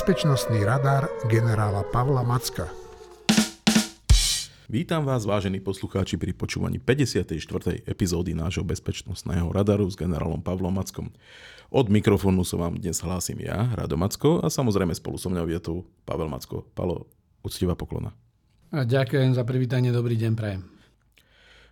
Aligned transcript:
Bezpečnostný 0.00 0.64
radar 0.64 1.12
generála 1.28 1.84
Pavla 1.92 2.24
Macka. 2.24 2.72
Vítam 4.64 5.04
vás, 5.04 5.28
vážení 5.28 5.60
poslucháči, 5.60 6.16
pri 6.16 6.32
počúvaní 6.32 6.80
54. 6.80 7.84
epizódy 7.84 8.32
nášho 8.32 8.64
bezpečnostného 8.64 9.52
radaru 9.52 9.92
s 9.92 10.00
generálom 10.00 10.40
Pavlom 10.40 10.72
Mackom. 10.72 11.12
Od 11.68 11.92
mikrofónu 11.92 12.48
sa 12.48 12.56
vám 12.56 12.80
dnes 12.80 12.96
hlásim 13.04 13.44
ja, 13.44 13.76
Rado 13.76 14.00
Macko, 14.00 14.40
a 14.40 14.48
samozrejme 14.48 14.96
spolu 14.96 15.20
so 15.20 15.28
mňou 15.28 15.52
je 15.52 15.60
tu 15.60 15.74
Pavel 16.08 16.32
Macko. 16.32 16.64
Palo, 16.72 17.04
uctivá 17.44 17.76
poklona. 17.76 18.16
A 18.72 18.88
ďakujem 18.88 19.36
za 19.36 19.44
privítanie, 19.44 19.92
dobrý 19.92 20.16
deň 20.16 20.32
prajem. 20.32 20.69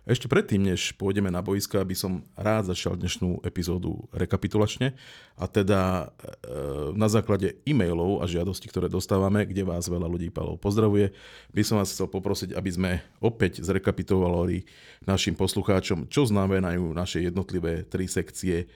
Ešte 0.09 0.25
predtým, 0.25 0.65
než 0.73 0.97
pôjdeme 0.97 1.29
na 1.29 1.45
boiska, 1.45 1.85
by 1.85 1.93
som 1.93 2.25
rád 2.33 2.73
začal 2.73 2.97
dnešnú 2.97 3.45
epizódu 3.45 4.09
rekapitulačne 4.09 4.97
a 5.37 5.45
teda 5.45 6.09
e, 6.09 6.97
na 6.97 7.05
základe 7.05 7.61
e-mailov 7.61 8.17
a 8.17 8.25
žiadosti, 8.25 8.73
ktoré 8.73 8.89
dostávame, 8.89 9.45
kde 9.45 9.61
vás 9.61 9.85
veľa 9.85 10.09
ľudí 10.09 10.33
Palov 10.33 10.57
pozdravuje, 10.57 11.13
by 11.53 11.61
som 11.61 11.77
vás 11.77 11.93
chcel 11.93 12.09
poprosiť, 12.09 12.57
aby 12.57 12.69
sme 12.73 12.91
opäť 13.21 13.61
zrekapitulovali 13.61 14.65
našim 15.05 15.37
poslucháčom, 15.37 16.09
čo 16.09 16.25
znamenajú 16.25 16.89
naše 16.89 17.21
jednotlivé 17.21 17.85
tri 17.85 18.09
sekcie 18.09 18.65
e, 18.65 18.67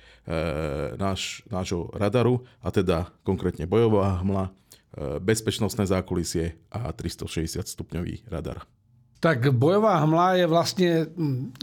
náš, 1.02 1.42
nášho 1.50 1.90
radaru 1.98 2.46
a 2.62 2.70
teda 2.70 3.10
konkrétne 3.26 3.66
bojová 3.66 4.22
hmla, 4.22 4.46
e, 4.46 5.18
bezpečnostné 5.18 5.90
zákulisie 5.90 6.62
a 6.70 6.94
360 6.94 7.66
stupňový 7.66 8.30
radar. 8.30 8.70
Tak 9.24 9.56
bojová 9.56 10.04
hmla 10.04 10.36
je 10.36 10.46
vlastne... 10.52 10.90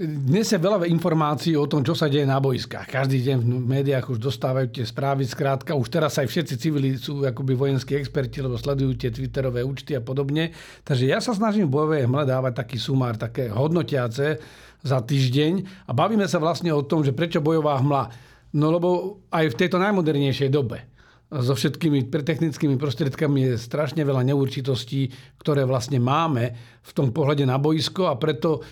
Dnes 0.00 0.48
je 0.48 0.56
veľa 0.56 0.88
informácií 0.88 1.60
o 1.60 1.68
tom, 1.68 1.84
čo 1.84 1.92
sa 1.92 2.08
deje 2.08 2.24
na 2.24 2.40
boiskách. 2.40 2.88
Každý 2.88 3.20
deň 3.20 3.36
v 3.36 3.68
médiách 3.68 4.16
už 4.16 4.16
dostávajú 4.16 4.72
tie 4.72 4.88
správy. 4.88 5.28
Skrátka, 5.28 5.76
už 5.76 5.92
teraz 5.92 6.16
aj 6.16 6.24
všetci 6.24 6.54
civili 6.56 6.96
sú 6.96 7.20
akoby 7.20 7.52
vojenskí 7.52 8.00
experti, 8.00 8.40
lebo 8.40 8.56
sledujú 8.56 8.96
tie 8.96 9.12
twitterové 9.12 9.60
účty 9.60 9.92
a 9.92 10.00
podobne. 10.00 10.56
Takže 10.88 11.04
ja 11.04 11.20
sa 11.20 11.36
snažím 11.36 11.68
v 11.68 11.76
bojovej 11.76 12.08
hmle 12.08 12.24
dávať 12.24 12.64
taký 12.64 12.80
sumár, 12.80 13.20
také 13.20 13.52
hodnotiace 13.52 14.40
za 14.80 14.98
týždeň. 15.04 15.84
A 15.84 15.92
bavíme 15.92 16.24
sa 16.24 16.40
vlastne 16.40 16.72
o 16.72 16.80
tom, 16.80 17.04
že 17.04 17.12
prečo 17.12 17.44
bojová 17.44 17.76
hmla. 17.76 18.08
No 18.56 18.72
lebo 18.72 19.20
aj 19.28 19.52
v 19.52 19.58
tejto 19.60 19.76
najmodernejšej 19.76 20.48
dobe 20.48 20.89
so 21.30 21.54
všetkými 21.54 22.10
technickými 22.10 22.74
prostriedkami 22.74 23.54
je 23.54 23.54
strašne 23.54 24.02
veľa 24.02 24.26
neurčitostí, 24.26 25.14
ktoré 25.38 25.62
vlastne 25.62 26.02
máme 26.02 26.58
v 26.82 26.90
tom 26.90 27.14
pohľade 27.14 27.46
na 27.46 27.54
boisko 27.54 28.10
a 28.10 28.18
preto 28.18 28.66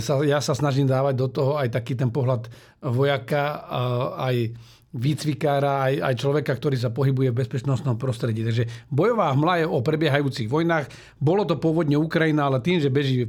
sa, 0.00 0.24
ja 0.24 0.40
sa 0.40 0.56
snažím 0.56 0.88
dávať 0.88 1.14
do 1.20 1.28
toho 1.28 1.52
aj 1.60 1.76
taký 1.76 2.00
ten 2.00 2.08
pohľad 2.08 2.48
vojaka, 2.80 3.68
aj 4.16 4.56
výcvikára, 4.90 5.86
aj, 5.86 5.94
aj 6.02 6.14
človeka, 6.18 6.50
ktorý 6.56 6.74
sa 6.74 6.90
pohybuje 6.90 7.30
v 7.30 7.38
bezpečnostnom 7.44 7.94
prostredí. 7.94 8.42
Takže 8.42 8.90
bojová 8.90 9.30
hmla 9.36 9.62
je 9.62 9.66
o 9.70 9.78
prebiehajúcich 9.78 10.50
vojnách. 10.50 10.90
Bolo 11.22 11.46
to 11.46 11.62
pôvodne 11.62 11.94
Ukrajina, 11.94 12.50
ale 12.50 12.58
tým, 12.58 12.82
že 12.82 12.90
beží 12.90 13.22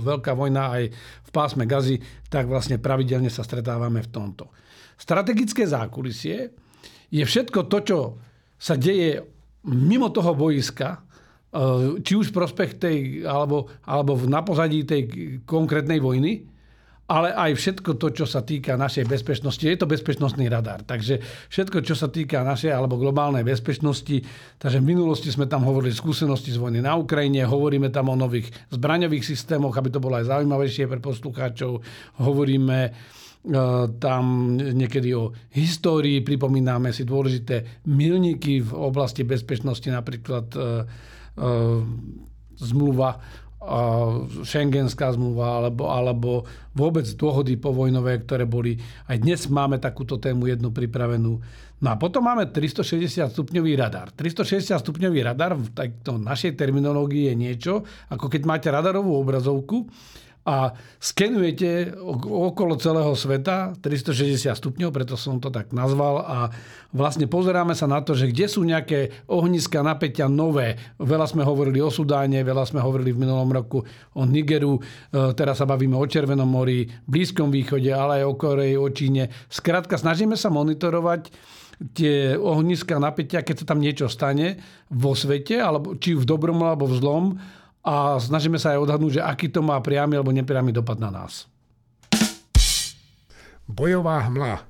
veľká 0.00 0.32
vojna 0.32 0.72
aj 0.72 0.82
v 1.26 1.30
pásme 1.34 1.68
Gazy, 1.68 2.00
tak 2.32 2.48
vlastne 2.48 2.80
pravidelne 2.80 3.28
sa 3.28 3.44
stretávame 3.44 4.00
v 4.00 4.08
tomto. 4.08 4.48
Strategické 4.96 5.68
zákulisie 5.68 6.54
je 7.12 7.24
všetko 7.24 7.68
to, 7.68 7.78
čo 7.84 7.98
sa 8.56 8.78
deje 8.78 9.20
mimo 9.68 10.08
toho 10.08 10.32
boiska, 10.32 10.98
eh, 10.98 12.00
či 12.00 12.12
už 12.16 12.32
v 12.32 12.36
prospech 12.40 12.70
tej, 12.80 12.96
alebo, 13.28 13.68
alebo 13.84 14.16
na 14.24 14.40
pozadí 14.40 14.86
tej 14.86 15.02
konkrétnej 15.44 16.00
vojny, 16.00 16.48
ale 17.12 17.34
aj 17.34 17.60
všetko 17.60 18.00
to, 18.00 18.08
čo 18.14 18.24
sa 18.24 18.40
týka 18.40 18.72
našej 18.78 19.04
bezpečnosti. 19.04 19.60
Je 19.60 19.76
to 19.76 19.90
bezpečnostný 19.90 20.48
radar. 20.48 20.80
Takže 20.80 21.20
všetko, 21.52 21.84
čo 21.84 21.92
sa 21.92 22.08
týka 22.08 22.40
našej 22.40 22.72
alebo 22.72 22.96
globálnej 22.96 23.44
bezpečnosti. 23.44 24.24
Takže 24.56 24.80
v 24.80 24.96
minulosti 24.96 25.28
sme 25.28 25.44
tam 25.44 25.66
hovorili 25.68 25.92
skúsenosti 25.92 26.56
z 26.56 26.62
vojny 26.62 26.80
na 26.80 26.96
Ukrajine, 26.96 27.44
hovoríme 27.44 27.92
tam 27.92 28.08
o 28.08 28.16
nových 28.16 28.48
zbraňových 28.72 29.28
systémoch, 29.28 29.76
aby 29.76 29.92
to 29.92 30.00
bolo 30.00 30.16
aj 30.16 30.30
zaujímavejšie 30.30 30.88
pre 30.88 31.04
poslucháčov. 31.04 31.84
Hovoríme 32.22 32.78
E, 32.80 33.21
tam 33.98 34.54
niekedy 34.54 35.10
o 35.18 35.34
histórii, 35.50 36.22
pripomíname 36.22 36.94
si 36.94 37.02
dôležité 37.02 37.82
milníky 37.90 38.62
v 38.62 38.70
oblasti 38.70 39.26
bezpečnosti, 39.26 39.90
napríklad 39.90 40.46
e, 40.54 40.58
e, 40.62 40.68
zmluva 42.62 43.18
šengenská 44.42 45.14
zmluva 45.14 45.62
alebo, 45.62 45.86
alebo 45.86 46.30
vôbec 46.74 47.06
dohody 47.14 47.54
povojnové, 47.54 48.26
ktoré 48.26 48.42
boli. 48.42 48.74
Aj 49.06 49.14
dnes 49.14 49.46
máme 49.46 49.78
takúto 49.78 50.18
tému 50.18 50.50
jednu 50.50 50.74
pripravenú. 50.74 51.38
No 51.82 51.88
a 51.90 51.94
potom 51.98 52.26
máme 52.26 52.50
360 52.50 53.30
stupňový 53.30 53.78
radar. 53.78 54.10
360 54.14 54.82
stupňový 54.82 55.22
radar 55.22 55.54
v 55.54 55.70
tejto 55.70 56.18
našej 56.18 56.58
terminológii 56.58 57.30
je 57.30 57.34
niečo, 57.38 57.72
ako 58.10 58.26
keď 58.26 58.42
máte 58.46 58.68
radarovú 58.70 59.14
obrazovku, 59.18 59.86
a 60.42 60.74
skenujete 60.98 61.94
okolo 62.26 62.74
celého 62.74 63.14
sveta 63.14 63.78
360 63.78 64.50
stupňov, 64.58 64.90
preto 64.90 65.14
som 65.14 65.38
to 65.38 65.54
tak 65.54 65.70
nazval 65.70 66.18
a 66.18 66.38
vlastne 66.90 67.30
pozeráme 67.30 67.78
sa 67.78 67.86
na 67.86 68.02
to, 68.02 68.18
že 68.18 68.26
kde 68.34 68.46
sú 68.50 68.66
nejaké 68.66 69.14
ohniska 69.30 69.86
napätia 69.86 70.26
nové. 70.26 70.74
Veľa 70.98 71.30
sme 71.30 71.46
hovorili 71.46 71.78
o 71.78 71.94
Sudáne, 71.94 72.42
veľa 72.42 72.66
sme 72.66 72.82
hovorili 72.82 73.14
v 73.14 73.22
minulom 73.22 73.54
roku 73.54 73.86
o 74.18 74.22
Nigeru, 74.26 74.78
e, 74.78 74.80
teraz 75.38 75.62
sa 75.62 75.66
bavíme 75.66 75.94
o 75.94 76.02
Červenom 76.02 76.50
mori, 76.50 76.90
Blízkom 77.06 77.54
východe, 77.54 77.94
ale 77.94 78.22
aj 78.22 78.24
o 78.26 78.34
Koreji, 78.34 78.74
o 78.74 78.90
Číne. 78.90 79.30
Skrátka, 79.46 79.94
snažíme 79.94 80.34
sa 80.34 80.50
monitorovať 80.50 81.30
tie 81.94 82.34
ohniska 82.38 82.98
napätia, 82.98 83.42
keď 83.42 83.62
sa 83.62 83.74
tam 83.74 83.82
niečo 83.82 84.06
stane 84.06 84.58
vo 84.90 85.14
svete, 85.14 85.58
alebo 85.58 85.98
či 85.98 86.14
v 86.14 86.26
dobrom 86.26 86.62
alebo 86.62 86.86
v 86.86 86.98
zlom 86.98 87.24
a 87.82 88.16
snažíme 88.22 88.56
sa 88.62 88.78
aj 88.78 88.86
odhadnúť, 88.86 89.18
že 89.18 89.22
aký 89.26 89.50
to 89.50 89.58
má 89.58 89.78
priamy 89.82 90.14
alebo 90.14 90.30
nepriamy 90.30 90.70
dopad 90.70 91.02
na 91.02 91.10
nás. 91.10 91.50
Bojová 93.66 94.22
hmla. 94.30 94.62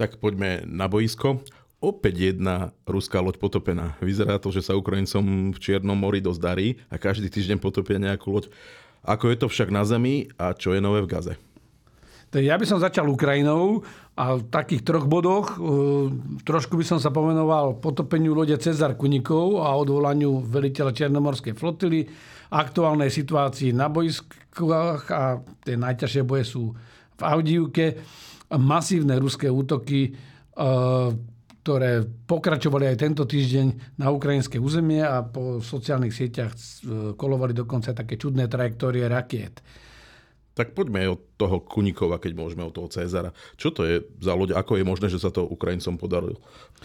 Tak 0.00 0.16
poďme 0.16 0.64
na 0.64 0.88
boisko. 0.88 1.44
Opäť 1.82 2.32
jedna 2.32 2.70
ruská 2.86 3.18
loď 3.18 3.42
potopená. 3.42 3.98
Vyzerá 3.98 4.38
to, 4.38 4.54
že 4.54 4.62
sa 4.62 4.78
Ukrajincom 4.78 5.50
v 5.52 5.58
Čiernom 5.58 5.98
mori 5.98 6.22
dosť 6.22 6.40
darí 6.40 6.68
a 6.88 6.96
každý 6.96 7.26
týždeň 7.26 7.58
potopia 7.58 7.98
nejakú 7.98 8.30
loď. 8.30 8.48
Ako 9.02 9.34
je 9.34 9.36
to 9.42 9.46
však 9.50 9.74
na 9.74 9.82
Zemi 9.82 10.30
a 10.38 10.54
čo 10.54 10.72
je 10.72 10.80
nové 10.80 11.02
v 11.02 11.10
Gaze? 11.10 11.34
Ja 12.32 12.56
by 12.56 12.64
som 12.64 12.80
začal 12.80 13.04
Ukrajinou 13.12 13.84
a 14.12 14.36
v 14.36 14.42
takých 14.52 14.84
troch 14.84 15.08
bodoch. 15.08 15.56
E, 15.56 15.58
trošku 16.44 16.76
by 16.76 16.84
som 16.84 16.98
sa 17.00 17.08
pomenoval 17.08 17.80
potopeniu 17.80 18.36
lode 18.36 18.56
Cezar 18.60 18.92
Kunikov 18.96 19.64
a 19.64 19.72
odvolaniu 19.72 20.44
veliteľa 20.44 20.92
Černomorskej 20.92 21.56
flotily, 21.56 22.04
aktuálnej 22.52 23.08
situácii 23.08 23.72
na 23.72 23.88
boiskách 23.88 25.02
a 25.08 25.40
tie 25.64 25.80
najťažšie 25.80 26.22
boje 26.28 26.44
sú 26.44 26.76
v 27.16 27.22
Audívke, 27.24 27.96
masívne 28.52 29.16
ruské 29.16 29.48
útoky, 29.48 30.00
e, 30.04 30.10
ktoré 31.62 32.04
pokračovali 32.04 32.90
aj 32.92 32.96
tento 32.98 33.22
týždeň 33.24 33.96
na 33.96 34.10
ukrajinské 34.12 34.58
územie 34.60 35.00
a 35.00 35.24
po 35.24 35.64
sociálnych 35.64 36.12
sieťach 36.12 36.52
e, 36.52 36.58
kolovali 37.16 37.56
dokonca 37.56 37.96
také 37.96 38.20
čudné 38.20 38.44
trajektórie 38.44 39.08
rakiet. 39.08 39.64
Tak 40.52 40.76
poďme 40.76 41.16
od 41.16 41.20
toho 41.40 41.64
Kunikova, 41.64 42.20
keď 42.20 42.32
môžeme 42.36 42.62
od 42.64 42.76
toho 42.76 42.88
Cezara. 42.92 43.32
Čo 43.56 43.72
to 43.72 43.88
je 43.88 44.04
za 44.20 44.36
loď? 44.36 44.52
Ako 44.52 44.76
je 44.76 44.84
možné, 44.84 45.08
že 45.08 45.22
sa 45.22 45.32
to 45.32 45.48
Ukrajincom 45.48 45.96
podarilo 45.96 46.38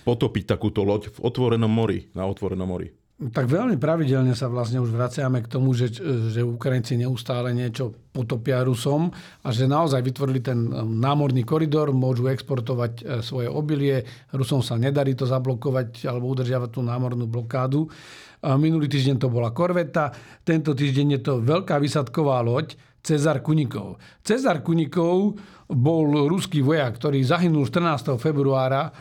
potopiť 0.08 0.56
takúto 0.56 0.88
loď 0.88 1.12
v 1.12 1.20
otvorenom 1.20 1.68
mori, 1.68 2.08
na 2.16 2.24
otvorenom 2.24 2.68
mori? 2.68 2.96
Tak 3.18 3.50
veľmi 3.50 3.82
pravidelne 3.82 4.38
sa 4.38 4.46
vlastne 4.46 4.78
už 4.78 4.94
vraciame 4.94 5.42
k 5.42 5.50
tomu, 5.50 5.74
že, 5.74 5.90
že 6.30 6.46
Ukrajinci 6.46 7.02
neustále 7.02 7.50
niečo 7.50 7.90
potopia 8.14 8.62
Rusom 8.62 9.10
a 9.42 9.50
že 9.50 9.66
naozaj 9.66 10.06
vytvorili 10.06 10.38
ten 10.38 10.70
um, 10.70 11.02
námorný 11.02 11.42
koridor, 11.42 11.90
môžu 11.90 12.30
exportovať 12.30 12.94
e, 13.02 13.04
svoje 13.26 13.50
obilie. 13.50 14.06
Rusom 14.30 14.62
sa 14.62 14.78
nedarí 14.78 15.18
to 15.18 15.26
zablokovať 15.26 16.06
alebo 16.06 16.30
udržiavať 16.30 16.70
tú 16.70 16.86
námornú 16.86 17.26
blokádu. 17.26 17.90
Minulý 18.38 18.86
týždeň 18.86 19.18
to 19.18 19.34
bola 19.34 19.50
korveta, 19.50 20.14
tento 20.46 20.78
týždeň 20.78 21.18
je 21.18 21.22
to 21.26 21.34
veľká 21.42 21.82
vysadková 21.82 22.38
loď, 22.46 22.78
Cezar 23.08 23.40
Kunikov. 23.40 23.96
Cezar 24.20 24.60
Kunikov 24.60 25.40
bol 25.72 26.28
ruský 26.28 26.60
vojak, 26.60 27.00
ktorý 27.00 27.24
zahynul 27.24 27.72
14. 27.72 28.20
februára 28.20 28.92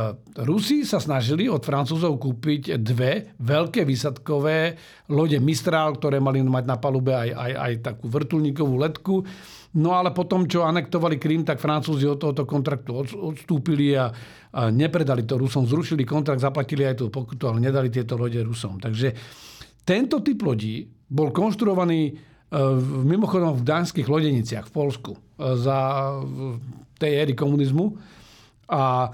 Rusi 0.47 0.87
sa 0.87 1.03
snažili 1.03 1.51
od 1.51 1.63
Francúzov 1.67 2.19
kúpiť 2.23 2.79
dve 2.79 3.35
veľké 3.39 3.83
výsadkové 3.83 4.79
lode 5.11 5.39
Mistral, 5.43 5.99
ktoré 5.99 6.23
mali 6.23 6.43
mať 6.43 6.65
na 6.65 6.77
palube 6.79 7.13
aj, 7.13 7.31
aj, 7.35 7.53
aj 7.59 7.73
takú 7.83 8.07
vrtulníkovú 8.07 8.75
letku 8.79 9.27
No 9.73 9.97
ale 9.97 10.13
potom, 10.13 10.45
čo 10.45 10.69
anektovali 10.69 11.17
Krym, 11.17 11.49
tak 11.49 11.57
Francúzi 11.57 12.05
od 12.05 12.21
tohoto 12.21 12.45
kontraktu 12.45 12.93
odstúpili 13.17 13.97
a, 13.97 14.13
a 14.53 14.69
nepredali 14.69 15.25
to 15.25 15.41
Rusom. 15.41 15.65
Zrušili 15.65 16.05
kontrakt, 16.05 16.45
zaplatili 16.45 16.85
aj 16.85 17.01
tú 17.01 17.09
pokutu, 17.09 17.49
ale 17.49 17.65
nedali 17.65 17.89
tieto 17.89 18.21
lode 18.21 18.37
Rusom. 18.45 18.77
Takže 18.77 19.17
tento 19.81 20.21
typ 20.21 20.37
lodí 20.45 20.85
bol 21.09 21.33
konštruovaný 21.33 22.01
e, 22.05 22.13
mimochodom 23.01 23.57
v 23.57 23.65
dánskych 23.65 24.05
lodeniciach 24.13 24.69
v 24.69 24.73
Polsku 24.77 25.17
e, 25.17 25.21
za 25.57 25.79
tej 27.01 27.25
éry 27.25 27.33
komunizmu. 27.33 27.97
A 28.69 29.09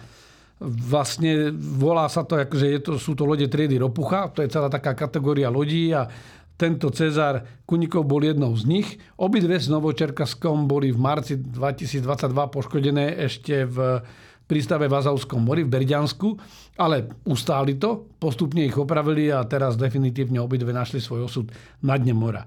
vlastne 0.63 1.55
volá 1.55 2.11
sa 2.11 2.27
to, 2.27 2.35
akože 2.35 2.67
je 2.67 2.81
to, 2.83 2.93
sú 2.99 3.15
to 3.15 3.23
lode 3.23 3.47
triedy 3.47 3.79
Ropucha, 3.79 4.31
to 4.35 4.43
je 4.43 4.51
celá 4.51 4.67
taká 4.67 4.95
kategória 4.95 5.47
lodí 5.47 5.95
a 5.95 6.11
tento 6.59 6.91
Cezar 6.91 7.63
Kunikov 7.63 8.03
bol 8.11 8.27
jednou 8.27 8.51
z 8.59 8.67
nich. 8.67 8.99
Obidve 9.15 9.63
s 9.63 9.71
Novočerkaskom 9.71 10.67
boli 10.67 10.91
v 10.91 10.99
marci 10.99 11.39
2022 11.39 12.03
poškodené 12.51 13.15
ešte 13.23 13.63
v 13.63 14.03
prístave 14.49 14.91
v 14.91 14.97
Azovskom 14.99 15.45
mori 15.45 15.63
v 15.63 15.71
Berďansku, 15.71 16.35
ale 16.81 17.07
ustáli 17.29 17.79
to, 17.79 18.11
postupne 18.19 18.65
ich 18.67 18.75
opravili 18.75 19.31
a 19.31 19.45
teraz 19.47 19.79
definitívne 19.79 20.43
obidve 20.43 20.75
našli 20.75 20.99
svoj 20.99 21.31
osud 21.31 21.47
na 21.85 21.95
dne 21.95 22.17
mora. 22.17 22.43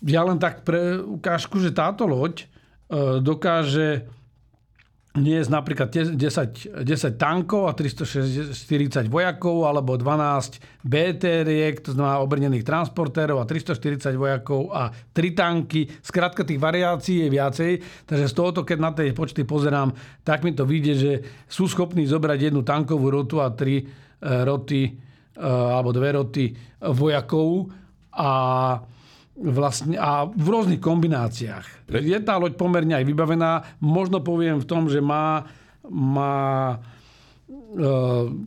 Ja 0.00 0.22
len 0.24 0.40
tak 0.40 0.64
pre 0.64 0.96
ukážku, 0.96 1.60
že 1.60 1.76
táto 1.76 2.08
loď 2.08 2.44
e, 2.44 2.46
dokáže 3.20 4.08
nie 5.18 5.42
je 5.42 5.50
napríklad 5.50 5.90
10, 5.90 6.86
10 6.86 6.86
tankov 7.18 7.66
a 7.66 7.74
340 7.74 9.10
vojakov 9.10 9.66
alebo 9.66 9.98
12 9.98 10.86
BTR, 10.86 11.50
to 11.82 11.98
znamená 11.98 12.22
obrnených 12.22 12.62
transportérov 12.62 13.42
a 13.42 13.48
340 13.48 14.06
vojakov 14.14 14.70
a 14.70 14.94
3 14.94 15.34
tanky. 15.34 15.90
Skrátka 15.98 16.46
tých 16.46 16.62
variácií 16.62 17.26
je 17.26 17.28
viacej, 17.34 17.72
takže 18.06 18.30
z 18.30 18.34
tohoto, 18.38 18.62
keď 18.62 18.78
na 18.78 18.94
tej 18.94 19.10
počty 19.10 19.42
pozerám, 19.42 19.90
tak 20.22 20.46
mi 20.46 20.54
to 20.54 20.62
vyjde, 20.62 20.94
že 20.94 21.12
sú 21.50 21.66
schopní 21.66 22.06
zobrať 22.06 22.54
jednu 22.54 22.62
tankovú 22.62 23.10
rotu 23.10 23.42
a 23.42 23.50
tri 23.50 23.82
e, 23.82 23.84
roty 24.22 24.82
e, 24.86 24.90
alebo 25.42 25.90
dve 25.90 26.22
roty 26.22 26.54
vojakov 26.86 27.66
a 28.14 28.30
vlastne, 29.40 29.96
a 29.96 30.28
v 30.28 30.46
rôznych 30.52 30.84
kombináciách. 30.84 31.88
Je 31.88 32.18
tá 32.20 32.36
loď 32.36 32.60
pomerne 32.60 32.92
aj 32.92 33.08
vybavená. 33.08 33.80
Možno 33.80 34.20
poviem 34.20 34.60
v 34.60 34.68
tom, 34.68 34.92
že 34.92 35.00
má, 35.00 35.48
má 35.88 36.76
e, 37.48 37.82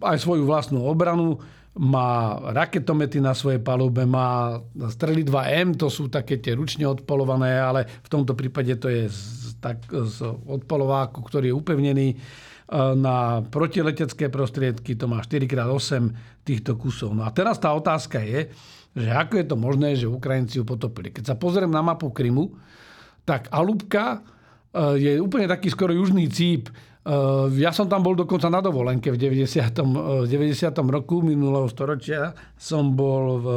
aj 0.05 0.17
svoju 0.21 0.45
vlastnú 0.45 0.85
obranu, 0.85 1.41
má 1.73 2.37
raketomety 2.53 3.17
na 3.17 3.33
svojej 3.33 3.57
palube, 3.57 4.05
má 4.05 4.61
strely 4.93 5.25
2M, 5.25 5.73
to 5.73 5.89
sú 5.89 6.05
také 6.05 6.37
tie 6.37 6.53
ručne 6.53 6.85
odpalované, 6.85 7.57
ale 7.57 7.89
v 8.05 8.09
tomto 8.13 8.37
prípade 8.37 8.77
to 8.77 8.93
je 8.93 9.09
z, 9.09 9.57
tak, 9.57 9.81
z 9.89 10.21
odpalováku, 10.45 11.25
ktorý 11.25 11.49
je 11.49 11.57
upevnený 11.57 12.07
e, 12.13 12.15
na 12.93 13.41
protiletecké 13.41 14.29
prostriedky, 14.29 14.93
to 14.93 15.09
má 15.09 15.25
4x8 15.25 16.13
týchto 16.45 16.77
kusov. 16.77 17.17
No 17.17 17.25
a 17.25 17.33
teraz 17.33 17.57
tá 17.57 17.73
otázka 17.73 18.21
je, 18.21 18.53
že 18.93 19.09
ako 19.09 19.33
je 19.41 19.45
to 19.49 19.57
možné, 19.57 19.89
že 19.97 20.05
Ukrajinci 20.05 20.61
ju 20.61 20.65
potopili. 20.65 21.09
Keď 21.09 21.33
sa 21.33 21.35
pozriem 21.35 21.69
na 21.69 21.81
mapu 21.81 22.13
Krymu, 22.13 22.53
tak 23.25 23.49
Alubka 23.49 24.21
eh, 24.21 24.95
je 25.01 25.11
úplne 25.17 25.49
taký 25.49 25.73
skoro 25.73 25.91
južný 25.91 26.29
cíp. 26.29 26.69
Eh, 26.69 27.09
ja 27.57 27.73
som 27.73 27.89
tam 27.89 28.05
bol 28.05 28.13
dokonca 28.13 28.53
na 28.53 28.61
dovolenke 28.61 29.09
v 29.09 29.17
90. 29.17 30.29
90. 30.29 30.29
Eh, 30.29 30.93
roku 30.93 31.25
minulého 31.25 31.65
storočia. 31.65 32.37
Som 32.53 32.93
bol 32.93 33.41
v 33.41 33.47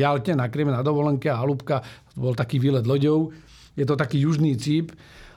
Jalte 0.00 0.32
na 0.32 0.48
Kryme 0.48 0.72
na 0.72 0.80
dovolenke 0.80 1.28
a 1.28 1.44
Alubka 1.44 1.84
bol 2.16 2.32
taký 2.32 2.56
výlet 2.56 2.88
loďou. 2.88 3.36
Je 3.76 3.84
to 3.84 4.00
taký 4.00 4.24
južný 4.24 4.56
cíp. 4.56 4.96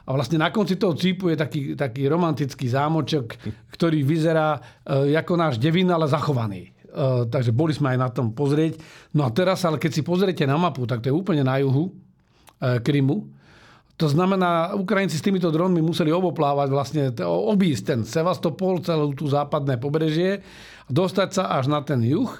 A 0.09 0.15
vlastne 0.15 0.41
na 0.41 0.49
konci 0.49 0.73
toho 0.79 0.97
cípu 0.97 1.29
je 1.29 1.37
taký, 1.37 1.77
taký 1.77 2.09
romantický 2.09 2.65
zámočok, 2.65 3.37
ktorý 3.69 4.01
vyzerá 4.01 4.57
ako 4.89 5.33
náš 5.37 5.61
devín, 5.61 5.85
ale 5.93 6.09
zachovaný. 6.09 6.78
Eh, 6.89 7.29
takže 7.29 7.53
boli 7.53 7.69
sme 7.69 7.93
aj 7.93 7.99
na 8.01 8.09
tom 8.09 8.33
pozrieť. 8.33 8.81
No 9.13 9.21
a 9.21 9.29
teraz, 9.29 9.61
ale 9.61 9.77
keď 9.77 9.91
si 9.93 10.01
pozriete 10.01 10.41
na 10.49 10.57
mapu, 10.57 10.89
tak 10.89 11.05
to 11.05 11.13
je 11.13 11.15
úplne 11.15 11.45
na 11.45 11.61
juhu 11.61 11.93
eh, 12.57 12.81
Krymu. 12.81 13.29
To 13.99 14.07
znamená, 14.07 14.73
Ukrajinci 14.79 15.19
s 15.19 15.25
týmito 15.25 15.51
dronmi 15.51 15.83
museli 15.83 16.07
oboplávať, 16.09 16.67
vlastne 16.71 17.03
obísť 17.27 17.83
ten 17.83 17.99
Sevastopol, 18.07 18.79
celú 18.79 19.11
tú 19.11 19.27
západné 19.27 19.75
pobrežie, 19.75 20.39
dostať 20.87 21.29
sa 21.35 21.43
až 21.59 21.67
na 21.67 21.83
ten 21.83 21.99
juh 22.07 22.31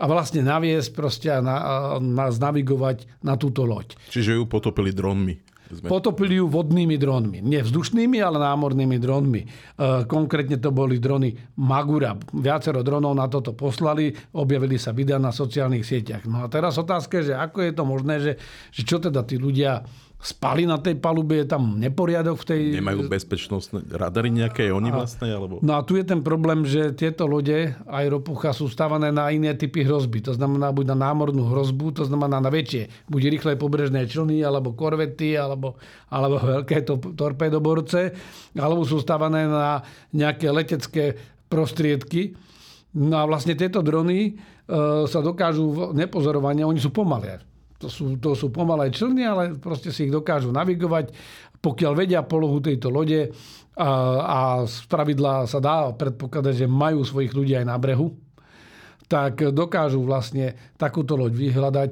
a 0.00 0.04
vlastne 0.08 0.40
naviesť 0.40 0.90
proste 0.96 1.28
a 1.28 1.44
na, 1.44 1.56
na, 2.00 2.32
navigovať 2.32 3.20
na 3.20 3.36
túto 3.36 3.68
loď. 3.68 3.94
Čiže 4.08 4.40
ju 4.40 4.48
potopili 4.48 4.96
dronmi. 4.96 5.53
Sme... 5.74 5.90
Potopili 5.90 6.38
ju 6.38 6.46
vodnými 6.46 6.94
dronmi. 6.94 7.42
Nie 7.42 7.66
vzdušnými, 7.66 8.22
ale 8.22 8.38
námornými 8.38 8.96
dronmi. 9.02 9.42
E, 9.42 9.46
konkrétne 10.06 10.62
to 10.62 10.70
boli 10.70 11.02
drony 11.02 11.34
Magura. 11.58 12.14
Viacero 12.34 12.86
dronov 12.86 13.18
na 13.18 13.26
toto 13.26 13.52
poslali, 13.52 14.14
objavili 14.38 14.78
sa 14.78 14.94
videa 14.94 15.18
na 15.18 15.34
sociálnych 15.34 15.82
sieťach. 15.82 16.24
No 16.30 16.44
a 16.44 16.46
teraz 16.46 16.78
otázka 16.78 17.20
je, 17.20 17.32
že 17.32 17.34
ako 17.34 17.58
je 17.66 17.72
to 17.74 17.84
možné, 17.84 18.14
že, 18.22 18.32
že 18.70 18.82
čo 18.86 19.02
teda 19.02 19.26
tí 19.26 19.36
ľudia 19.36 19.82
spali 20.24 20.64
na 20.64 20.80
tej 20.80 20.96
palube, 20.96 21.36
je 21.36 21.44
tam 21.44 21.76
neporiadok 21.76 22.40
v 22.40 22.46
tej... 22.48 22.60
Nemajú 22.80 23.12
bezpečnostné 23.12 23.84
radary 23.92 24.32
nejaké, 24.32 24.72
oni 24.72 24.88
a, 24.88 25.04
vlastne? 25.04 25.28
Alebo... 25.28 25.60
No 25.60 25.76
a 25.76 25.84
tu 25.84 26.00
je 26.00 26.04
ten 26.04 26.24
problém, 26.24 26.64
že 26.64 26.96
tieto 26.96 27.28
lode, 27.28 27.76
aj 27.76 28.04
ropucha, 28.08 28.56
sú 28.56 28.72
stávané 28.72 29.12
na 29.12 29.28
iné 29.28 29.52
typy 29.52 29.84
hrozby. 29.84 30.24
To 30.24 30.32
znamená 30.32 30.72
buď 30.72 30.96
na 30.96 31.12
námornú 31.12 31.52
hrozbu, 31.52 32.00
to 32.00 32.08
znamená 32.08 32.40
na 32.40 32.48
väčšie, 32.48 32.88
buď 33.04 33.22
rýchle 33.36 33.52
pobrežné 33.60 34.08
člny, 34.08 34.40
alebo 34.40 34.72
korvety, 34.72 35.36
alebo, 35.36 35.76
alebo 36.08 36.40
veľké 36.40 36.88
to, 36.88 36.96
torpédoborce, 37.12 38.16
alebo 38.56 38.80
sú 38.88 39.04
stávané 39.04 39.44
na 39.44 39.84
nejaké 40.16 40.48
letecké 40.48 41.20
prostriedky. 41.52 42.32
No 42.96 43.20
a 43.20 43.28
vlastne 43.28 43.52
tieto 43.52 43.84
drony 43.84 44.18
e, 44.24 44.32
sa 45.04 45.20
dokážu 45.20 45.92
nepozorovania, 45.92 46.64
oni 46.64 46.80
sú 46.80 46.88
pomalé 46.88 47.44
to 47.84 47.92
sú, 47.92 48.16
to 48.16 48.32
sú 48.32 48.48
pomalé 48.48 48.88
člny, 48.88 49.22
ale 49.28 49.42
proste 49.60 49.92
si 49.92 50.08
ich 50.08 50.12
dokážu 50.12 50.48
navigovať, 50.48 51.12
pokiaľ 51.60 51.92
vedia 51.92 52.24
polohu 52.24 52.64
tejto 52.64 52.88
lode 52.88 53.28
a, 53.76 53.90
a 54.24 54.38
z 54.64 54.88
pravidla 54.88 55.44
sa 55.44 55.60
dá 55.60 55.92
predpokladať, 55.92 56.64
že 56.64 56.66
majú 56.68 57.04
svojich 57.04 57.36
ľudí 57.36 57.52
aj 57.60 57.68
na 57.68 57.76
brehu, 57.76 58.16
tak 59.04 59.52
dokážu 59.52 60.00
vlastne 60.00 60.56
takúto 60.80 61.12
loď 61.12 61.36
vyhľadať 61.36 61.90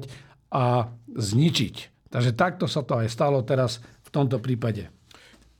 a 0.49 0.89
zničiť. 1.13 2.09
Takže 2.09 2.31
takto 2.33 2.65
sa 2.65 2.81
to 2.81 2.97
aj 2.97 3.07
stalo 3.09 3.45
teraz 3.45 3.77
v 4.05 4.09
tomto 4.09 4.41
prípade. 4.41 4.89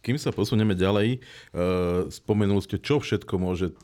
Kým 0.04 0.18
sa 0.18 0.34
posunieme 0.34 0.76
ďalej, 0.76 1.18
e, 1.18 1.20
spomenuli 2.10 2.62
ste, 2.62 2.82
čo 2.82 3.00
všetko 3.00 3.34
môže 3.40 3.78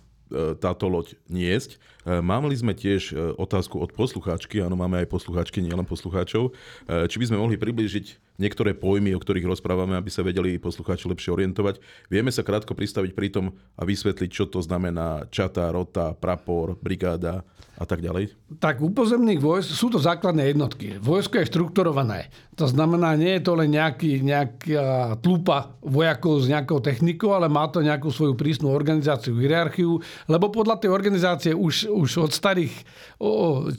táto 0.62 0.86
loď 0.86 1.18
niesť. 1.28 1.82
E, 2.06 2.22
Máme 2.22 2.54
sme 2.54 2.78
tiež 2.78 3.12
e, 3.12 3.34
otázku 3.36 3.82
od 3.82 3.92
poslucháčky, 3.94 4.62
áno, 4.62 4.78
máme 4.78 5.02
aj 5.02 5.10
poslucháčky, 5.10 5.60
nielen 5.60 5.86
poslucháčov. 5.90 6.54
Či 6.86 7.16
by 7.18 7.26
sme 7.28 7.42
mohli 7.42 7.58
priblížiť 7.58 8.29
niektoré 8.40 8.74
pojmy, 8.74 9.14
o 9.14 9.22
ktorých 9.22 9.46
rozprávame, 9.46 10.00
aby 10.00 10.08
sa 10.08 10.24
vedeli 10.24 10.58
poslucháči 10.58 11.12
lepšie 11.12 11.36
orientovať. 11.36 11.84
Vieme 12.08 12.32
sa 12.32 12.42
krátko 12.42 12.74
pristaviť 12.74 13.12
pri 13.14 13.30
tom 13.30 13.54
a 13.76 13.84
vysvetliť, 13.84 14.30
čo 14.32 14.48
to 14.48 14.64
znamená 14.64 15.28
čata, 15.30 15.70
rota, 15.70 16.16
prapor, 16.16 16.80
brigáda 16.80 17.44
a 17.80 17.88
tak 17.88 18.04
ďalej? 18.04 18.36
Tak 18.60 18.84
u 18.84 18.92
pozemných 18.92 19.40
vojsk 19.40 19.72
sú 19.72 19.88
to 19.88 20.04
základné 20.04 20.52
jednotky. 20.52 21.00
Vojsko 21.00 21.40
je 21.40 21.48
štrukturované. 21.48 22.28
To 22.60 22.68
znamená, 22.68 23.16
nie 23.16 23.40
je 23.40 23.44
to 23.48 23.56
len 23.56 23.72
nejaký, 23.72 24.20
nejaká 24.20 25.16
tlupa 25.24 25.80
vojakov 25.80 26.44
s 26.44 26.52
nejakou 26.52 26.84
technikou, 26.84 27.32
ale 27.32 27.48
má 27.48 27.72
to 27.72 27.80
nejakú 27.80 28.12
svoju 28.12 28.36
prísnu 28.36 28.68
organizáciu, 28.68 29.40
hierarchiu, 29.40 30.04
lebo 30.28 30.52
podľa 30.52 30.84
tej 30.84 30.92
organizácie 30.92 31.52
už, 31.56 31.88
už 31.88 32.10
od 32.20 32.32
starých 32.36 32.76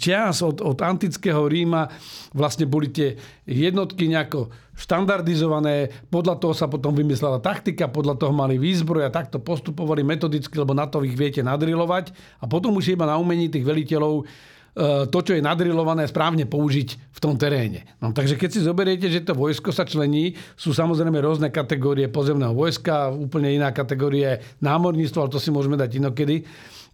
čias, 0.01 0.41
od, 0.41 0.65
od 0.65 0.81
antického 0.81 1.45
Ríma 1.45 1.93
vlastne 2.33 2.65
boli 2.65 2.89
tie 2.89 3.21
jednotky 3.51 4.07
nejako 4.07 4.55
štandardizované, 4.79 5.91
podľa 6.09 6.39
toho 6.39 6.55
sa 6.55 6.71
potom 6.71 6.95
vymyslela 6.95 7.43
taktika, 7.43 7.91
podľa 7.91 8.17
toho 8.17 8.33
mali 8.33 8.57
výzbroj 8.57 9.11
a 9.11 9.15
takto 9.15 9.43
postupovali 9.43 10.07
metodicky, 10.07 10.55
lebo 10.57 10.73
na 10.73 10.87
to 10.87 11.03
ich 11.03 11.19
viete 11.19 11.43
nadrilovať 11.43 12.15
a 12.41 12.49
potom 12.49 12.79
už 12.79 12.95
iba 12.95 13.05
na 13.05 13.19
umení 13.19 13.53
tých 13.53 13.67
veliteľov 13.67 14.25
E, 14.71 15.11
to, 15.11 15.19
čo 15.19 15.35
je 15.35 15.43
nadrilované, 15.43 16.07
správne 16.07 16.47
použiť 16.47 16.89
v 17.11 17.19
tom 17.19 17.35
teréne. 17.35 17.91
No, 17.99 18.15
takže 18.15 18.39
keď 18.39 18.51
si 18.55 18.61
zoberiete, 18.63 19.11
že 19.11 19.27
to 19.27 19.35
vojsko 19.35 19.75
sa 19.75 19.83
člení, 19.83 20.39
sú 20.55 20.71
samozrejme 20.71 21.19
rôzne 21.19 21.51
kategórie 21.51 22.07
pozemného 22.07 22.55
vojska, 22.55 23.11
úplne 23.11 23.51
iná 23.51 23.75
kategórie 23.75 24.39
námorníctvo, 24.63 25.27
ale 25.27 25.33
to 25.35 25.43
si 25.43 25.51
môžeme 25.51 25.75
dať 25.75 25.91
inokedy 25.99 26.47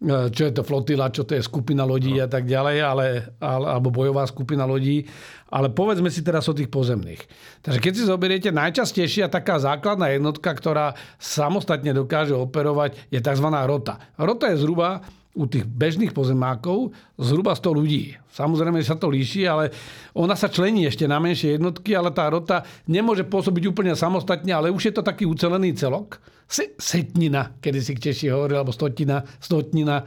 čo 0.04 0.42
je 0.44 0.52
to 0.52 0.60
flotila, 0.60 1.08
čo 1.08 1.24
to 1.24 1.32
je 1.32 1.42
skupina 1.42 1.80
lodí 1.88 2.20
no. 2.20 2.24
a 2.24 2.28
tak 2.28 2.44
ďalej, 2.44 2.76
ale, 2.84 3.06
ale, 3.40 3.66
alebo 3.72 3.88
bojová 3.88 4.28
skupina 4.28 4.68
lodí. 4.68 5.08
Ale 5.48 5.72
povedzme 5.72 6.12
si 6.12 6.20
teraz 6.20 6.44
o 6.50 6.56
tých 6.56 6.68
pozemných. 6.68 7.22
Takže 7.64 7.80
keď 7.80 7.92
si 7.96 8.02
zoberiete, 8.04 8.50
najčastejšia 8.52 9.32
taká 9.32 9.56
základná 9.56 10.12
jednotka, 10.12 10.52
ktorá 10.52 10.92
samostatne 11.16 11.96
dokáže 11.96 12.36
operovať, 12.36 12.98
je 13.08 13.22
tzv. 13.22 13.48
rota. 13.48 13.96
Rota 14.20 14.52
je 14.52 14.60
zhruba 14.60 15.00
u 15.36 15.44
tých 15.44 15.68
bežných 15.68 16.16
pozemákov 16.16 16.96
zhruba 17.20 17.52
100 17.52 17.78
ľudí. 17.78 18.16
Samozrejme, 18.32 18.80
sa 18.80 18.96
to 18.96 19.12
líši, 19.12 19.44
ale 19.44 19.68
ona 20.16 20.32
sa 20.32 20.48
člení 20.48 20.88
ešte 20.88 21.04
na 21.04 21.20
menšie 21.20 21.60
jednotky, 21.60 21.92
ale 21.92 22.08
tá 22.12 22.24
rota 22.32 22.64
nemôže 22.88 23.24
pôsobiť 23.28 23.68
úplne 23.68 23.92
samostatne, 23.92 24.52
ale 24.52 24.72
už 24.72 24.92
je 24.92 24.94
to 24.96 25.04
taký 25.04 25.28
ucelený 25.28 25.76
celok. 25.76 26.20
Setnina, 26.46 27.58
kedy 27.58 27.78
si 27.82 27.98
Češi 27.98 28.30
hovorili, 28.30 28.58
alebo 28.62 28.70
stotina, 28.70 29.18
stotnina. 29.42 29.98
E, 29.98 30.04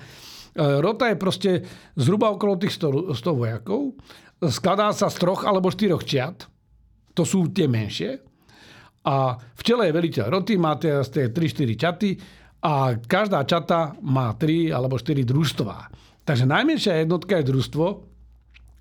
rota 0.80 1.12
je 1.12 1.18
proste 1.20 1.52
zhruba 2.00 2.32
okolo 2.32 2.56
tých 2.56 2.80
100, 2.80 3.12
100 3.12 3.40
vojakov. 3.40 4.00
Skladá 4.40 4.96
sa 4.96 5.12
z 5.12 5.20
troch 5.20 5.44
alebo 5.44 5.68
štyroch 5.68 6.08
čiat. 6.08 6.48
To 7.12 7.28
sú 7.28 7.52
tie 7.52 7.68
menšie. 7.68 8.24
A 9.04 9.36
v 9.36 9.62
čele 9.64 9.92
je 9.92 9.96
veliteľ 9.96 10.26
roty, 10.32 10.56
máte 10.56 11.04
3-4 11.04 11.36
čaty 11.76 12.10
a 12.64 12.96
každá 12.96 13.44
čata 13.44 13.96
má 14.04 14.36
3 14.36 14.72
alebo 14.72 14.96
4 14.96 15.24
družstvá. 15.28 15.78
Takže 16.24 16.48
najmenšia 16.48 17.04
jednotka 17.04 17.40
je 17.40 17.50
družstvo. 17.52 17.86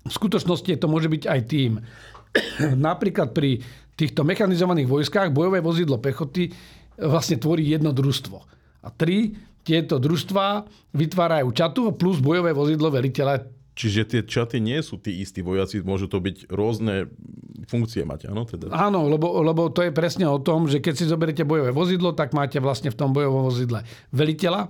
V 0.07 0.11
skutočnosti 0.11 0.79
to 0.79 0.87
môže 0.87 1.11
byť 1.11 1.23
aj 1.27 1.39
tým. 1.47 1.79
Napríklad 2.87 3.35
pri 3.35 3.59
týchto 3.99 4.23
mechanizovaných 4.23 4.87
vojskách 4.87 5.35
bojové 5.35 5.59
vozidlo 5.59 5.99
pechoty 5.99 6.51
vlastne 6.99 7.39
tvorí 7.39 7.63
jedno 7.67 7.95
družstvo. 7.95 8.37
A 8.83 8.87
tri 8.91 9.35
tieto 9.63 9.99
družstva 9.99 10.65
vytvárajú 10.95 11.51
čatu 11.51 11.81
plus 11.93 12.23
bojové 12.23 12.55
vozidlo 12.55 12.89
veliteľa 12.89 13.58
Čiže 13.79 14.11
tie 14.11 14.21
čaty 14.27 14.59
nie 14.59 14.75
sú 14.83 14.99
tí 14.99 15.23
istí 15.23 15.39
vojaci, 15.39 15.79
môžu 15.87 16.11
to 16.11 16.19
byť 16.19 16.51
rôzne 16.51 17.07
funkcie 17.63 18.03
mať, 18.03 18.27
áno? 18.27 18.43
Teda. 18.43 18.75
Áno, 18.75 19.07
lebo, 19.07 19.39
lebo 19.39 19.71
to 19.71 19.87
je 19.87 19.95
presne 19.95 20.27
o 20.27 20.35
tom, 20.35 20.67
že 20.67 20.83
keď 20.83 20.93
si 20.99 21.07
zoberiete 21.07 21.47
bojové 21.47 21.71
vozidlo, 21.71 22.11
tak 22.11 22.35
máte 22.35 22.59
vlastne 22.59 22.91
v 22.91 22.99
tom 22.99 23.15
bojovom 23.15 23.47
vozidle 23.47 23.87
veliteľa, 24.11 24.67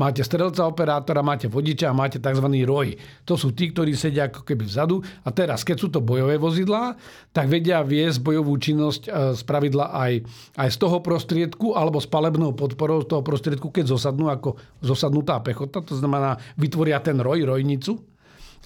máte 0.00 0.24
strelca 0.24 0.64
operátora, 0.64 1.20
máte 1.20 1.52
vodiča 1.52 1.92
a 1.92 1.98
máte 1.98 2.16
tzv. 2.16 2.48
roj. 2.64 2.96
To 3.28 3.36
sú 3.36 3.52
tí, 3.52 3.76
ktorí 3.76 3.92
sedia 3.92 4.32
ako 4.32 4.48
keby 4.48 4.64
vzadu. 4.64 5.04
A 5.04 5.28
teraz, 5.36 5.60
keď 5.60 5.76
sú 5.76 5.92
to 5.92 6.00
bojové 6.00 6.40
vozidlá, 6.40 6.96
tak 7.36 7.52
vedia 7.52 7.84
viesť 7.84 8.24
bojovú 8.24 8.56
činnosť 8.56 9.02
e, 9.04 9.10
z 9.36 9.42
pravidla 9.44 9.92
aj, 9.92 10.24
aj 10.56 10.68
z 10.72 10.76
toho 10.80 11.04
prostriedku 11.04 11.76
alebo 11.76 12.00
s 12.00 12.08
palebnou 12.08 12.56
podporou 12.56 13.04
z 13.04 13.12
toho 13.12 13.20
prostriedku, 13.20 13.68
keď 13.68 13.92
zosadnú 13.92 14.32
ako 14.32 14.56
zosadnutá 14.80 15.44
pechota. 15.44 15.84
To 15.84 15.92
znamená, 15.92 16.40
vytvoria 16.56 17.04
ten 17.04 17.20
roj, 17.20 17.44
rojnicu 17.44 18.15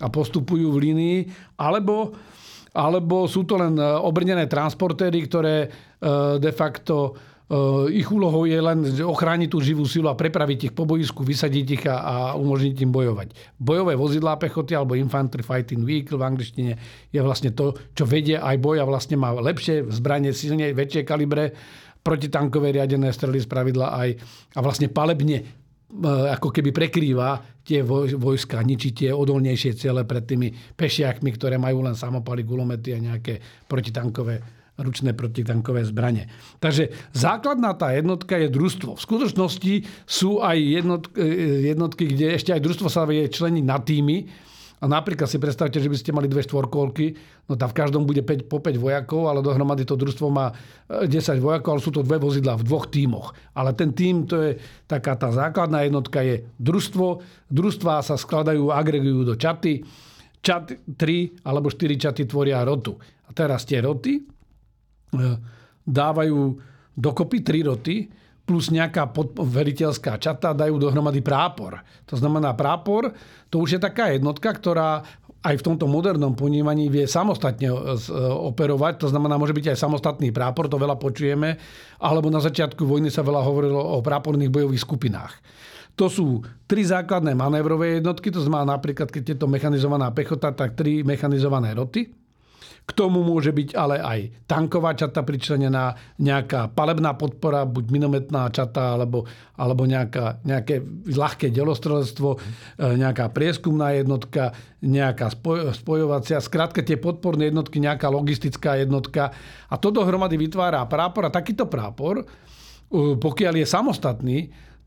a 0.00 0.06
postupujú 0.08 0.72
v 0.72 0.82
línii, 0.90 1.18
alebo, 1.60 2.16
alebo 2.72 3.28
sú 3.28 3.44
to 3.44 3.60
len 3.60 3.76
e, 3.76 3.84
obrnené 3.84 4.48
transportéry, 4.48 5.28
ktoré 5.28 5.56
e, 5.64 5.68
de 6.40 6.52
facto 6.56 7.12
e, 7.46 8.00
ich 8.00 8.08
úlohou 8.08 8.48
je 8.48 8.56
len 8.56 8.80
ochrániť 9.04 9.48
tú 9.52 9.60
živú 9.60 9.84
silu 9.84 10.08
a 10.08 10.16
prepraviť 10.16 10.72
ich 10.72 10.74
po 10.74 10.88
boisku, 10.88 11.20
vysadiť 11.20 11.66
ich 11.68 11.84
a, 11.84 12.00
a 12.00 12.14
umožniť 12.40 12.76
im 12.80 12.90
bojovať. 12.90 13.28
Bojové 13.60 13.92
vozidlá 13.94 14.40
pechoty 14.40 14.72
alebo 14.72 14.96
infantry 14.96 15.44
fighting 15.44 15.84
vehicle 15.84 16.16
v 16.16 16.24
angličtine 16.24 16.72
je 17.12 17.20
vlastne 17.20 17.52
to, 17.52 17.76
čo 17.92 18.08
vedie 18.08 18.40
aj 18.40 18.56
boj 18.56 18.80
a 18.80 18.88
vlastne 18.88 19.20
má 19.20 19.36
lepšie 19.36 19.84
zbranie, 19.92 20.32
silne 20.32 20.72
väčšie 20.72 21.04
kalibre, 21.04 21.52
protitankové 22.00 22.72
riadené 22.72 23.12
strely 23.12 23.44
z 23.44 23.48
pravidla 23.48 23.92
aj 23.92 24.08
a 24.56 24.58
vlastne 24.64 24.88
palebne 24.88 25.59
ako 26.30 26.54
keby 26.54 26.70
prekrýva 26.70 27.42
tie 27.66 27.82
vojska, 28.16 28.62
ničí 28.62 28.94
tie 28.94 29.10
odolnejšie 29.10 29.74
ciele 29.74 30.06
pred 30.06 30.22
tými 30.22 30.48
pešiakmi, 30.78 31.30
ktoré 31.34 31.58
majú 31.58 31.82
len 31.82 31.98
samopaly, 31.98 32.46
gulomety 32.46 32.94
a 32.94 33.02
nejaké 33.02 33.66
protitankové 33.66 34.60
ručné 34.80 35.12
protitankové 35.12 35.84
zbranie. 35.84 36.24
Takže 36.56 37.12
základná 37.12 37.76
tá 37.76 37.92
jednotka 37.92 38.40
je 38.40 38.48
družstvo. 38.48 38.96
V 38.96 39.04
skutočnosti 39.04 39.74
sú 40.08 40.40
aj 40.40 40.56
jednotky, 40.56 41.20
e, 41.20 41.68
jednotky 41.68 42.04
kde 42.16 42.26
ešte 42.40 42.56
aj 42.56 42.64
družstvo 42.64 42.88
sa 42.88 43.04
vie 43.04 43.28
členiť 43.28 43.64
na 43.64 43.76
týmy, 43.76 44.16
a 44.80 44.88
napríklad 44.88 45.28
si 45.28 45.36
predstavte, 45.36 45.76
že 45.76 45.92
by 45.92 45.96
ste 46.00 46.16
mali 46.16 46.24
dve 46.24 46.40
štvorkolky, 46.40 47.12
no 47.52 47.60
tam 47.60 47.68
v 47.68 47.76
každom 47.76 48.08
bude 48.08 48.24
5, 48.24 48.48
po 48.48 48.64
5 48.64 48.80
vojakov, 48.80 49.28
ale 49.28 49.44
dohromady 49.44 49.84
to 49.84 49.92
družstvo 49.92 50.32
má 50.32 50.56
10 50.88 51.12
e, 51.12 51.36
vojakov, 51.36 51.76
ale 51.76 51.84
sú 51.84 51.92
to 51.92 52.00
dve 52.00 52.16
vozidla 52.16 52.56
v 52.56 52.64
dvoch 52.64 52.88
tímoch. 52.88 53.36
Ale 53.52 53.76
ten 53.76 53.92
tím, 53.92 54.24
to 54.24 54.40
je 54.40 54.50
taká 54.88 55.20
tá 55.20 55.28
základná 55.28 55.84
jednotka, 55.84 56.24
je 56.24 56.48
družstvo. 56.56 57.20
Družstva 57.52 58.00
sa 58.00 58.16
skladajú, 58.16 58.72
agregujú 58.72 59.28
do 59.28 59.36
čaty. 59.36 59.84
Čat 60.40 60.72
3 60.96 61.44
alebo 61.44 61.68
4 61.68 62.00
čaty 62.00 62.24
tvoria 62.24 62.64
rotu. 62.64 62.96
A 63.28 63.36
teraz 63.36 63.68
tie 63.68 63.84
roty 63.84 64.16
e, 64.16 64.22
dávajú 65.84 66.56
dokopy 66.96 67.44
3 67.44 67.68
roty, 67.68 68.08
plus 68.50 68.74
nejaká 68.74 69.06
veriteľská 69.38 70.18
čata 70.18 70.50
dajú 70.50 70.74
dohromady 70.82 71.22
prápor. 71.22 71.86
To 72.10 72.18
znamená 72.18 72.50
prápor, 72.58 73.14
to 73.46 73.62
už 73.62 73.78
je 73.78 73.80
taká 73.80 74.10
jednotka, 74.10 74.50
ktorá 74.50 75.06
aj 75.46 75.54
v 75.62 75.66
tomto 75.70 75.86
modernom 75.86 76.34
ponímaní 76.34 76.90
vie 76.90 77.06
samostatne 77.06 77.70
e, 77.70 77.72
e, 77.72 78.10
operovať, 78.50 79.06
to 79.06 79.06
znamená, 79.06 79.38
môže 79.38 79.54
byť 79.54 79.70
aj 79.70 79.78
samostatný 79.78 80.34
prápor, 80.34 80.66
to 80.66 80.82
veľa 80.82 80.98
počujeme, 80.98 81.62
alebo 82.02 82.26
na 82.26 82.42
začiatku 82.42 82.82
vojny 82.82 83.06
sa 83.06 83.22
veľa 83.22 83.38
hovorilo 83.38 83.78
o 83.78 84.02
práporných 84.02 84.50
bojových 84.50 84.82
skupinách. 84.82 85.38
To 85.94 86.10
sú 86.10 86.42
tri 86.66 86.82
základné 86.82 87.38
manévrové 87.38 88.02
jednotky, 88.02 88.34
to 88.34 88.42
znamená 88.42 88.74
napríklad, 88.76 89.14
keď 89.14 89.22
je 89.30 89.36
to 89.38 89.46
mechanizovaná 89.46 90.10
pechota, 90.10 90.50
tak 90.50 90.74
tri 90.74 91.06
mechanizované 91.06 91.70
roty. 91.70 92.19
K 92.90 92.98
tomu 92.98 93.22
môže 93.22 93.54
byť 93.54 93.78
ale 93.78 94.02
aj 94.02 94.50
tanková 94.50 94.98
čata 94.98 95.22
pričlenená, 95.22 95.94
nejaká 96.18 96.74
palebná 96.74 97.14
podpora, 97.14 97.62
buď 97.62 97.86
minometná 97.86 98.50
čata, 98.50 98.98
alebo, 98.98 99.30
alebo 99.54 99.86
nejaká, 99.86 100.42
nejaké 100.42 100.82
ľahké 101.06 101.54
delostrelectvo, 101.54 102.34
e, 102.34 102.38
nejaká 102.98 103.30
prieskumná 103.30 103.94
jednotka, 103.94 104.50
nejaká 104.82 105.30
spoj, 105.30 105.70
spojovacia, 105.70 106.42
skrátka 106.42 106.82
tie 106.82 106.98
podporné 106.98 107.54
jednotky, 107.54 107.78
nejaká 107.78 108.10
logistická 108.10 108.82
jednotka. 108.82 109.30
A 109.70 109.78
to 109.78 109.94
dohromady 109.94 110.34
vytvára 110.34 110.82
prápor. 110.90 111.30
A 111.30 111.30
takýto 111.30 111.70
prápor, 111.70 112.26
e, 112.26 113.14
pokiaľ 113.14 113.54
je 113.54 113.66
samostatný, 113.70 114.38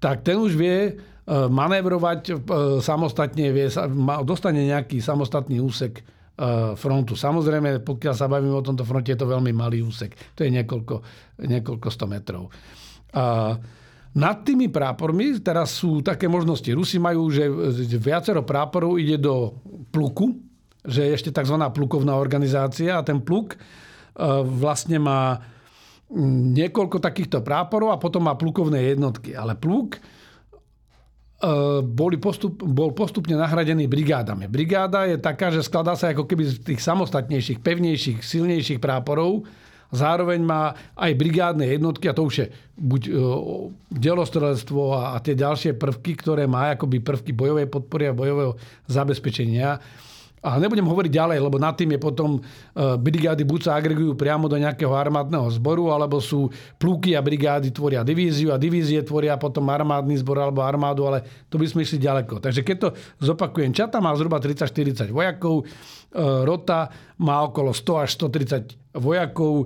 tak 0.03 0.27
ten 0.27 0.35
už 0.35 0.59
vie 0.59 0.91
e, 0.91 0.93
manévrovať 1.31 2.35
samostatne, 2.83 3.47
vie, 3.55 3.71
dostane 4.27 4.67
nejaký 4.67 4.99
samostatný 4.99 5.63
úsek 5.63 6.03
Eh, 6.03 6.22
frontu. 6.73 7.13
Samozrejme, 7.13 7.85
pokiaľ 7.85 8.15
sa 8.17 8.25
bavíme 8.25 8.57
o 8.57 8.65
tomto 8.65 8.81
fronte, 8.81 9.13
je 9.13 9.21
to 9.21 9.29
veľmi 9.29 9.53
malý 9.53 9.85
úsek. 9.85 10.17
To 10.33 10.41
je 10.41 10.49
niekoľko, 10.49 10.95
niekoľko 11.45 11.87
sto 11.93 12.09
metrov. 12.09 12.49
A 13.13 13.53
nad 14.13 14.45
tými 14.45 14.69
prápormi 14.69 15.41
teraz 15.41 15.73
sú 15.73 16.05
také 16.05 16.29
možnosti. 16.29 16.69
Rusi 16.69 17.01
majú, 17.01 17.33
že 17.33 17.49
viacero 17.97 18.45
práporov 18.45 19.01
ide 19.01 19.17
do 19.17 19.57
pluku, 19.89 20.37
že 20.85 21.09
je 21.09 21.15
ešte 21.17 21.33
tzv. 21.33 21.57
plukovná 21.73 22.13
organizácia 22.13 23.01
a 23.01 23.05
ten 23.05 23.17
pluk 23.21 23.57
eh, 23.57 23.61
vlastne 24.45 25.01
má 25.01 25.41
mm, 26.13 26.53
niekoľko 26.53 26.97
takýchto 27.01 27.41
práporov 27.41 27.89
a 27.89 28.01
potom 28.01 28.29
má 28.29 28.37
plukovné 28.37 28.93
jednotky. 28.93 29.33
Ale 29.33 29.57
pluk 29.57 29.97
boli 31.83 32.15
postup, 32.15 32.63
bol 32.63 32.95
postupne 32.95 33.35
nahradený 33.35 33.91
brigádami. 33.91 34.47
Brigáda 34.47 35.03
je 35.03 35.19
taká, 35.19 35.51
že 35.51 35.59
skladá 35.59 35.91
sa 35.99 36.15
ako 36.15 36.23
keby 36.23 36.43
z 36.47 36.55
tých 36.63 36.79
samostatnejších, 36.79 37.59
pevnejších, 37.59 38.19
silnejších 38.23 38.79
práporov. 38.79 39.43
Zároveň 39.93 40.41
má 40.41 40.73
aj 40.97 41.11
brigádne 41.13 41.69
jednotky, 41.69 42.09
a 42.09 42.17
to 42.17 42.25
už 42.25 42.35
je 42.41 42.47
buď 42.79 43.01
uh, 43.11 43.13
delostrelectvo 43.93 44.81
a, 44.97 45.13
a 45.13 45.17
tie 45.21 45.37
ďalšie 45.37 45.77
prvky, 45.77 46.17
ktoré 46.17 46.49
má 46.49 46.73
akoby 46.73 46.97
prvky 46.97 47.35
bojovej 47.35 47.69
podpory 47.69 48.09
a 48.09 48.17
bojového 48.17 48.57
zabezpečenia 48.89 49.77
a 50.43 50.59
nebudem 50.59 50.83
hovoriť 50.83 51.07
ďalej, 51.07 51.39
lebo 51.39 51.55
nad 51.55 51.71
tým 51.79 51.95
je 51.95 51.99
potom 52.03 52.35
e, 52.35 52.39
brigády 52.99 53.47
buď 53.47 53.59
sa 53.63 53.71
agregujú 53.79 54.11
priamo 54.19 54.51
do 54.51 54.59
nejakého 54.59 54.91
armádneho 54.91 55.47
zboru, 55.55 55.95
alebo 55.95 56.19
sú 56.19 56.51
plúky 56.75 57.15
a 57.15 57.23
brigády 57.23 57.71
tvoria 57.71 58.03
divíziu 58.03 58.51
a 58.51 58.59
divízie 58.59 58.99
tvoria 59.07 59.39
potom 59.39 59.63
armádny 59.71 60.19
zbor 60.19 60.43
alebo 60.43 60.59
armádu, 60.59 61.07
ale 61.07 61.47
to 61.47 61.55
by 61.55 61.63
sme 61.63 61.87
išli 61.87 62.03
ďaleko. 62.03 62.43
Takže 62.43 62.59
keď 62.59 62.75
to 62.75 62.89
zopakujem, 63.23 63.71
čata 63.71 64.03
má 64.03 64.11
zhruba 64.19 64.43
30-40 64.43 65.15
vojakov, 65.15 65.63
e, 65.63 65.65
rota 66.43 66.91
má 67.23 67.39
okolo 67.47 67.71
100 67.71 68.03
až 68.03 68.09
130 68.19 68.83
vojakov. 68.93 69.65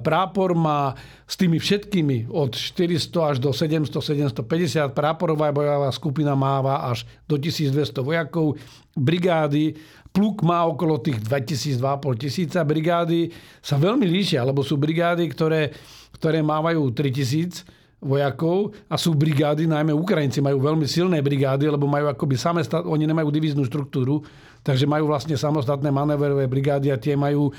Prápor 0.00 0.56
má 0.56 0.96
s 1.28 1.36
tými 1.36 1.60
všetkými 1.60 2.32
od 2.32 2.56
400 2.56 3.30
až 3.34 3.36
do 3.40 3.52
700, 3.52 3.92
750. 3.92 4.96
Práporová 4.96 5.52
bojová 5.52 5.92
skupina 5.92 6.32
máva 6.32 6.88
až 6.88 7.04
do 7.28 7.36
1200 7.36 8.00
vojakov. 8.00 8.56
Brigády 8.96 9.76
Pluk 10.14 10.46
má 10.46 10.62
okolo 10.62 11.02
tých 11.02 11.18
2000, 11.26 11.82
2500 11.82 12.22
tisíca. 12.22 12.62
Brigády 12.62 13.34
sa 13.58 13.74
veľmi 13.74 14.06
líšia, 14.06 14.46
lebo 14.46 14.62
sú 14.62 14.78
brigády, 14.78 15.26
ktoré, 15.26 15.74
ktoré 16.14 16.38
mávajú 16.38 16.86
3000 16.94 17.66
vojakov 17.98 18.78
a 18.86 18.94
sú 18.94 19.16
brigády, 19.18 19.66
najmä 19.66 19.90
Ukrajinci 19.90 20.38
majú 20.38 20.62
veľmi 20.62 20.86
silné 20.86 21.18
brigády, 21.18 21.66
lebo 21.66 21.90
majú 21.90 22.06
akoby 22.12 22.36
samé, 22.38 22.62
oni 22.86 23.10
nemajú 23.10 23.32
divíznu 23.32 23.66
štruktúru, 23.66 24.22
takže 24.62 24.86
majú 24.86 25.10
vlastne 25.10 25.34
samostatné 25.34 25.90
manéverové 25.90 26.46
brigády 26.46 26.94
a 26.94 27.00
tie 27.00 27.18
majú, 27.18 27.50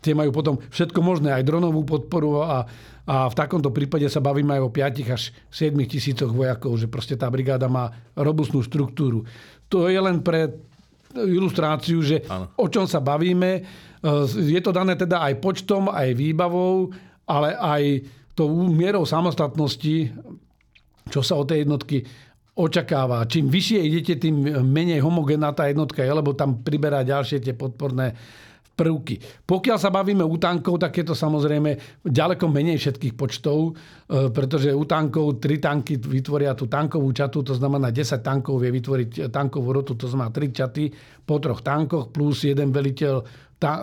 tie 0.00 0.16
majú 0.16 0.32
potom 0.32 0.56
všetko 0.70 1.04
možné, 1.04 1.34
aj 1.34 1.44
dronovú 1.44 1.84
podporu 1.84 2.40
a, 2.40 2.64
a 3.04 3.26
v 3.28 3.34
takomto 3.36 3.68
prípade 3.68 4.08
sa 4.08 4.24
bavíme 4.24 4.56
aj 4.56 4.62
o 4.64 4.70
5 4.72 5.12
až 5.12 5.34
7 5.50 5.76
tisícoch 5.84 6.32
vojakov, 6.32 6.72
že 6.78 6.88
proste 6.88 7.20
tá 7.20 7.28
brigáda 7.28 7.68
má 7.68 7.92
robustnú 8.16 8.64
štruktúru. 8.64 9.28
To 9.68 9.92
je 9.92 10.00
len 10.00 10.24
pre 10.24 10.56
ilustráciu, 11.16 12.04
že 12.04 12.24
ano. 12.28 12.52
o 12.58 12.66
čom 12.68 12.84
sa 12.84 13.00
bavíme. 13.00 13.50
E, 13.58 13.60
je 14.34 14.60
to 14.60 14.74
dané 14.74 14.94
teda 14.98 15.24
aj 15.24 15.40
počtom, 15.40 15.88
aj 15.88 16.12
výbavou, 16.12 16.92
ale 17.24 17.56
aj 17.56 17.82
tou 18.36 18.52
mierou 18.68 19.02
samostatnosti, 19.02 20.12
čo 21.08 21.20
sa 21.24 21.34
od 21.34 21.48
tej 21.48 21.64
jednotky 21.64 22.04
očakáva. 22.58 23.26
Čím 23.30 23.50
vyššie 23.50 23.80
idete, 23.86 24.14
tým 24.18 24.66
menej 24.66 24.98
homogénna 24.98 25.54
tá 25.54 25.70
jednotka 25.70 26.02
je, 26.02 26.10
lebo 26.10 26.34
tam 26.34 26.62
priberá 26.62 27.06
ďalšie 27.06 27.38
tie 27.38 27.54
podporné 27.54 28.14
prvky. 28.78 29.18
Pokiaľ 29.42 29.78
sa 29.82 29.90
bavíme 29.90 30.22
u 30.22 30.38
tankov, 30.38 30.78
tak 30.78 31.02
je 31.02 31.10
to 31.10 31.18
samozrejme 31.18 32.00
ďaleko 32.06 32.46
menej 32.46 32.78
všetkých 32.78 33.18
počtov, 33.18 33.74
e, 34.06 34.30
pretože 34.30 34.70
u 34.70 34.86
tankov 34.86 35.42
tri 35.42 35.58
tanky 35.58 35.98
vytvoria 35.98 36.54
tú 36.54 36.70
tankovú 36.70 37.10
čatu, 37.10 37.42
to 37.42 37.58
znamená 37.58 37.90
10 37.90 38.22
tankov 38.22 38.62
vie 38.62 38.70
vytvoriť 38.70 39.34
tankovú 39.34 39.74
rotu, 39.74 39.98
to 39.98 40.06
znamená 40.06 40.30
3 40.30 40.54
čaty 40.54 40.94
po 41.26 41.42
troch 41.42 41.66
tankoch 41.66 42.14
plus 42.14 42.46
jeden 42.46 42.70
veliteľ 42.70 43.26
ta, 43.58 43.72
e, 43.74 43.82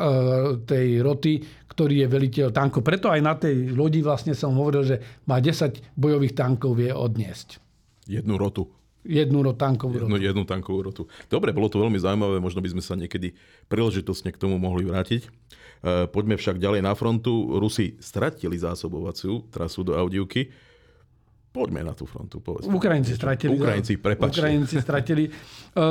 tej 0.63 1.03
roty, 1.03 1.43
ktorý 1.67 2.07
je 2.07 2.07
veliteľ 2.07 2.47
tankov. 2.55 2.79
Preto 2.87 3.11
aj 3.11 3.19
na 3.19 3.35
tej 3.35 3.75
lodi 3.75 3.99
vlastne 3.99 4.31
som 4.31 4.55
hovoril, 4.55 4.87
že 4.87 4.97
má 5.27 5.43
10 5.43 5.99
bojových 5.99 6.31
tankov 6.39 6.79
vie 6.79 6.95
odniesť. 6.95 7.59
Jednu 8.07 8.39
rotu. 8.39 8.71
Jednu 9.05 9.45
tankovú 9.53 10.01
rotu. 10.01 10.09
Jednu, 10.09 10.17
jednu 10.17 10.43
tankovú 10.43 10.79
rotu. 10.81 11.03
Dobre, 11.29 11.53
bolo 11.53 11.69
to 11.69 11.77
veľmi 11.77 12.01
zaujímavé, 12.01 12.41
možno 12.41 12.59
by 12.59 12.74
sme 12.74 12.83
sa 12.83 12.97
niekedy 12.97 13.38
príležitosne 13.69 14.33
k 14.33 14.41
tomu 14.41 14.57
mohli 14.57 14.83
vrátiť. 14.83 15.21
E, 15.21 15.29
poďme 16.09 16.35
však 16.35 16.57
ďalej 16.57 16.81
na 16.81 16.97
frontu. 16.97 17.62
Rusi 17.62 17.95
stratili 18.01 18.57
zásobovaciu 18.57 19.45
trasu 19.53 19.85
do 19.85 19.93
Audivky. 19.93 20.50
Poďme 21.53 21.88
na 21.88 21.95
tú 21.95 22.03
frontu. 22.03 22.43
Povedzme. 22.43 22.74
Ukrajinci 22.74 23.15
stratili. 23.15 23.55
Ukrajinci, 23.55 23.95
prepačte. 23.95 24.41
Ukrajinci 24.41 24.75
stratili. 24.81 25.25
E, 25.75 25.83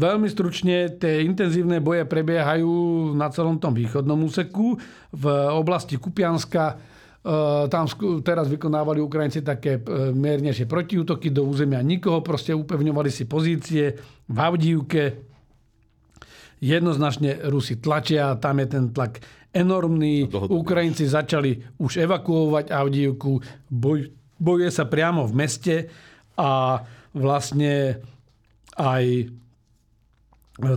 veľmi 0.00 0.24
stručne, 0.32 0.96
tie 0.96 1.20
intenzívne 1.20 1.84
boje 1.84 2.08
prebiehajú 2.08 2.72
na 3.12 3.28
celom 3.28 3.60
tom 3.60 3.76
východnom 3.76 4.16
úseku. 4.24 4.80
V 5.12 5.24
oblasti 5.52 6.00
Kupianska 6.00 6.80
tam 7.68 7.84
teraz 8.22 8.46
vykonávali 8.46 9.02
Ukrajinci 9.02 9.42
také 9.42 9.82
eh, 9.82 10.14
miernejšie 10.14 10.70
protiútoky 10.70 11.34
do 11.34 11.44
územia 11.44 11.82
nikoho, 11.82 12.22
proste 12.22 12.54
upevňovali 12.54 13.10
si 13.10 13.26
pozície 13.26 13.98
v 14.30 14.38
Avdívke. 14.38 15.02
Jednoznačne 16.58 17.38
Rusi 17.46 17.78
tlačia, 17.78 18.34
tam 18.38 18.58
je 18.58 18.66
ten 18.66 18.84
tlak 18.90 19.22
enormný. 19.54 20.26
Ukrajinci 20.30 21.06
začali 21.06 21.78
už 21.78 22.02
evakuovať 22.02 22.74
Avdívku, 22.74 23.30
boj, 23.70 24.10
bojuje 24.38 24.70
sa 24.74 24.90
priamo 24.90 25.22
v 25.26 25.36
meste 25.38 25.76
a 26.34 26.82
vlastne 27.14 28.02
aj 28.78 29.30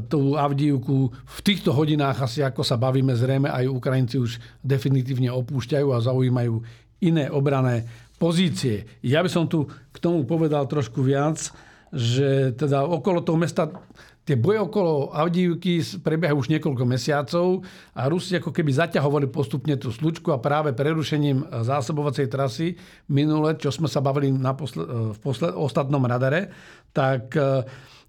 tú 0.06 0.38
Avdívku 0.38 1.10
v 1.10 1.40
týchto 1.42 1.74
hodinách 1.74 2.30
asi 2.30 2.46
ako 2.46 2.62
sa 2.62 2.78
bavíme 2.78 3.18
zrejme 3.18 3.50
aj 3.50 3.66
Ukrajinci 3.66 4.22
už 4.22 4.38
definitívne 4.62 5.34
opúšťajú 5.34 5.88
a 5.90 6.04
zaujímajú 6.06 6.56
iné 7.02 7.26
obrané 7.34 7.90
pozície. 8.22 8.86
Ja 9.02 9.26
by 9.26 9.30
som 9.34 9.50
tu 9.50 9.66
k 9.66 9.98
tomu 9.98 10.22
povedal 10.30 10.70
trošku 10.70 11.02
viac, 11.02 11.50
že 11.90 12.54
teda 12.54 12.86
okolo 12.86 13.26
toho 13.26 13.42
mesta 13.42 13.74
tie 14.22 14.38
boje 14.38 14.62
okolo 14.62 15.10
Avdívky 15.18 15.82
prebiehajú 16.06 16.46
už 16.46 16.52
niekoľko 16.54 16.84
mesiacov 16.86 17.66
a 17.98 18.06
Rusi 18.06 18.38
ako 18.38 18.54
keby 18.54 18.70
zaťahovali 18.70 19.28
postupne 19.34 19.74
tú 19.82 19.90
slučku 19.90 20.30
a 20.30 20.38
práve 20.38 20.78
prerušením 20.78 21.50
zásobovacej 21.66 22.30
trasy 22.30 22.78
minule, 23.10 23.58
čo 23.58 23.74
sme 23.74 23.90
sa 23.90 23.98
bavili 23.98 24.30
na 24.30 24.54
posle, 24.54 25.18
v 25.18 25.18
posle, 25.18 25.50
ostatnom 25.50 26.06
radare, 26.06 26.54
tak 26.94 27.34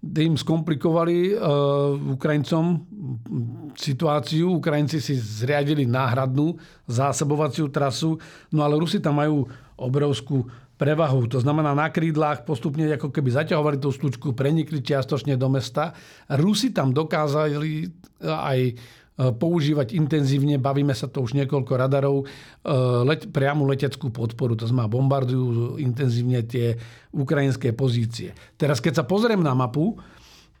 im 0.03 0.35
skomplikovali 0.35 1.31
uh, 1.31 1.95
Ukrajincom 2.19 2.83
situáciu. 3.71 4.59
Ukrajinci 4.59 4.99
si 4.99 5.15
zriadili 5.15 5.87
náhradnú 5.87 6.59
zásobovaciu 6.91 7.71
trasu, 7.71 8.19
no 8.51 8.67
ale 8.67 8.75
Rusi 8.75 8.99
tam 8.99 9.23
majú 9.23 9.47
obrovskú 9.79 10.43
prevahu. 10.75 11.31
To 11.31 11.39
znamená, 11.39 11.71
na 11.71 11.87
krídlach 11.87 12.43
postupne 12.43 12.83
ako 12.91 13.15
keby 13.15 13.31
zaťahovali 13.31 13.77
tú 13.79 13.95
slučku, 13.95 14.35
prenikli 14.35 14.83
čiastočne 14.83 15.39
do 15.39 15.47
mesta. 15.47 15.95
Rusi 16.27 16.75
tam 16.75 16.91
dokázali 16.91 17.87
aj 18.19 18.59
E, 18.63 19.02
používať 19.13 19.93
intenzívne, 19.93 20.57
bavíme 20.57 20.97
sa 20.97 21.05
to 21.05 21.21
už 21.21 21.37
niekoľko 21.37 21.73
radarov, 21.77 22.17
e, 22.21 22.25
let, 23.05 23.29
priamu 23.29 23.69
leteckú 23.69 24.09
podporu, 24.09 24.57
to 24.57 24.65
znamená 24.65 24.89
bombardujú 24.89 25.77
intenzívne 25.77 26.41
tie 26.41 26.73
ukrajinské 27.13 27.77
pozície. 27.77 28.33
Teraz 28.57 28.81
keď 28.81 29.03
sa 29.03 29.05
pozriem 29.05 29.45
na 29.45 29.53
mapu, 29.53 30.01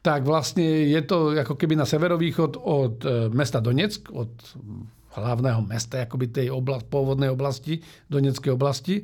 tak 0.05 0.27
vlastne 0.27 0.85
je 0.85 1.01
to 1.01 1.33
ako 1.33 1.57
keby 1.57 1.79
na 1.79 1.87
severovýchod 1.87 2.59
od 2.61 2.95
e, 3.01 3.09
mesta 3.33 3.57
Donetsk, 3.57 4.13
od 4.13 4.31
hlavného 5.17 5.61
mesta 5.65 6.05
akoby 6.05 6.29
tej 6.29 6.47
oblast, 6.53 6.85
pôvodnej 6.89 7.33
oblasti, 7.33 7.81
Donetskej 8.09 8.53
oblasti. 8.53 9.01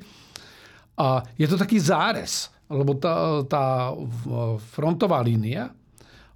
A 0.99 1.25
je 1.39 1.47
to 1.47 1.55
taký 1.57 1.79
zárez, 1.79 2.51
lebo 2.69 2.93
tá, 2.99 3.41
tá 3.49 3.95
frontová 4.75 5.23
línia 5.25 5.73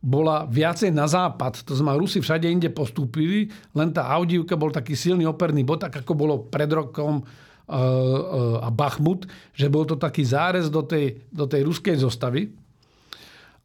bola 0.04 0.44
viacej 0.44 0.92
na 0.92 1.08
západ. 1.08 1.64
To 1.64 1.80
znamená, 1.80 1.96
Rusi 1.96 2.20
všade 2.20 2.52
inde 2.52 2.68
postúpili, 2.68 3.48
len 3.72 3.96
tá 3.96 4.12
Audívka 4.12 4.60
bol 4.60 4.68
taký 4.68 5.00
silný 5.00 5.24
operný 5.24 5.64
bod, 5.64 5.80
tak 5.80 6.04
ako 6.04 6.12
bolo 6.12 6.36
pred 6.52 6.68
rokom 6.68 7.20
e, 7.20 7.24
e, 7.24 7.76
a 8.60 8.68
Bachmut, 8.68 9.24
že 9.56 9.72
bol 9.72 9.88
to 9.88 9.96
taký 9.96 10.28
zárez 10.28 10.68
do 10.68 10.84
tej, 10.84 11.24
do 11.32 11.48
tej 11.48 11.64
ruskej 11.64 11.96
zostavy. 11.96 12.52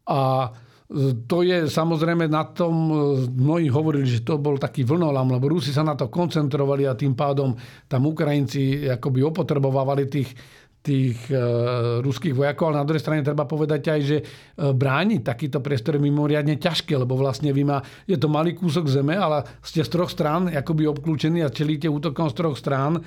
A 0.06 0.46
e, 0.46 1.26
to 1.26 1.42
je 1.42 1.66
samozrejme 1.66 2.30
na 2.30 2.46
tom, 2.46 2.86
mnohí 3.34 3.66
hovorili, 3.66 4.06
že 4.06 4.22
to 4.22 4.38
bol 4.38 4.54
taký 4.62 4.86
vlnolam, 4.86 5.34
lebo 5.34 5.50
Rusi 5.50 5.74
sa 5.74 5.82
na 5.82 5.98
to 5.98 6.06
koncentrovali 6.06 6.86
a 6.86 6.94
tým 6.94 7.18
pádom 7.18 7.58
tam 7.90 8.06
Ukrajinci 8.06 8.86
akoby 8.86 9.26
opotrebovávali 9.26 10.06
tých, 10.06 10.38
tých 10.88 11.20
e, 11.28 11.36
ruských 12.00 12.32
vojakov, 12.32 12.72
ale 12.72 12.80
na 12.80 12.88
druhej 12.88 13.04
strane 13.04 13.20
treba 13.20 13.44
povedať 13.44 13.82
aj, 13.92 14.00
že 14.00 14.16
e, 14.16 14.24
brániť 14.72 15.20
takýto 15.20 15.60
priestor 15.60 16.00
je 16.00 16.06
mimoriadne 16.08 16.56
ťažké, 16.56 16.96
lebo 16.96 17.20
vlastne 17.20 17.52
vy 17.52 17.68
má, 17.68 17.84
je 18.08 18.16
to 18.16 18.32
malý 18.32 18.56
kúsok 18.56 18.88
zeme, 18.88 19.12
ale 19.12 19.44
ste 19.60 19.84
z 19.84 19.92
troch 19.92 20.08
strán 20.08 20.48
akoby 20.48 20.88
obklúčení 20.88 21.44
a 21.44 21.52
čelíte 21.52 21.92
útokom 21.92 22.32
z 22.32 22.34
troch 22.40 22.56
strán 22.56 23.04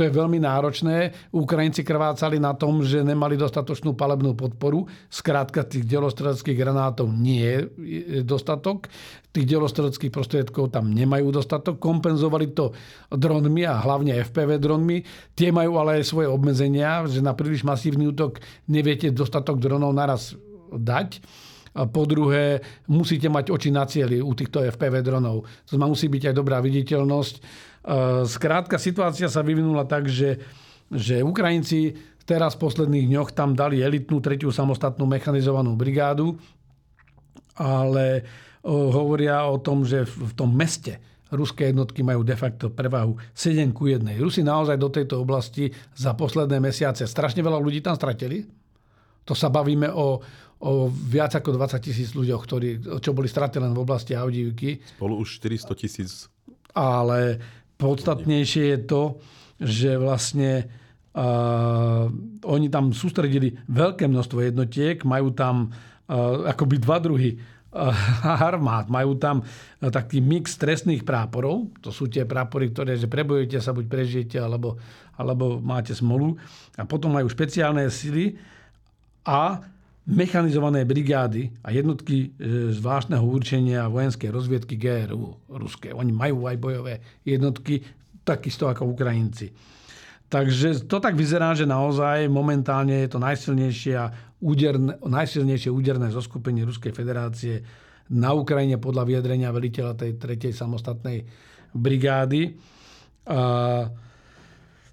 to 0.00 0.08
je 0.08 0.16
veľmi 0.16 0.40
náročné. 0.40 1.12
Ukrajinci 1.28 1.84
krvácali 1.84 2.40
na 2.40 2.56
tom, 2.56 2.80
že 2.80 3.04
nemali 3.04 3.36
dostatočnú 3.36 3.92
palebnú 3.92 4.32
podporu. 4.32 4.88
Skrátka 5.12 5.60
tých 5.68 5.84
delostreleckých 5.84 6.56
granátov 6.56 7.12
nie 7.12 7.68
je 7.76 8.24
dostatok. 8.24 8.88
Tých 9.28 9.44
delostreleckých 9.44 10.08
prostriedkov 10.08 10.72
tam 10.72 10.88
nemajú 10.88 11.28
dostatok. 11.28 11.76
Kompenzovali 11.76 12.56
to 12.56 12.72
dronmi 13.12 13.68
a 13.68 13.76
hlavne 13.76 14.24
FPV 14.24 14.56
dronmi. 14.56 15.04
Tie 15.36 15.52
majú 15.52 15.76
ale 15.76 16.00
aj 16.00 16.08
svoje 16.08 16.32
obmedzenia, 16.32 17.04
že 17.04 17.20
na 17.20 17.36
príliš 17.36 17.60
masívny 17.60 18.08
útok 18.08 18.40
neviete 18.72 19.12
dostatok 19.12 19.60
dronov 19.60 19.92
naraz 19.92 20.32
dať. 20.72 21.20
A 21.76 21.84
po 21.86 22.08
druhé, 22.08 22.64
musíte 22.88 23.28
mať 23.28 23.52
oči 23.52 23.68
na 23.68 23.84
cieli 23.84 24.18
u 24.18 24.32
týchto 24.32 24.64
FPV 24.64 25.04
dronov. 25.04 25.44
To 25.68 25.76
musí 25.76 26.08
byť 26.08 26.32
aj 26.32 26.34
dobrá 26.34 26.58
viditeľnosť 26.58 27.68
Skrátka, 28.26 28.76
e, 28.76 28.82
situácia 28.82 29.28
sa 29.32 29.40
vyvinula 29.40 29.88
tak, 29.88 30.08
že, 30.10 30.40
že 30.92 31.24
Ukrajinci 31.24 31.96
teraz 32.28 32.54
v 32.54 32.62
posledných 32.68 33.08
dňoch 33.10 33.30
tam 33.34 33.56
dali 33.56 33.82
elitnú 33.82 34.22
tretiu 34.22 34.52
samostatnú 34.54 35.08
mechanizovanú 35.08 35.74
brigádu, 35.74 36.38
ale 37.58 38.22
hovoria 38.64 39.48
o 39.48 39.56
tom, 39.56 39.82
že 39.88 40.04
v 40.04 40.32
tom 40.36 40.52
meste 40.52 41.00
ruské 41.30 41.70
jednotky 41.70 42.02
majú 42.02 42.26
de 42.26 42.34
facto 42.34 42.74
prevahu 42.74 43.16
7 43.32 43.70
ku 43.70 43.86
1. 43.86 44.02
Rusi 44.18 44.42
naozaj 44.42 44.76
do 44.76 44.90
tejto 44.90 45.22
oblasti 45.22 45.70
za 45.94 46.12
posledné 46.18 46.58
mesiace 46.58 47.06
strašne 47.06 47.40
veľa 47.40 47.58
ľudí 47.62 47.80
tam 47.80 47.94
stratili. 47.94 48.44
To 49.24 49.32
sa 49.38 49.46
bavíme 49.46 49.86
o, 49.94 50.18
o 50.58 50.70
viac 50.90 51.38
ako 51.38 51.54
20 51.54 51.86
tisíc 51.86 52.10
ľuďoch, 52.18 52.42
ktorí, 52.42 52.68
čo 52.98 53.14
boli 53.14 53.30
stratené 53.30 53.70
v 53.70 53.78
oblasti 53.78 54.18
Audívky. 54.18 54.82
Spolu 54.98 55.22
už 55.22 55.38
400 55.38 55.70
tisíc. 55.78 56.26
Ale 56.74 57.38
podstatnejšie 57.80 58.76
je 58.76 58.78
to, 58.84 59.02
že 59.56 59.96
vlastne 59.96 60.68
uh, 61.16 62.06
oni 62.44 62.68
tam 62.68 62.92
sústredili 62.92 63.56
veľké 63.68 64.04
množstvo 64.04 64.38
jednotiek, 64.44 65.00
majú 65.08 65.32
tam 65.32 65.72
uh, 65.72 66.44
akoby 66.52 66.76
dva 66.76 67.00
druhy 67.00 67.30
uh, 67.36 67.92
armád. 68.52 68.92
Majú 68.92 69.16
tam 69.16 69.40
taký 69.80 70.20
mix 70.20 70.60
trestných 70.60 71.02
práporov. 71.08 71.72
To 71.80 71.88
sú 71.88 72.06
tie 72.12 72.28
prápory, 72.28 72.68
ktoré, 72.68 73.00
že 73.00 73.08
prebojujete 73.08 73.58
sa, 73.64 73.72
buď 73.72 73.86
prežijete, 73.88 74.36
alebo, 74.36 74.76
alebo 75.16 75.56
máte 75.56 75.96
smolu. 75.96 76.36
A 76.76 76.84
potom 76.84 77.16
majú 77.16 77.26
špeciálne 77.32 77.88
sily 77.88 78.36
a 79.24 79.64
mechanizované 80.10 80.82
brigády 80.82 81.54
a 81.62 81.70
jednotky 81.70 82.34
e, 82.34 82.74
zvláštneho 82.74 83.22
určenia 83.22 83.86
vojenskej 83.86 84.34
rozviedky 84.34 84.74
GRU 84.74 85.38
ruské. 85.46 85.94
Oni 85.94 86.10
majú 86.10 86.50
aj 86.50 86.56
bojové 86.58 86.94
jednotky, 87.22 87.86
takisto 88.26 88.66
ako 88.66 88.90
Ukrajinci. 88.90 89.54
Takže 90.30 90.86
to 90.86 91.02
tak 91.02 91.18
vyzerá, 91.18 91.54
že 91.58 91.66
naozaj 91.66 92.30
momentálne 92.30 93.02
je 93.02 93.10
to 93.10 93.18
najsilnejšie, 93.18 93.98
úderné, 94.42 94.94
najsilnejšie 95.02 95.70
úderné 95.74 96.14
zoskupenie 96.14 96.62
Ruskej 96.62 96.94
federácie 96.94 97.66
na 98.14 98.30
Ukrajine 98.34 98.78
podľa 98.78 99.10
vyjadrenia 99.10 99.50
veliteľa 99.50 99.98
tej 99.98 100.18
tretej 100.22 100.54
samostatnej 100.54 101.26
brigády. 101.74 102.54
A, 103.26 103.90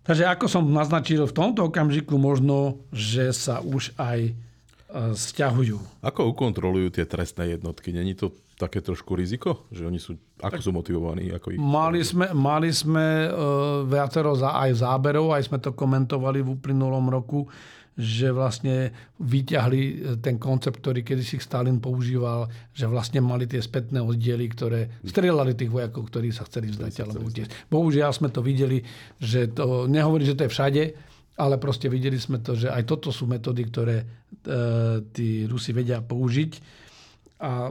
takže 0.01 0.25
ako 0.25 0.45
som 0.49 0.65
naznačil, 0.73 1.29
v 1.29 1.37
tomto 1.37 1.69
okamžiku 1.69 2.17
možno, 2.17 2.81
že 2.89 3.29
sa 3.29 3.61
už 3.61 3.93
aj 3.97 4.46
stiahujú. 4.95 5.77
Ako 5.99 6.31
ukontrolujú 6.31 6.95
tie 6.95 7.03
trestné 7.03 7.59
jednotky? 7.59 7.91
Není 7.91 8.15
to 8.15 8.31
také 8.55 8.79
trošku 8.79 9.13
riziko? 9.13 9.67
Že 9.69 9.83
oni 9.91 9.99
sú, 9.99 10.15
ako 10.39 10.59
sú 10.63 10.71
motivovaní? 10.71 11.29
Ako 11.35 11.53
ich... 11.53 11.59
Mali 11.59 12.01
sme, 12.01 12.31
mali 12.31 12.71
sme 12.71 13.27
uh, 13.27 13.83
viacero 13.83 14.33
za, 14.33 14.55
aj 14.55 14.81
záberov, 14.81 15.35
aj 15.35 15.51
sme 15.51 15.59
to 15.59 15.75
komentovali 15.75 16.39
v 16.41 16.55
uplynulom 16.55 17.11
roku, 17.11 17.45
že 17.97 18.29
vlastne 18.29 18.93
vyťahli 19.17 19.81
e, 19.81 19.93
ten 20.21 20.37
koncept, 20.37 20.85
ktorý 20.85 21.01
kedysi 21.01 21.41
Stalin 21.41 21.81
používal, 21.81 22.45
že 22.69 22.85
vlastne 22.85 23.25
mali 23.25 23.49
tie 23.49 23.57
spätné 23.57 23.97
oddiely, 23.97 24.45
ktoré 24.53 25.01
strieľali 25.01 25.57
tých 25.57 25.73
vojakov, 25.73 26.05
ktorí 26.13 26.29
sa 26.29 26.45
chceli 26.45 26.69
vzdať 26.69 26.93
alebo 27.01 27.25
utiesť. 27.25 27.49
Bohužiaľ 27.73 28.13
sme 28.13 28.29
to 28.29 28.45
videli, 28.45 28.85
že 29.17 29.49
to, 29.49 29.89
nehovorí, 29.89 30.29
že 30.29 30.37
to 30.37 30.45
je 30.45 30.53
všade, 30.53 30.83
ale 31.37 31.61
proste 31.61 31.85
videli 31.85 32.17
sme 32.17 32.41
to, 32.41 32.57
že 32.57 32.73
aj 32.73 32.83
toto 32.89 33.13
sú 33.13 33.29
metódy, 33.29 33.61
ktoré 33.69 33.97
e, 34.01 34.05
tí 35.13 35.45
Rusi 35.45 35.69
vedia 35.69 36.01
použiť. 36.01 36.51
A 37.37 37.69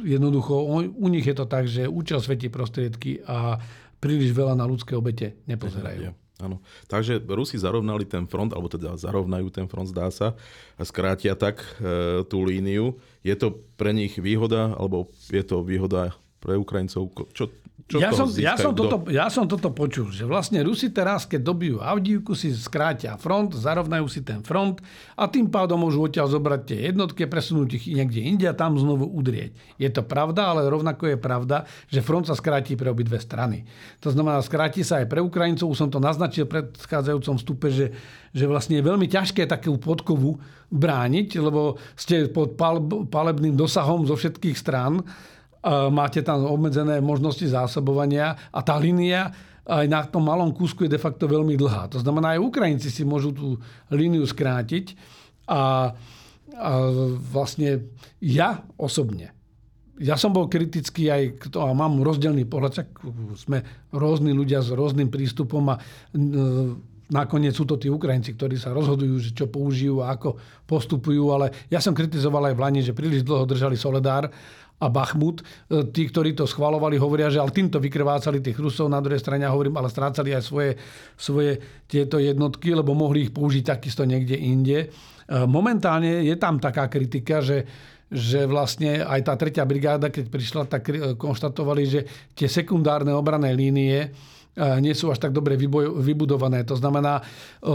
jednoducho 0.00 0.64
u 0.96 1.06
nich 1.12 1.28
je 1.28 1.36
to 1.36 1.44
tak, 1.44 1.68
že 1.68 1.84
účel 1.84 2.24
svetí 2.24 2.48
prostriedky 2.48 3.20
a 3.28 3.60
príliš 4.00 4.32
veľa 4.32 4.56
na 4.56 4.64
ľudské 4.64 4.96
obete 4.96 5.36
nepozerajú. 5.44 6.16
Áno. 6.36 6.60
Takže 6.88 7.24
Rusi 7.24 7.56
zarovnali 7.56 8.04
ten 8.04 8.28
front, 8.28 8.52
alebo 8.52 8.68
teda 8.68 9.00
zarovnajú 9.00 9.48
ten 9.48 9.64
front, 9.72 9.88
zdá 9.88 10.12
sa, 10.12 10.36
a 10.76 10.82
skrátia 10.84 11.32
tak 11.32 11.64
e, 11.80 12.20
tú 12.28 12.44
líniu. 12.44 13.00
Je 13.24 13.32
to 13.36 13.56
pre 13.80 13.96
nich 13.96 14.20
výhoda, 14.20 14.76
alebo 14.76 15.08
je 15.32 15.40
to 15.40 15.64
výhoda 15.64 16.12
pre 16.46 16.54
Ukrajincov? 16.54 17.10
Čo, 17.34 17.50
čo 17.86 18.02
ja, 18.02 18.10
som, 18.10 18.26
ja, 18.34 18.58
som 18.58 18.74
toto, 18.74 19.06
ja 19.06 19.30
som 19.30 19.46
toto 19.46 19.70
počul, 19.70 20.10
že 20.10 20.26
vlastne 20.26 20.58
Rusi 20.66 20.90
teraz, 20.90 21.22
keď 21.22 21.38
dobijú 21.38 21.76
Avdívku, 21.78 22.34
si 22.34 22.50
skrátia 22.50 23.14
front, 23.14 23.54
zarovnajú 23.54 24.10
si 24.10 24.26
ten 24.26 24.42
front 24.42 24.82
a 25.14 25.30
tým 25.30 25.46
pádom 25.46 25.78
môžu 25.78 26.02
odtiaľ 26.02 26.26
zobrať 26.26 26.60
tie 26.66 26.78
jednotky, 26.90 27.30
presunúť 27.30 27.78
ich 27.78 27.86
niekde 27.94 28.26
inde 28.26 28.46
a 28.50 28.58
tam 28.58 28.74
znovu 28.74 29.06
udrieť. 29.06 29.54
Je 29.78 29.86
to 29.86 30.02
pravda, 30.02 30.50
ale 30.50 30.66
rovnako 30.66 31.14
je 31.14 31.18
pravda, 31.18 31.62
že 31.86 32.02
front 32.02 32.26
sa 32.26 32.34
skráti 32.34 32.74
pre 32.74 32.90
obidve 32.90 33.22
strany. 33.22 33.62
To 34.02 34.10
znamená, 34.10 34.42
skráti 34.42 34.82
sa 34.82 34.98
aj 34.98 35.06
pre 35.06 35.22
Ukrajincov, 35.22 35.70
už 35.70 35.86
som 35.86 35.90
to 35.90 36.02
naznačil 36.02 36.50
v 36.50 36.58
predchádzajúcom 36.58 37.38
vstupe, 37.38 37.70
že, 37.70 37.94
že 38.34 38.50
vlastne 38.50 38.82
je 38.82 38.86
veľmi 38.86 39.06
ťažké 39.06 39.46
takú 39.46 39.78
podkovu 39.78 40.42
brániť, 40.74 41.38
lebo 41.38 41.78
ste 41.94 42.26
pod 42.26 42.58
palebným 43.14 43.54
dosahom 43.54 44.10
zo 44.10 44.18
všetkých 44.18 44.58
strán 44.58 45.06
máte 45.64 46.22
tam 46.22 46.46
obmedzené 46.46 47.00
možnosti 47.00 47.46
zásobovania 47.46 48.36
a 48.52 48.60
tá 48.62 48.76
línia 48.78 49.32
aj 49.66 49.86
na 49.90 50.06
tom 50.06 50.22
malom 50.22 50.54
kúsku 50.54 50.86
je 50.86 50.94
de 50.94 51.00
facto 51.02 51.26
veľmi 51.26 51.58
dlhá. 51.58 51.90
To 51.90 51.98
znamená, 51.98 52.38
aj 52.38 52.44
Ukrajinci 52.44 52.86
si 52.86 53.02
môžu 53.02 53.34
tú 53.34 53.46
líniu 53.90 54.22
skrátiť 54.22 54.94
a, 55.50 55.90
a 56.54 56.70
vlastne 57.18 57.90
ja 58.22 58.62
osobne 58.78 59.34
ja 59.96 60.16
som 60.20 60.32
bol 60.32 60.48
kritický 60.48 61.08
aj 61.08 61.22
k 61.40 61.44
to, 61.48 61.64
a 61.64 61.72
mám 61.72 62.04
rozdielný 62.04 62.44
pohľad, 62.44 62.72
čak 62.84 62.88
sme 63.40 63.64
rôzni 63.96 64.36
ľudia 64.36 64.60
s 64.60 64.68
rôznym 64.68 65.08
prístupom 65.08 65.72
a 65.72 65.80
nakoniec 67.08 67.54
sú 67.56 67.64
to 67.64 67.80
tí 67.80 67.88
Ukrajinci, 67.88 68.34
ktorí 68.36 68.60
sa 68.60 68.76
rozhodujú, 68.76 69.16
že 69.22 69.30
čo 69.32 69.46
použijú 69.48 70.04
a 70.04 70.12
ako 70.12 70.36
postupujú, 70.68 71.32
ale 71.32 71.54
ja 71.72 71.80
som 71.80 71.96
kritizoval 71.96 72.52
aj 72.52 72.54
v 72.58 72.62
Lani, 72.62 72.80
že 72.84 72.96
príliš 72.96 73.24
dlho 73.24 73.46
držali 73.48 73.78
Soledár 73.78 74.28
a 74.76 74.86
Bachmut. 74.92 75.40
E, 75.40 75.44
tí, 75.88 76.08
ktorí 76.08 76.36
to 76.36 76.44
schvalovali, 76.44 77.00
hovoria, 77.00 77.32
že 77.32 77.40
ale 77.40 77.54
týmto 77.54 77.80
vykrvácali 77.80 78.44
tých 78.44 78.58
Rusov. 78.60 78.92
Na 78.92 79.00
druhej 79.00 79.20
strane 79.20 79.48
hovorím, 79.48 79.80
ale 79.80 79.88
strácali 79.88 80.36
aj 80.36 80.42
svoje, 80.44 80.70
svoje 81.16 81.56
tieto 81.88 82.20
jednotky, 82.20 82.76
lebo 82.76 82.92
mohli 82.92 83.28
ich 83.28 83.32
použiť 83.32 83.64
takisto 83.64 84.04
niekde 84.04 84.36
inde. 84.36 84.78
E, 84.84 84.86
momentálne 85.48 86.24
je 86.24 86.36
tam 86.36 86.60
taká 86.60 86.88
kritika, 86.88 87.40
že 87.40 87.64
že 88.06 88.46
vlastne 88.46 89.02
aj 89.02 89.20
tá 89.26 89.34
tretia 89.34 89.66
brigáda, 89.66 90.14
keď 90.14 90.30
prišla, 90.30 90.70
tak 90.70 90.94
e, 90.94 91.18
konštatovali, 91.18 91.82
že 91.90 92.00
tie 92.38 92.46
sekundárne 92.46 93.10
obrané 93.10 93.50
línie 93.50 94.14
nie 94.56 94.96
sú 94.96 95.12
až 95.12 95.20
tak 95.20 95.36
dobre 95.36 95.60
vybudované. 95.60 96.64
To 96.64 96.76
znamená, 96.80 97.20
e, 97.20 97.22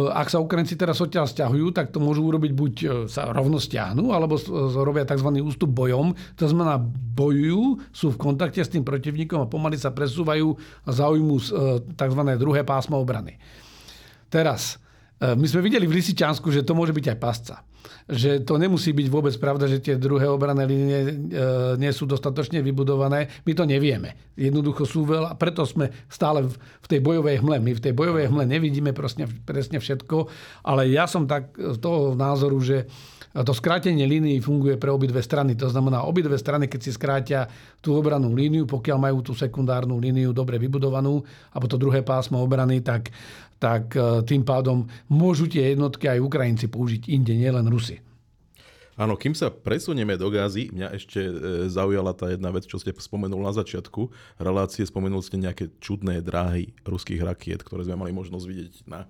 ak 0.10 0.34
sa 0.34 0.42
Ukrajinci 0.42 0.74
teraz 0.74 0.98
odtiaľ 0.98 1.30
stiahujú, 1.30 1.70
tak 1.70 1.94
to 1.94 2.02
môžu 2.02 2.26
urobiť 2.26 2.52
buď 2.58 2.74
e, 2.82 2.88
sa 3.06 3.30
rovno 3.30 3.62
stiahnu, 3.62 4.10
alebo 4.10 4.42
robia 4.82 5.06
tzv. 5.06 5.30
ústup 5.46 5.70
bojom. 5.70 6.18
To 6.42 6.46
znamená, 6.50 6.82
bojujú, 7.14 7.78
sú 7.94 8.18
v 8.18 8.22
kontakte 8.22 8.66
s 8.66 8.74
tým 8.74 8.82
protivníkom 8.82 9.46
a 9.46 9.52
pomaly 9.52 9.78
sa 9.78 9.94
presúvajú 9.94 10.58
a 10.86 10.90
zaujmú 10.90 11.38
tzv. 11.94 12.22
druhé 12.42 12.66
pásmo 12.66 12.98
obrany. 12.98 13.38
Teraz, 14.34 14.82
my 15.22 15.46
sme 15.46 15.62
videli 15.62 15.86
v 15.86 16.02
Lisičansku, 16.02 16.50
že 16.50 16.66
to 16.66 16.74
môže 16.74 16.98
byť 16.98 17.06
aj 17.14 17.18
pasca 17.22 17.56
že 18.10 18.42
to 18.44 18.58
nemusí 18.58 18.92
byť 18.92 19.08
vôbec 19.08 19.36
pravda, 19.38 19.70
že 19.70 19.82
tie 19.82 19.96
druhé 19.96 20.28
obrané 20.28 20.66
línie 20.66 21.00
e, 21.00 21.12
nie 21.78 21.92
sú 21.94 22.10
dostatočne 22.10 22.60
vybudované. 22.60 23.30
My 23.46 23.52
to 23.54 23.64
nevieme. 23.64 24.34
Jednoducho 24.36 24.84
sú 24.84 25.06
veľa, 25.06 25.38
preto 25.38 25.64
sme 25.64 25.94
stále 26.10 26.46
v 26.48 26.88
tej 26.88 27.00
bojovej 27.00 27.40
hmle. 27.40 27.62
My 27.62 27.72
v 27.78 27.84
tej 27.84 27.94
bojovej 27.94 28.28
hmle 28.28 28.44
nevidíme 28.50 28.92
presne, 28.92 29.30
presne 29.46 29.78
všetko, 29.80 30.28
ale 30.66 30.90
ja 30.90 31.06
som 31.06 31.30
tak 31.30 31.54
toho 31.80 32.18
názoru, 32.18 32.58
že 32.60 32.90
to 33.32 33.56
skrátenie 33.56 34.04
línií 34.04 34.44
funguje 34.44 34.76
pre 34.76 34.92
obidve 34.92 35.24
strany. 35.24 35.56
To 35.56 35.72
znamená, 35.72 36.04
obidve 36.04 36.36
strany, 36.36 36.68
keď 36.68 36.80
si 36.84 36.92
skrátia 36.92 37.48
tú 37.80 37.96
obranú 37.96 38.36
líniu, 38.36 38.68
pokiaľ 38.68 38.98
majú 39.00 39.24
tú 39.24 39.32
sekundárnu 39.32 39.96
líniu 40.04 40.36
dobre 40.36 40.60
vybudovanú, 40.60 41.24
alebo 41.56 41.66
to 41.72 41.80
druhé 41.80 42.04
pásmo 42.04 42.44
obrany, 42.44 42.84
tak 42.84 43.08
tak 43.62 43.94
e, 43.94 44.26
tým 44.26 44.42
pádom 44.42 44.90
môžu 45.06 45.46
tie 45.46 45.78
jednotky 45.78 46.10
aj 46.10 46.26
Ukrajinci 46.26 46.66
použiť 46.66 47.14
inde, 47.14 47.38
nielen 47.38 47.70
Rusi. 47.70 48.02
Áno, 48.98 49.16
kým 49.16 49.38
sa 49.38 49.54
presunieme 49.54 50.18
do 50.18 50.28
Gázy, 50.34 50.74
mňa 50.74 50.98
ešte 50.98 51.22
e, 51.22 51.34
zaujala 51.70 52.12
tá 52.18 52.34
jedna 52.34 52.50
vec, 52.50 52.66
čo 52.66 52.82
ste 52.82 52.92
spomenul 52.92 53.40
na 53.40 53.54
začiatku. 53.54 54.10
Relácie 54.42 54.82
spomenul 54.84 55.22
ste 55.22 55.38
nejaké 55.38 55.70
čudné 55.78 56.26
dráhy 56.26 56.74
ruských 56.84 57.22
rakiet, 57.22 57.62
ktoré 57.62 57.86
sme 57.86 58.02
mali 58.02 58.12
možnosť 58.12 58.46
vidieť 58.50 58.74
na 58.90 59.06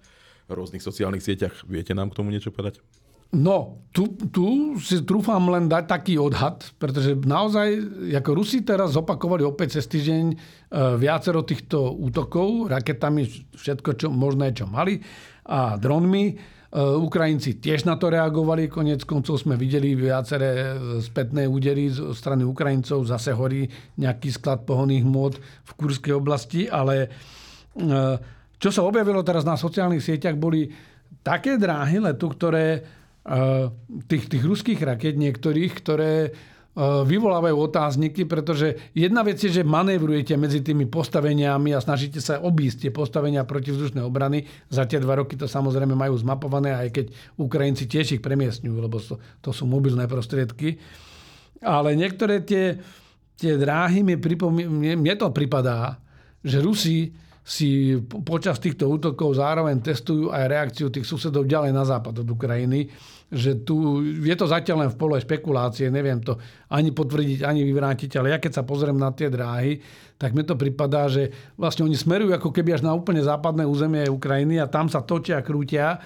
rôznych 0.52 0.84
sociálnych 0.84 1.24
sieťach. 1.24 1.64
Viete 1.64 1.96
nám 1.96 2.12
k 2.12 2.18
tomu 2.20 2.30
niečo 2.30 2.52
povedať? 2.52 2.84
No, 3.32 3.82
tu, 3.96 4.12
tu 4.32 4.76
si 4.80 5.04
trúfam 5.08 5.40
len 5.52 5.72
dať 5.72 5.84
taký 5.88 6.14
odhad, 6.20 6.64
pretože 6.76 7.16
naozaj, 7.16 7.68
ako 8.12 8.32
Rusi 8.36 8.64
teraz 8.64 8.96
zopakovali 8.96 9.44
opäť 9.48 9.80
cez 9.80 9.88
týždeň 9.88 10.24
e, 10.32 10.36
viacero 11.00 11.44
týchto 11.44 11.96
útokov, 11.96 12.68
raketami, 12.72 13.28
všetko 13.56 13.90
čo, 13.96 14.08
možné, 14.12 14.52
čo 14.52 14.68
mali, 14.68 15.00
a 15.48 15.80
dronmi. 15.80 16.26
E, 16.28 16.34
Ukrajinci 16.80 17.60
tiež 17.60 17.88
na 17.88 17.96
to 17.96 18.12
reagovali, 18.12 18.68
konec 18.68 19.08
koncov 19.08 19.40
sme 19.40 19.56
videli 19.56 19.96
viaceré 19.96 20.52
e, 20.52 20.68
spätné 21.00 21.48
údery 21.48 21.88
zo 21.92 22.12
strany 22.12 22.44
Ukrajincov, 22.44 23.08
zase 23.08 23.32
horí 23.32 23.68
nejaký 23.96 24.28
sklad 24.28 24.68
pohonných 24.68 25.08
môd 25.08 25.40
v 25.40 25.72
Kurskej 25.76 26.16
oblasti, 26.16 26.68
ale 26.68 27.12
čo 28.60 28.68
sa 28.68 28.84
objavilo 28.84 29.24
teraz 29.24 29.48
na 29.48 29.56
sociálnych 29.56 30.04
sieťach, 30.04 30.36
boli 30.36 30.68
také 31.24 31.56
dráhy 31.56 32.04
letu, 32.04 32.28
ktoré 32.28 32.84
tých, 34.10 34.24
tých 34.30 34.44
ruských 34.44 34.82
raket 34.82 35.18
niektorých, 35.18 35.72
ktoré 35.78 36.14
vyvolávajú 36.82 37.68
otázniky, 37.68 38.24
pretože 38.24 38.80
jedna 38.96 39.28
vec 39.28 39.44
je, 39.44 39.52
že 39.52 39.68
manévrujete 39.68 40.40
medzi 40.40 40.64
tými 40.64 40.88
postaveniami 40.88 41.76
a 41.76 41.84
snažíte 41.84 42.24
sa 42.24 42.40
obísť 42.40 42.88
tie 42.88 42.92
postavenia 42.96 43.44
protivzdušnej 43.44 44.00
obrany. 44.00 44.48
Za 44.72 44.88
tie 44.88 45.04
dva 45.04 45.20
roky 45.20 45.36
to 45.36 45.52
samozrejme 45.52 45.92
majú 45.92 46.16
zmapované, 46.16 46.72
aj 46.72 46.90
keď 46.96 47.06
Ukrajinci 47.36 47.92
tiež 47.92 48.16
ich 48.16 48.24
premiestňujú, 48.24 48.78
lebo 48.80 49.04
to, 49.04 49.20
to 49.44 49.52
sú 49.52 49.68
mobilné 49.68 50.08
prostriedky. 50.08 50.80
Ale 51.60 51.92
niektoré 51.92 52.40
tie, 52.40 52.80
tie 53.36 53.60
dráhy 53.60 54.08
mi 54.08 54.16
pripomí, 54.16 54.64
mne, 54.64 55.04
mne 55.04 55.14
to 55.20 55.28
pripadá, 55.36 56.00
že 56.40 56.64
Rusi 56.64 57.12
si 57.52 58.00
počas 58.08 58.64
týchto 58.64 58.88
útokov 58.88 59.36
zároveň 59.36 59.84
testujú 59.84 60.32
aj 60.32 60.48
reakciu 60.48 60.88
tých 60.88 61.04
susedov 61.04 61.44
ďalej 61.44 61.76
na 61.76 61.84
západ 61.84 62.24
od 62.24 62.28
Ukrajiny. 62.32 62.88
Že 63.28 63.52
tu 63.68 63.76
je 64.24 64.36
to 64.40 64.48
zatiaľ 64.48 64.88
len 64.88 64.92
v 64.92 65.00
pole 65.00 65.20
špekulácie, 65.20 65.92
neviem 65.92 66.24
to 66.24 66.40
ani 66.72 66.96
potvrdiť, 66.96 67.44
ani 67.44 67.68
vyvrátiť, 67.68 68.16
ale 68.16 68.32
ja 68.32 68.40
keď 68.40 68.60
sa 68.60 68.64
pozriem 68.64 68.96
na 68.96 69.12
tie 69.12 69.28
dráhy, 69.28 69.84
tak 70.16 70.32
mi 70.32 70.48
to 70.48 70.56
pripadá, 70.56 71.12
že 71.12 71.32
vlastne 71.60 71.84
oni 71.84 72.00
smerujú 72.00 72.32
ako 72.32 72.56
keby 72.56 72.80
až 72.80 72.88
na 72.88 72.96
úplne 72.96 73.20
západné 73.20 73.68
územie 73.68 74.08
Ukrajiny 74.08 74.56
a 74.64 74.72
tam 74.72 74.88
sa 74.88 75.04
točia 75.04 75.44
krútia 75.44 76.00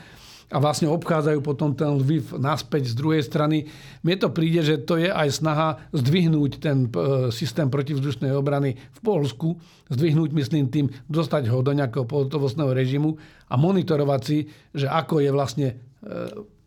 a 0.46 0.58
vlastne 0.62 0.86
obchádzajú 0.86 1.40
potom 1.42 1.74
ten 1.74 1.90
Lviv 1.98 2.38
naspäť 2.38 2.94
z 2.94 2.96
druhej 2.98 3.24
strany. 3.26 3.66
Mne 4.06 4.16
to 4.22 4.30
príde, 4.30 4.62
že 4.62 4.78
to 4.78 5.02
je 5.02 5.10
aj 5.10 5.42
snaha 5.42 5.82
zdvihnúť 5.90 6.52
ten 6.62 6.86
e, 6.86 6.90
systém 7.34 7.66
protivzdušnej 7.66 8.30
obrany 8.30 8.78
v 8.78 9.00
Polsku, 9.02 9.58
zdvihnúť, 9.90 10.30
myslím 10.38 10.70
tým, 10.70 10.86
dostať 11.10 11.50
ho 11.50 11.66
do 11.66 11.74
nejakého 11.74 12.06
pohotovostného 12.06 12.72
režimu 12.78 13.18
a 13.50 13.58
monitorovať 13.58 14.22
si, 14.22 14.38
že 14.70 14.86
ako 14.86 15.26
je 15.26 15.30
vlastne 15.34 15.68
e, 15.74 15.76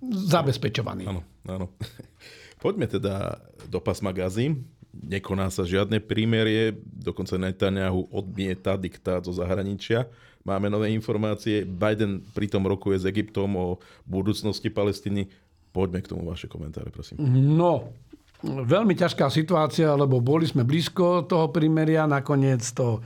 zabezpečovaný. 0.03 1.07
Áno, 1.07 1.23
áno. 1.47 1.71
Poďme 2.63 2.91
teda 2.91 3.39
do 3.71 3.79
pasma 3.79 4.11
Gazy. 4.11 4.59
Nekoná 4.99 5.47
sa 5.55 5.63
žiadne 5.63 6.03
prímerie, 6.03 6.75
dokonca 6.83 7.39
Netanyahu 7.39 8.11
odmieta 8.11 8.75
diktát 8.75 9.23
zo 9.23 9.31
zahraničia 9.31 10.11
Máme 10.49 10.73
nové 10.73 10.89
informácie. 10.97 11.69
Biden 11.69 12.25
pritom 12.33 12.65
rokuje 12.65 12.97
s 12.97 13.05
Egyptom 13.05 13.53
o 13.53 13.67
budúcnosti 14.09 14.73
Palestiny. 14.73 15.29
Poďme 15.69 16.01
k 16.01 16.17
tomu 16.17 16.25
vaše 16.25 16.49
komentáre, 16.49 16.89
prosím. 16.89 17.21
No, 17.53 17.93
veľmi 18.41 18.97
ťažká 18.97 19.29
situácia, 19.29 19.93
lebo 19.93 20.25
boli 20.25 20.49
sme 20.49 20.65
blízko 20.65 21.29
toho 21.29 21.53
primeria, 21.53 22.09
nakoniec 22.09 22.65
to 22.73 23.05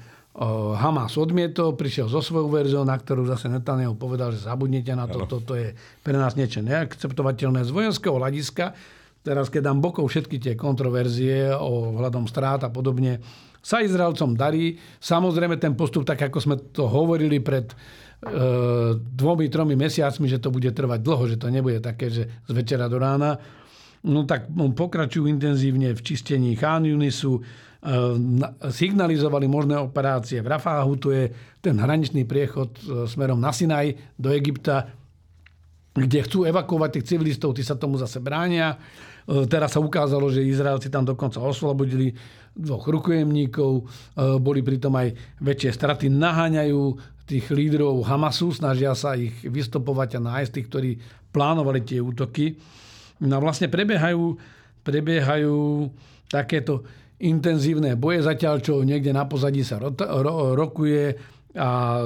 Hamas 0.79 1.21
odmietol, 1.21 1.77
prišiel 1.77 2.09
so 2.09 2.25
svojou 2.25 2.49
verziou, 2.49 2.89
na 2.89 2.97
ktorú 2.97 3.29
zase 3.29 3.53
Netanyahu 3.53 4.01
povedal, 4.01 4.33
že 4.33 4.49
zabudnite 4.49 4.97
na 4.97 5.05
to, 5.05 5.29
toto 5.29 5.53
je 5.53 5.77
pre 6.01 6.17
nás 6.17 6.41
niečo 6.41 6.65
neakceptovateľné 6.65 7.69
z 7.69 7.71
vojenského 7.75 8.17
hľadiska. 8.17 8.73
Teraz, 9.23 9.47
keď 9.47 9.71
dám 9.71 9.79
bokov 9.79 10.11
všetky 10.11 10.43
tie 10.43 10.55
kontroverzie 10.59 11.55
o 11.55 11.95
hľadom 11.95 12.27
strát 12.27 12.59
a 12.67 12.71
podobne, 12.75 13.23
sa 13.63 13.79
Izraelcom 13.79 14.35
darí. 14.35 14.75
Samozrejme 14.99 15.63
ten 15.63 15.79
postup, 15.79 16.03
tak 16.03 16.27
ako 16.27 16.39
sme 16.43 16.57
to 16.75 16.91
hovorili 16.91 17.39
pred 17.39 17.71
e, 17.71 17.77
dvomi, 18.99 19.47
tromi 19.47 19.79
mesiacmi, 19.79 20.27
že 20.27 20.43
to 20.43 20.51
bude 20.51 20.67
trvať 20.75 20.99
dlho, 20.99 21.25
že 21.31 21.39
to 21.39 21.47
nebude 21.55 21.79
také, 21.79 22.11
že 22.11 22.27
z 22.27 22.51
večera 22.51 22.91
do 22.91 22.99
rána. 22.99 23.39
No 24.03 24.27
tak 24.27 24.51
pokračujú 24.51 25.31
intenzívne 25.31 25.95
v 25.95 26.03
čistení 26.03 26.59
Chán 26.59 26.83
Yunisu, 26.83 27.39
e, 27.39 27.43
signalizovali 28.67 29.47
možné 29.47 29.79
operácie 29.79 30.43
v 30.43 30.51
Rafáhu, 30.51 30.99
to 30.99 31.15
je 31.15 31.31
ten 31.63 31.79
hraničný 31.79 32.27
priechod 32.27 32.75
e, 32.83 33.07
smerom 33.07 33.39
na 33.39 33.55
Sinaj 33.55 34.19
do 34.19 34.35
Egypta, 34.35 34.91
kde 35.95 36.27
chcú 36.27 36.43
evakuovať 36.49 36.99
tých 36.99 37.09
civilistov, 37.15 37.55
tí 37.55 37.63
sa 37.63 37.79
tomu 37.79 37.95
zase 37.95 38.19
bránia. 38.19 38.75
Teraz 39.27 39.79
sa 39.79 39.81
ukázalo, 39.81 40.27
že 40.29 40.43
Izraelci 40.43 40.91
tam 40.91 41.07
dokonca 41.07 41.39
oslobodili 41.39 42.11
dvoch 42.53 42.85
rukojemníkov, 42.85 43.71
e, 43.79 43.83
boli 44.37 44.61
pritom 44.61 44.93
aj 44.93 45.09
väčšie 45.41 45.71
straty, 45.73 46.07
naháňajú 46.13 46.83
tých 47.25 47.49
lídrov 47.49 48.05
Hamasu, 48.05 48.53
snažia 48.53 48.93
sa 48.93 49.17
ich 49.17 49.33
vystopovať 49.41 50.19
a 50.19 50.21
nájsť 50.21 50.53
tých, 50.53 50.69
ktorí 50.69 50.91
plánovali 51.33 51.81
tie 51.81 52.03
útoky. 52.03 52.61
No 53.25 53.41
vlastne 53.41 53.73
prebiehajú, 53.73 54.37
prebiehajú 54.85 55.89
takéto 56.29 56.85
intenzívne 57.23 57.95
boje, 57.95 58.27
zatiaľ 58.27 58.59
čo 58.61 58.83
niekde 58.83 59.15
na 59.15 59.25
pozadí 59.25 59.63
sa 59.63 59.79
ro, 59.79 59.95
ro, 59.95 60.59
rokuje 60.59 61.15
a 61.55 62.03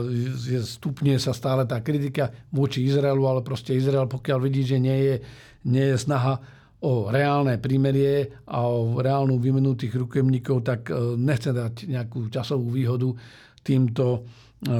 stupne 0.61 1.16
sa 1.16 1.33
stále 1.33 1.64
tá 1.64 1.81
kritika 1.81 2.29
voči 2.52 2.85
Izraelu, 2.85 3.24
ale 3.24 3.40
proste 3.40 3.72
Izrael, 3.72 4.11
pokiaľ 4.11 4.38
vidí, 4.42 4.62
že 4.66 4.76
nie 4.76 4.98
je, 5.00 5.16
nie 5.64 5.87
je 5.94 5.96
snaha 5.96 6.38
o 6.87 7.11
reálne 7.11 7.59
prímerie 7.59 8.46
a 8.46 8.62
o 8.62 9.03
reálnu 9.03 9.42
výmenu 9.42 9.75
tých 9.75 9.99
rukojemníkov, 9.99 10.62
tak 10.62 10.87
e, 10.87 11.18
nechce 11.18 11.51
dať 11.51 11.90
nejakú 11.90 12.31
časovú 12.31 12.70
výhodu 12.70 13.11
týmto 13.66 14.05
e, 14.14 14.70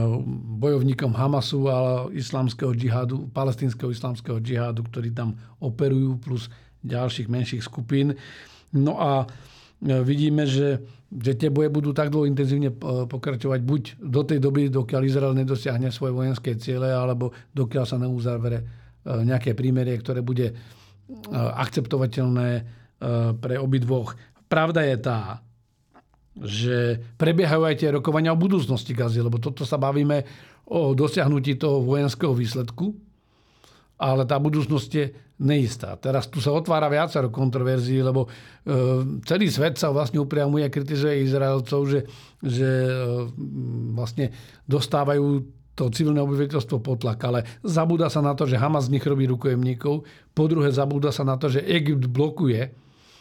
bojovníkom 0.63 1.11
Hamasu 1.11 1.67
a 1.67 2.07
islamského 2.15 2.71
džihadu, 2.71 3.35
palestinského 3.35 3.91
islamského 3.91 4.39
džihadu, 4.39 4.87
ktorí 4.87 5.11
tam 5.11 5.35
operujú, 5.59 6.23
plus 6.23 6.47
ďalších 6.87 7.27
menších 7.27 7.67
skupín. 7.67 8.15
No 8.71 9.03
a 9.03 9.27
e, 9.83 9.99
vidíme, 10.07 10.47
že, 10.47 10.87
že 11.11 11.35
tie 11.35 11.51
boje 11.51 11.75
budú 11.75 11.91
tak 11.91 12.15
dlho 12.15 12.31
intenzívne 12.31 12.71
pokračovať 13.11 13.61
buď 13.67 13.83
do 13.99 14.23
tej 14.23 14.39
doby, 14.39 14.71
dokiaľ 14.71 15.03
Izrael 15.03 15.35
nedosiahne 15.35 15.91
svoje 15.91 16.15
vojenské 16.15 16.55
ciele, 16.55 16.87
alebo 16.87 17.35
dokiaľ 17.51 17.83
sa 17.83 17.99
neuzavere 17.99 18.87
nejaké 19.07 19.55
prímerie, 19.55 19.95
ktoré 20.03 20.19
bude 20.19 20.51
akceptovateľné 21.35 22.49
eh, 22.57 22.65
pre 23.39 23.55
obidvoch. 23.59 24.19
Pravda 24.47 24.87
je 24.87 24.97
tá, 24.99 25.21
že 26.37 27.01
prebiehajú 27.17 27.63
aj 27.65 27.77
tie 27.81 27.91
rokovania 27.95 28.35
o 28.35 28.39
budúcnosti 28.39 28.93
Gazy, 28.93 29.25
lebo 29.25 29.41
toto 29.41 29.65
sa 29.65 29.81
bavíme 29.81 30.27
o 30.69 30.93
dosiahnutí 30.93 31.57
toho 31.57 31.81
vojenského 31.81 32.37
výsledku, 32.37 32.93
ale 33.97 34.29
tá 34.29 34.37
budúcnosť 34.37 34.91
je 34.93 35.07
neistá. 35.41 35.97
Teraz 35.97 36.29
tu 36.29 36.43
sa 36.45 36.53
otvára 36.53 36.93
viacero 36.93 37.33
kontroverzií, 37.33 38.03
lebo 38.03 38.27
eh, 38.27 39.23
celý 39.25 39.49
svet 39.49 39.79
sa 39.79 39.95
vlastne 39.95 40.21
upriamuje 40.21 40.67
a 40.67 40.75
kritizuje 40.75 41.23
Izraelcov, 41.25 41.81
že, 41.89 42.01
že 42.43 42.69
vlastne 43.95 44.35
dostávajú 44.69 45.47
to 45.77 45.93
civilné 45.93 46.25
obyvateľstvo 46.25 46.81
potlak, 46.81 47.21
ale 47.29 47.45
zabúda 47.61 48.09
sa 48.09 48.25
na 48.25 48.33
to, 48.33 48.49
že 48.49 48.57
Hamas 48.57 48.89
z 48.89 48.97
nich 48.97 49.05
robí 49.05 49.29
rukojemníkov. 49.29 50.09
Po 50.33 50.45
druhé, 50.49 50.73
zabúda 50.73 51.13
sa 51.13 51.21
na 51.21 51.37
to, 51.37 51.53
že 51.53 51.61
Egypt 51.69 52.09
blokuje 52.09 52.73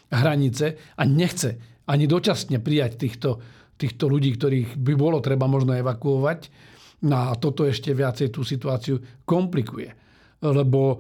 hranice 0.08 0.96
a 0.96 1.04
nechce 1.04 1.60
ani 1.86 2.08
dočasne 2.08 2.64
prijať 2.64 2.92
týchto, 2.96 3.30
týchto 3.76 4.08
ľudí, 4.08 4.40
ktorých 4.40 4.80
by 4.80 4.94
bolo 4.96 5.20
treba 5.20 5.46
možno 5.52 5.76
evakuovať. 5.76 6.40
No 7.06 7.30
a 7.30 7.36
toto 7.36 7.68
ešte 7.68 7.92
viacej 7.92 8.32
tú 8.32 8.42
situáciu 8.42 8.98
komplikuje. 9.28 9.92
Lebo 10.40 10.96
e, 10.96 10.98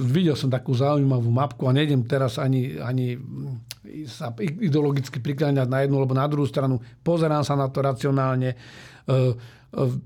videl 0.00 0.32
som 0.32 0.48
takú 0.48 0.72
zaujímavú 0.72 1.28
mapku 1.28 1.68
a 1.68 1.76
nejdem 1.76 2.08
teraz 2.08 2.40
ani, 2.40 2.80
ani 2.80 3.20
sa 4.08 4.32
ideologicky 4.40 5.20
prikláňať 5.20 5.68
na 5.68 5.84
jednu 5.84 6.00
alebo 6.00 6.16
na 6.16 6.26
druhú 6.26 6.48
stranu. 6.48 6.80
Pozerám 7.04 7.44
sa 7.44 7.54
na 7.54 7.68
to 7.68 7.84
racionálne 7.84 8.54
e, 8.54 8.56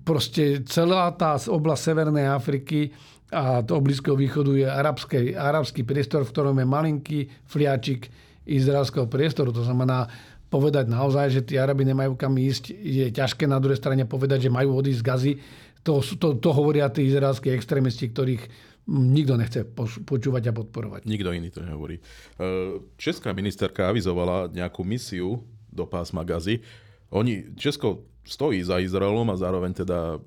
proste 0.03 0.67
celá 0.67 1.15
tá 1.15 1.39
oblasť 1.39 1.83
Severnej 1.83 2.27
Afriky 2.27 2.91
a 3.31 3.63
toho 3.63 3.79
Blízkeho 3.79 4.19
východu 4.19 4.53
je 4.59 4.67
arabský, 4.67 5.39
arabský 5.39 5.87
priestor, 5.87 6.27
v 6.27 6.33
ktorom 6.35 6.57
je 6.59 6.67
malinký 6.67 7.21
fliačik 7.47 8.11
izraelského 8.51 9.07
priestoru. 9.07 9.55
To 9.55 9.63
znamená, 9.63 10.11
povedať 10.51 10.91
naozaj, 10.91 11.27
že 11.31 11.47
tí 11.47 11.55
Arabi 11.55 11.87
nemajú 11.87 12.19
kam 12.19 12.35
ísť, 12.35 12.75
je 12.75 13.07
ťažké 13.15 13.47
na 13.47 13.63
druhej 13.63 13.79
strane 13.79 14.03
povedať, 14.03 14.51
že 14.51 14.51
majú 14.51 14.75
odísť 14.83 14.99
z 14.99 15.07
Gazy. 15.07 15.33
To, 15.87 16.03
to, 16.03 16.37
to 16.43 16.51
hovoria 16.51 16.91
tí 16.91 17.07
izraelskí 17.07 17.55
extrémisti, 17.55 18.11
ktorých 18.11 18.43
nikto 18.91 19.39
nechce 19.39 19.63
počúvať 20.03 20.51
a 20.51 20.53
podporovať. 20.53 21.07
Nikto 21.07 21.31
iný 21.31 21.55
to 21.55 21.63
nehovorí. 21.63 22.03
E, 22.03 22.03
česká 22.99 23.31
ministerka 23.31 23.87
avizovala 23.87 24.51
nejakú 24.51 24.83
misiu 24.83 25.47
do 25.71 25.87
pásma 25.87 26.27
Gazy. 26.27 26.59
Oni, 27.11 27.55
Česko 27.59 28.07
stojí 28.23 28.63
za 28.63 28.79
Izraelom 28.79 29.31
a 29.31 29.41
zároveň 29.41 29.83
teda 29.83 30.23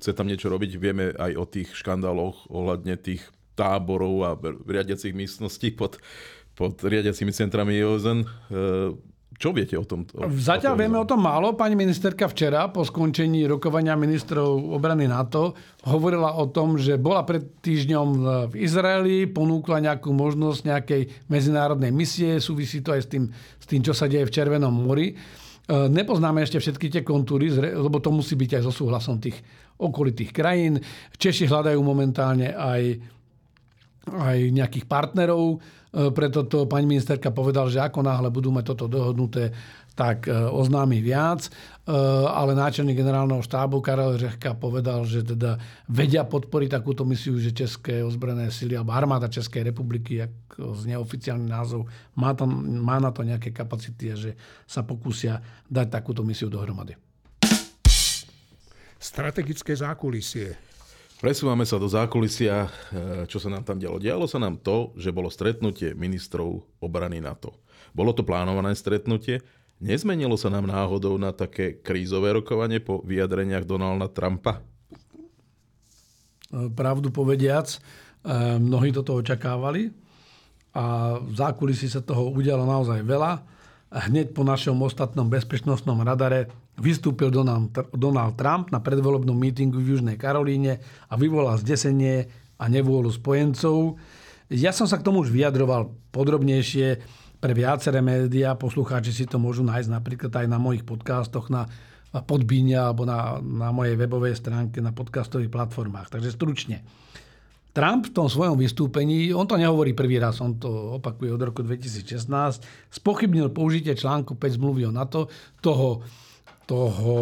chce 0.00 0.16
tam 0.16 0.28
niečo 0.28 0.48
robiť. 0.48 0.70
Vieme 0.80 1.12
aj 1.12 1.32
o 1.36 1.44
tých 1.44 1.68
škandáloch 1.76 2.48
ohľadne 2.48 2.96
tých 2.96 3.20
táborov 3.52 4.14
a 4.24 4.30
riadiacich 4.64 5.12
miestností 5.12 5.76
pod, 5.76 6.00
pod 6.56 6.80
riadiacimi 6.80 7.28
centrami 7.36 7.76
OSN. 7.84 8.24
E, 8.24 8.28
čo 9.36 9.52
viete 9.52 9.76
o 9.76 9.84
tom? 9.84 10.08
O, 10.16 10.30
Zatiaľ 10.32 10.72
o 10.72 10.76
tom, 10.76 10.80
vieme 10.80 10.98
o 11.02 11.08
tom 11.08 11.20
málo. 11.20 11.52
Pani 11.52 11.76
ministerka 11.76 12.30
včera 12.30 12.72
po 12.72 12.86
skončení 12.86 13.44
rokovania 13.44 13.98
ministrov 13.98 14.72
obrany 14.72 15.04
NATO 15.10 15.52
hovorila 15.84 16.38
o 16.40 16.48
tom, 16.48 16.80
že 16.80 16.96
bola 16.96 17.26
pred 17.26 17.60
týždňom 17.60 18.08
v 18.48 18.54
Izraeli, 18.62 19.28
ponúkla 19.28 19.82
nejakú 19.82 20.14
možnosť 20.14 20.60
nejakej 20.62 21.02
medzinárodnej 21.28 21.90
misie, 21.90 22.40
súvisí 22.40 22.80
to 22.80 22.94
aj 22.96 23.02
s 23.02 23.08
tým, 23.10 23.24
s 23.34 23.66
tým 23.66 23.82
čo 23.82 23.92
sa 23.92 24.08
deje 24.08 24.24
v 24.24 24.32
Červenom 24.32 24.72
mori. 24.72 25.18
E, 25.72 25.88
nepoznáme 25.88 26.44
ešte 26.44 26.60
všetky 26.60 26.92
tie 26.92 27.02
kontúry, 27.02 27.48
lebo 27.56 27.96
to 27.96 28.12
musí 28.12 28.36
byť 28.36 28.60
aj 28.60 28.62
so 28.68 28.72
súhlasom 28.72 29.16
tých 29.16 29.40
okolitých 29.80 30.28
krajín. 30.28 30.76
Češi 31.16 31.48
hľadajú 31.48 31.80
momentálne 31.80 32.52
aj, 32.52 33.00
aj 34.12 34.38
nejakých 34.52 34.84
partnerov, 34.84 35.56
e, 35.56 35.58
preto 36.12 36.44
to 36.44 36.68
pani 36.68 36.84
ministerka 36.84 37.32
povedal, 37.32 37.72
že 37.72 37.80
ako 37.80 38.04
náhle 38.04 38.28
budú 38.28 38.52
mať 38.52 38.64
toto 38.76 38.84
dohodnuté, 38.84 39.48
tak 39.92 40.26
e, 40.26 40.32
oznámi 40.32 41.00
viac. 41.00 41.52
Ale 41.82 42.54
náčelník 42.54 42.94
generálneho 42.94 43.42
štábu 43.42 43.82
Karel 43.82 44.14
Řehka 44.14 44.54
povedal, 44.54 45.02
že 45.02 45.26
teda 45.26 45.58
vedia 45.90 46.22
podporiť 46.22 46.78
takúto 46.78 47.02
misiu, 47.02 47.34
že 47.42 47.50
České 47.50 48.06
ozbrojené 48.06 48.54
sily 48.54 48.78
alebo 48.78 48.94
armáda 48.94 49.26
Českej 49.26 49.66
republiky, 49.66 50.22
ako 50.22 50.78
z 50.78 50.94
neoficiálny 50.94 51.50
názov, 51.50 51.90
má, 52.14 52.38
tam, 52.38 52.54
má 52.78 53.02
na 53.02 53.10
to 53.10 53.26
nejaké 53.26 53.50
kapacity 53.50 54.14
a 54.14 54.16
že 54.16 54.38
sa 54.62 54.86
pokúsia 54.86 55.42
dať 55.66 55.90
takúto 55.90 56.22
misiu 56.22 56.46
dohromady. 56.46 56.94
Strategické 59.02 59.74
zákulisie. 59.74 60.54
Presúvame 61.18 61.66
sa 61.66 61.78
do 61.78 61.90
zákulisia, 61.90 62.66
e, 62.66 62.70
čo 63.26 63.42
sa 63.42 63.50
nám 63.50 63.66
tam 63.66 63.78
dialo. 63.78 63.98
Dialo 63.98 64.30
sa 64.30 64.38
nám 64.38 64.62
to, 64.62 64.94
že 64.94 65.10
bolo 65.10 65.30
stretnutie 65.30 65.98
ministrov 65.98 66.62
obrany 66.78 67.18
NATO. 67.18 67.58
Bolo 67.90 68.14
to 68.14 68.22
plánované 68.22 68.74
stretnutie, 68.78 69.42
nezmenilo 69.82 70.38
sa 70.38 70.48
nám 70.48 70.70
náhodou 70.70 71.18
na 71.18 71.34
také 71.34 71.82
krízové 71.82 72.32
rokovanie 72.32 72.78
po 72.78 73.02
vyjadreniach 73.02 73.66
Donalda 73.66 74.06
Trumpa? 74.06 74.62
Pravdu 76.52 77.10
povediac, 77.10 77.66
e, 77.74 77.78
mnohí 78.62 78.94
toto 78.94 79.18
očakávali 79.18 79.90
a 80.72 81.18
v 81.18 81.34
zákulisí 81.34 81.90
sa 81.90 82.00
toho 82.00 82.30
udialo 82.30 82.64
naozaj 82.64 83.02
veľa. 83.02 83.44
Hneď 83.92 84.32
po 84.32 84.40
našom 84.40 84.80
ostatnom 84.80 85.28
bezpečnostnom 85.28 86.00
radare 86.00 86.48
vystúpil 86.80 87.28
Donald 87.92 88.34
Trump 88.40 88.72
na 88.72 88.80
predvolebnom 88.80 89.36
mítingu 89.36 89.76
v 89.76 89.96
Južnej 89.96 90.16
Karolíne 90.16 90.80
a 91.12 91.14
vyvolal 91.20 91.60
zdesenie 91.60 92.32
a 92.56 92.64
nevôľu 92.72 93.12
spojencov. 93.12 94.00
Ja 94.48 94.72
som 94.72 94.88
sa 94.88 94.96
k 94.96 95.04
tomu 95.04 95.20
už 95.20 95.32
vyjadroval 95.32 95.92
podrobnejšie 96.12 97.04
pre 97.42 97.58
viaceré 97.58 97.98
médiá. 97.98 98.54
Poslucháči 98.54 99.10
si 99.10 99.26
to 99.26 99.42
môžu 99.42 99.66
nájsť 99.66 99.90
napríklad 99.90 100.30
aj 100.30 100.46
na 100.46 100.62
mojich 100.62 100.86
podcastoch 100.86 101.50
na 101.50 101.66
Podbíne 102.12 102.76
alebo 102.76 103.08
na, 103.08 103.40
na 103.40 103.72
mojej 103.72 103.96
webovej 103.96 104.36
stránke 104.36 104.84
na 104.84 104.94
podcastových 104.94 105.48
platformách. 105.48 106.12
Takže 106.12 106.30
stručne. 106.30 106.84
Trump 107.72 108.12
v 108.12 108.12
tom 108.12 108.28
svojom 108.28 108.60
vystúpení, 108.60 109.32
on 109.32 109.48
to 109.48 109.56
nehovorí 109.56 109.96
prvý 109.96 110.20
raz, 110.20 110.44
on 110.44 110.60
to 110.60 111.00
opakuje 111.00 111.32
od 111.32 111.40
roku 111.40 111.64
2016, 111.64 112.28
spochybnil 112.92 113.48
použitie 113.48 113.96
článku 113.96 114.36
5 114.36 114.60
zmluvy 114.60 114.84
o 114.84 114.92
NATO, 114.92 115.32
toho 115.64 116.04
toho 116.72 117.12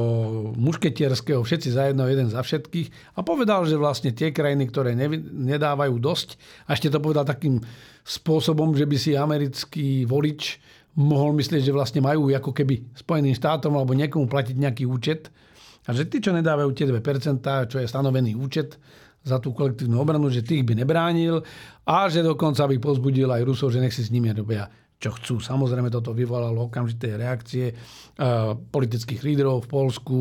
mušketierského, 0.55 1.43
všetci 1.43 1.75
za 1.75 1.91
jedno, 1.91 2.07
jeden 2.07 2.31
za 2.31 2.39
všetkých 2.39 3.19
a 3.19 3.27
povedal, 3.27 3.67
že 3.67 3.75
vlastne 3.75 4.15
tie 4.15 4.31
krajiny, 4.31 4.71
ktoré 4.71 4.95
nedávajú 4.95 5.99
dosť, 5.99 6.39
a 6.71 6.79
ešte 6.79 6.87
to 6.87 7.03
povedal 7.03 7.27
takým 7.27 7.59
spôsobom, 8.07 8.79
že 8.79 8.87
by 8.87 8.95
si 8.95 9.19
americký 9.19 10.07
volič 10.07 10.63
mohol 10.95 11.35
myslieť, 11.35 11.67
že 11.67 11.75
vlastne 11.75 11.99
majú 11.99 12.31
ako 12.31 12.55
keby 12.55 12.95
Spojeným 12.95 13.35
štátom 13.35 13.75
alebo 13.75 13.91
niekomu 13.91 14.31
platiť 14.31 14.55
nejaký 14.55 14.87
účet 14.87 15.35
a 15.83 15.91
že 15.91 16.07
tí, 16.07 16.23
čo 16.23 16.31
nedávajú 16.31 16.71
tie 16.71 16.87
2%, 16.87 17.43
čo 17.43 17.77
je 17.83 17.91
stanovený 17.91 18.39
účet 18.39 18.79
za 19.27 19.43
tú 19.43 19.51
kolektívnu 19.51 19.99
obranu, 19.99 20.31
že 20.31 20.47
tých 20.47 20.63
by 20.63 20.79
nebránil 20.79 21.43
a 21.91 22.07
že 22.07 22.23
dokonca 22.23 22.71
by 22.71 22.79
pozbudil 22.79 23.27
aj 23.35 23.43
Rusov, 23.43 23.75
že 23.75 23.83
nech 23.83 23.95
si 23.95 24.07
s 24.07 24.15
nimi 24.15 24.31
robia 24.31 24.71
čo 25.01 25.17
chcú. 25.17 25.41
Samozrejme 25.41 25.89
toto 25.89 26.13
vyvolalo 26.13 26.69
okamžité 26.69 27.17
reakcie 27.17 27.73
uh, 27.73 28.53
politických 28.53 29.25
lídrov 29.25 29.65
v 29.65 29.71
Polsku, 29.73 30.17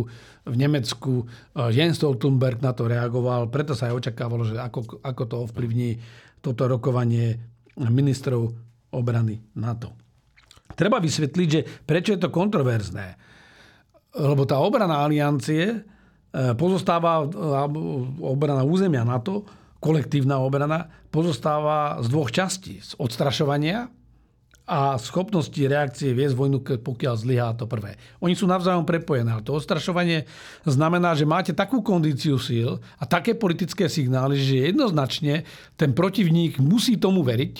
v 0.47 0.55
Nemecku. 0.55 1.27
Uh, 1.27 1.67
Jens 1.67 1.99
Stoltenberg 1.99 2.63
na 2.63 2.71
to 2.71 2.87
reagoval, 2.87 3.51
preto 3.51 3.75
sa 3.75 3.91
aj 3.91 4.07
očakávalo, 4.07 4.47
že 4.47 4.55
ako, 4.55 5.03
ako 5.03 5.23
to 5.27 5.35
ovplyvní 5.43 5.99
toto 6.39 6.63
rokovanie 6.71 7.35
ministrov 7.75 8.55
obrany 8.95 9.43
NATO. 9.59 9.91
Treba 10.79 11.03
vysvetliť, 11.03 11.47
že 11.51 11.61
prečo 11.83 12.15
je 12.15 12.23
to 12.23 12.31
kontroverzné. 12.31 13.19
Lebo 14.15 14.47
tá 14.47 14.63
obrana 14.63 15.03
aliancie 15.03 15.75
uh, 15.75 16.55
pozostáva, 16.55 17.27
obrana 18.23 18.63
územia 18.63 19.03
NATO, 19.03 19.43
kolektívna 19.83 20.39
obrana, 20.39 20.87
pozostáva 21.11 21.99
z 21.99 22.07
dvoch 22.07 22.31
častí. 22.31 22.79
Z 22.79 22.95
odstrašovania 22.95 23.98
a 24.69 25.01
schopnosti 25.01 25.57
reakcie 25.57 26.13
viesť 26.13 26.37
vojnu, 26.37 26.61
pokiaľ 26.61 27.15
zlyhá 27.17 27.57
to 27.57 27.65
prvé. 27.65 27.97
Oni 28.21 28.37
sú 28.37 28.45
navzájom 28.45 28.85
prepojené. 28.85 29.33
A 29.33 29.41
to 29.41 29.57
odstrašovanie 29.57 30.29
znamená, 30.61 31.17
že 31.17 31.25
máte 31.25 31.57
takú 31.57 31.81
kondíciu 31.81 32.37
síl 32.37 32.77
a 33.01 33.03
také 33.09 33.33
politické 33.33 33.89
signály, 33.89 34.37
že 34.37 34.69
jednoznačne 34.69 35.41
ten 35.73 35.89
protivník 35.97 36.61
musí 36.61 37.01
tomu 37.01 37.25
veriť, 37.25 37.55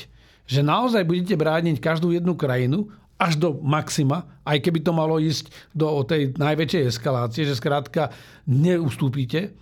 že 0.45 0.61
naozaj 0.61 1.01
budete 1.01 1.33
brániť 1.33 1.81
každú 1.81 2.13
jednu 2.13 2.37
krajinu 2.37 2.93
až 3.17 3.41
do 3.41 3.57
maxima, 3.57 4.29
aj 4.45 4.61
keby 4.61 4.79
to 4.85 4.93
malo 4.93 5.17
ísť 5.17 5.49
do 5.73 6.05
tej 6.05 6.37
najväčšej 6.37 6.93
eskalácie, 6.93 7.43
že 7.43 7.57
skrátka 7.57 8.13
neustúpite 8.45 9.57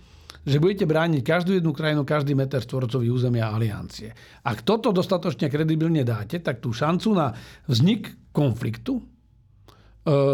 že 0.48 0.56
budete 0.56 0.88
brániť 0.88 1.20
každú 1.20 1.52
jednu 1.60 1.76
krajinu, 1.76 2.08
každý 2.08 2.32
meter 2.32 2.64
stvorcový 2.64 3.12
územia 3.12 3.52
aliancie. 3.52 4.16
Ak 4.48 4.64
toto 4.64 4.96
dostatočne 4.96 5.52
kredibilne 5.52 6.08
dáte, 6.08 6.40
tak 6.40 6.64
tú 6.64 6.72
šancu 6.72 7.08
na 7.12 7.36
vznik 7.68 8.32
konfliktu 8.32 9.04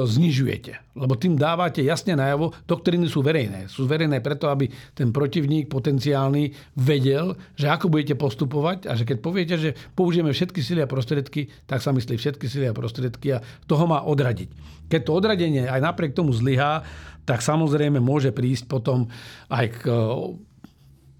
znižujete. 0.06 0.94
Lebo 0.94 1.18
tým 1.18 1.34
dávate 1.34 1.82
jasne 1.82 2.14
najavo, 2.14 2.54
doktriny 2.64 3.10
sú 3.10 3.26
verejné. 3.26 3.66
Sú 3.66 3.90
verejné 3.90 4.22
preto, 4.22 4.46
aby 4.46 4.70
ten 4.94 5.10
protivník 5.10 5.66
potenciálny 5.66 6.54
vedel, 6.78 7.34
že 7.58 7.66
ako 7.66 7.90
budete 7.90 8.14
postupovať 8.14 8.86
a 8.86 8.94
že 8.94 9.02
keď 9.02 9.18
poviete, 9.18 9.54
že 9.58 9.70
použijeme 9.98 10.30
všetky 10.30 10.62
sily 10.62 10.86
a 10.86 10.88
prostriedky, 10.90 11.50
tak 11.66 11.82
sa 11.82 11.90
myslí 11.90 12.14
všetky 12.14 12.46
sily 12.46 12.70
a 12.70 12.76
prostriedky 12.76 13.34
a 13.34 13.42
toho 13.66 13.84
má 13.90 14.06
odradiť. 14.06 14.48
Keď 14.86 15.00
to 15.02 15.16
odradenie 15.16 15.66
aj 15.66 15.80
napriek 15.82 16.14
tomu 16.14 16.30
zlyhá, 16.30 16.86
tak 17.24 17.42
samozrejme 17.42 17.98
môže 17.98 18.30
prísť 18.30 18.68
potom 18.68 19.08
aj 19.48 19.66
k 19.74 19.78
e, 19.88 19.96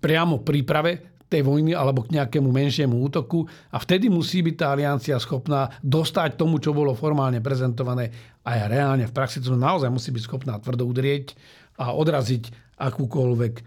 priamo 0.05 0.45
príprave 0.45 1.15
tej 1.35 1.43
vojny 1.43 1.75
alebo 1.75 2.07
k 2.07 2.15
nejakému 2.15 2.47
menšiemu 2.53 2.95
útoku 2.95 3.43
a 3.73 3.83
vtedy 3.83 4.07
musí 4.07 4.45
byť 4.45 4.55
tá 4.55 4.71
aliancia 4.71 5.17
schopná 5.19 5.67
dostať 5.83 6.39
tomu, 6.39 6.63
čo 6.63 6.71
bolo 6.71 6.95
formálne 6.95 7.43
prezentované 7.43 8.34
aj 8.45 8.59
reálne 8.69 9.09
v 9.09 9.17
praxi. 9.17 9.41
To 9.41 9.57
naozaj 9.57 9.89
musí 9.89 10.13
byť 10.13 10.23
schopná 10.25 10.61
tvrdo 10.61 10.85
udrieť 10.85 11.33
a 11.81 11.97
odraziť 11.97 12.77
akúkoľvek 12.77 13.55
e, 13.59 13.63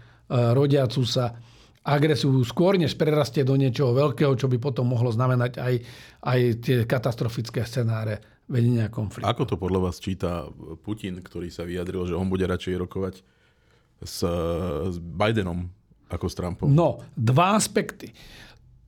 rodiacu 0.54 1.02
sa 1.02 1.34
agresiu 1.82 2.30
skôr, 2.44 2.76
než 2.76 2.94
prerastie 2.94 3.42
do 3.42 3.56
niečoho 3.56 3.96
veľkého, 3.96 4.36
čo 4.36 4.46
by 4.46 4.60
potom 4.60 4.92
mohlo 4.92 5.08
znamenať 5.08 5.56
aj, 5.56 5.74
aj 6.20 6.38
tie 6.60 6.76
katastrofické 6.84 7.64
scenáre 7.64 8.44
vedenia 8.48 8.92
konfliktu. 8.92 9.28
Ako 9.28 9.44
to 9.44 9.56
podľa 9.56 9.88
vás 9.88 9.96
číta 10.00 10.48
Putin, 10.84 11.20
ktorý 11.20 11.48
sa 11.48 11.64
vyjadril, 11.64 12.08
že 12.08 12.16
on 12.16 12.28
bude 12.28 12.44
radšej 12.44 12.74
rokovať 12.80 13.14
s, 14.04 14.20
s 14.88 14.96
Bidenom 15.00 15.68
ako 16.08 16.26
s 16.28 16.34
Trumpom? 16.36 16.68
No, 16.68 17.04
dva 17.16 17.56
aspekty. 17.56 18.12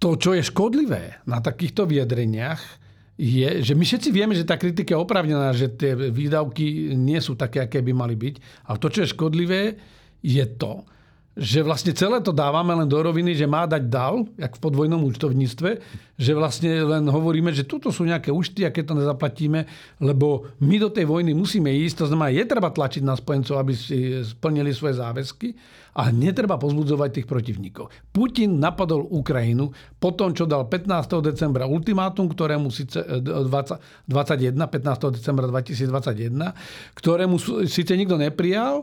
To, 0.01 0.17
čo 0.17 0.33
je 0.33 0.41
škodlivé 0.41 1.21
na 1.29 1.45
takýchto 1.45 1.85
vyjadreniach, 1.85 2.80
je, 3.21 3.61
že 3.61 3.77
my 3.77 3.85
všetci 3.85 4.09
vieme, 4.17 4.33
že 4.33 4.49
tá 4.49 4.57
kritika 4.57 4.97
je 4.97 5.05
opravnená, 5.05 5.53
že 5.53 5.69
tie 5.69 5.93
výdavky 5.93 6.97
nie 6.97 7.21
sú 7.21 7.37
také, 7.37 7.69
aké 7.69 7.85
by 7.85 7.93
mali 7.93 8.17
byť. 8.17 8.65
Ale 8.65 8.81
to, 8.81 8.89
čo 8.89 9.05
je 9.05 9.13
škodlivé, 9.13 9.77
je 10.25 10.45
to, 10.57 10.89
že 11.39 11.63
vlastne 11.63 11.95
celé 11.95 12.19
to 12.19 12.35
dávame 12.35 12.75
len 12.75 12.91
do 12.91 12.99
roviny, 12.99 13.39
že 13.39 13.47
má 13.47 13.63
dať 13.63 13.87
dal, 13.87 14.27
jak 14.35 14.51
v 14.59 14.63
podvojnom 14.67 14.99
účtovníctve, 15.07 15.71
že 16.19 16.33
vlastne 16.35 16.83
len 16.83 17.07
hovoríme, 17.07 17.55
že 17.55 17.63
tuto 17.63 17.95
sú 17.95 18.03
nejaké 18.03 18.35
účty 18.35 18.67
a 18.67 18.75
keď 18.75 18.85
to 18.91 18.99
nezaplatíme, 18.99 19.63
lebo 20.03 20.51
my 20.59 20.77
do 20.83 20.91
tej 20.91 21.07
vojny 21.07 21.31
musíme 21.31 21.71
ísť, 21.71 22.03
to 22.03 22.07
znamená, 22.11 22.35
je 22.35 22.45
treba 22.45 22.75
tlačiť 22.75 23.07
na 23.07 23.15
spojencov, 23.15 23.57
aby 23.63 23.73
si 23.79 24.21
splnili 24.27 24.75
svoje 24.75 24.99
záväzky 24.99 25.55
a 25.95 26.11
netreba 26.11 26.59
pozbudzovať 26.59 27.23
tých 27.23 27.27
protivníkov. 27.31 27.95
Putin 28.11 28.59
napadol 28.59 29.07
Ukrajinu 29.07 29.71
po 30.03 30.11
tom, 30.11 30.35
čo 30.35 30.51
dal 30.51 30.67
15. 30.67 30.91
decembra 31.23 31.63
ultimátum, 31.67 32.27
ktorému 32.27 32.75
síce 32.75 32.99
20, 33.01 34.07
21, 34.07 34.59
15. 34.59 35.15
decembra 35.15 35.47
2021, 35.47 36.99
ktorému 36.99 37.39
síce 37.71 37.93
nikto 37.95 38.19
neprijal, 38.19 38.83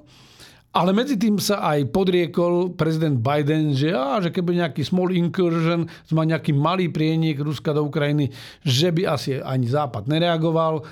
ale 0.77 0.93
medzi 0.93 1.17
tým 1.17 1.41
sa 1.41 1.65
aj 1.73 1.89
podriekol 1.89 2.77
prezident 2.77 3.17
Biden, 3.17 3.73
že, 3.73 3.89
á, 3.89 4.21
že 4.21 4.29
keby 4.29 4.61
nejaký 4.61 4.85
small 4.85 5.09
incursion, 5.09 5.89
má 6.13 6.21
nejaký 6.21 6.53
malý 6.53 6.93
prienik 6.93 7.41
Ruska 7.41 7.73
do 7.73 7.81
Ukrajiny, 7.89 8.29
že 8.61 8.93
by 8.93 9.09
asi 9.09 9.41
ani 9.41 9.65
Západ 9.65 10.05
nereagoval, 10.05 10.77
e, 10.77 10.83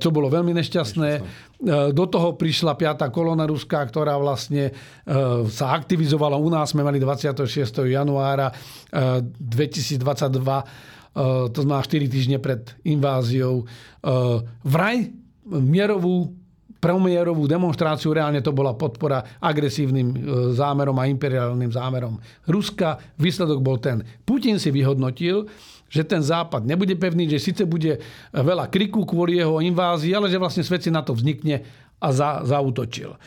čo 0.00 0.08
bolo 0.08 0.32
veľmi 0.32 0.56
nešťastné. 0.56 1.10
nešťastné. 1.20 1.92
Do 1.92 2.04
toho 2.08 2.40
prišla 2.40 2.78
piata 2.78 3.12
kolona 3.12 3.44
Ruská, 3.44 3.84
ktorá 3.84 4.16
vlastne 4.16 4.70
e, 4.70 4.72
sa 5.52 5.76
aktivizovala. 5.76 6.40
U 6.40 6.48
nás 6.48 6.72
sme 6.72 6.80
mali 6.80 6.96
26. 6.96 7.44
januára 7.84 8.48
2022 8.88 10.00
e, 10.00 10.64
to 11.52 11.58
znamená 11.60 11.84
4 11.84 12.08
týždne 12.08 12.38
pred 12.38 12.62
inváziou, 12.86 13.66
vraj 14.62 15.10
mierovú 15.50 16.30
premiérovú 16.78 17.50
demonstráciu, 17.50 18.14
reálne 18.14 18.38
to 18.38 18.54
bola 18.54 18.74
podpora 18.74 19.38
agresívnym 19.42 20.08
e, 20.10 20.16
zámerom 20.54 20.94
a 20.94 21.10
imperiálnym 21.10 21.70
zámerom 21.74 22.18
Ruska. 22.46 23.02
Výsledok 23.18 23.58
bol 23.58 23.82
ten. 23.82 24.06
Putin 24.22 24.62
si 24.62 24.70
vyhodnotil, 24.70 25.50
že 25.90 26.06
ten 26.06 26.22
západ 26.22 26.62
nebude 26.68 26.94
pevný, 26.94 27.26
že 27.26 27.42
síce 27.42 27.62
bude 27.64 27.98
veľa 28.30 28.68
kriku 28.70 29.02
kvôli 29.08 29.40
jeho 29.40 29.58
invázii, 29.58 30.12
ale 30.14 30.28
že 30.30 30.38
vlastne 30.38 30.62
svet 30.62 30.84
si 30.84 30.90
na 30.92 31.02
to 31.02 31.16
vznikne 31.16 31.64
a 31.98 32.08
za, 32.14 32.46
zautočil. 32.46 33.18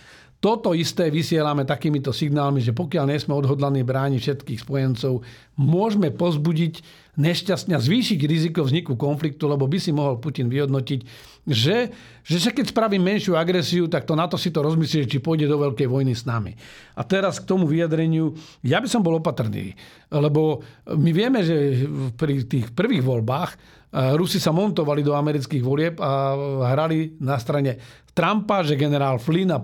Toto 0.41 0.73
isté 0.73 1.13
vysielame 1.13 1.69
takýmito 1.69 2.09
signálmi, 2.09 2.65
že 2.65 2.73
pokiaľ 2.73 3.13
nie 3.13 3.21
sme 3.21 3.37
odhodlaní 3.37 3.85
brániť 3.85 4.21
všetkých 4.25 4.65
spojencov, 4.65 5.21
môžeme 5.53 6.09
pozbudiť 6.09 6.81
nešťastne 7.13 7.77
zvýšiť 7.77 8.19
riziko 8.25 8.65
vzniku 8.65 8.97
konfliktu, 8.97 9.45
lebo 9.45 9.69
by 9.69 9.77
si 9.77 9.93
mohol 9.93 10.17
Putin 10.17 10.49
vyhodnotiť, 10.49 10.99
že, 11.45 11.93
že 12.25 12.37
sa 12.41 12.49
keď 12.49 12.73
spraví 12.73 12.97
menšiu 12.97 13.37
agresiu, 13.37 13.85
tak 13.85 14.09
to 14.09 14.17
na 14.17 14.25
to 14.25 14.33
si 14.33 14.49
to 14.49 14.65
rozmyslí, 14.65 15.05
či 15.05 15.21
pôjde 15.21 15.45
do 15.45 15.61
veľkej 15.61 15.85
vojny 15.85 16.17
s 16.17 16.25
nami. 16.25 16.57
A 16.97 17.05
teraz 17.05 17.37
k 17.37 17.45
tomu 17.45 17.69
vyjadreniu, 17.69 18.33
ja 18.65 18.81
by 18.81 18.89
som 18.89 19.05
bol 19.05 19.21
opatrný, 19.21 19.77
lebo 20.09 20.65
my 20.89 21.11
vieme, 21.13 21.45
že 21.45 21.85
pri 22.17 22.49
tých 22.49 22.73
prvých 22.73 23.05
voľbách 23.05 23.80
Rusi 23.91 24.39
sa 24.39 24.55
montovali 24.55 25.03
do 25.03 25.11
amerických 25.11 25.63
volieb 25.63 25.99
a 25.99 26.35
hrali 26.71 27.19
na 27.19 27.35
strane 27.35 27.75
Trumpa, 28.15 28.63
že 28.63 28.79
generál 28.79 29.19
Flynn 29.19 29.51
a, 29.51 29.59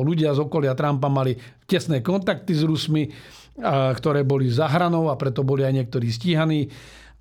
ľudia 0.00 0.32
z 0.32 0.40
okolia 0.40 0.72
Trumpa 0.72 1.12
mali 1.12 1.36
tesné 1.68 2.00
kontakty 2.00 2.56
s 2.56 2.64
Rusmi, 2.64 3.04
a, 3.60 3.92
ktoré 3.92 4.24
boli 4.24 4.48
za 4.48 4.68
hranou 4.68 5.12
a 5.12 5.20
preto 5.20 5.44
boli 5.44 5.64
aj 5.64 5.76
niektorí 5.76 6.08
stíhaní. 6.08 6.68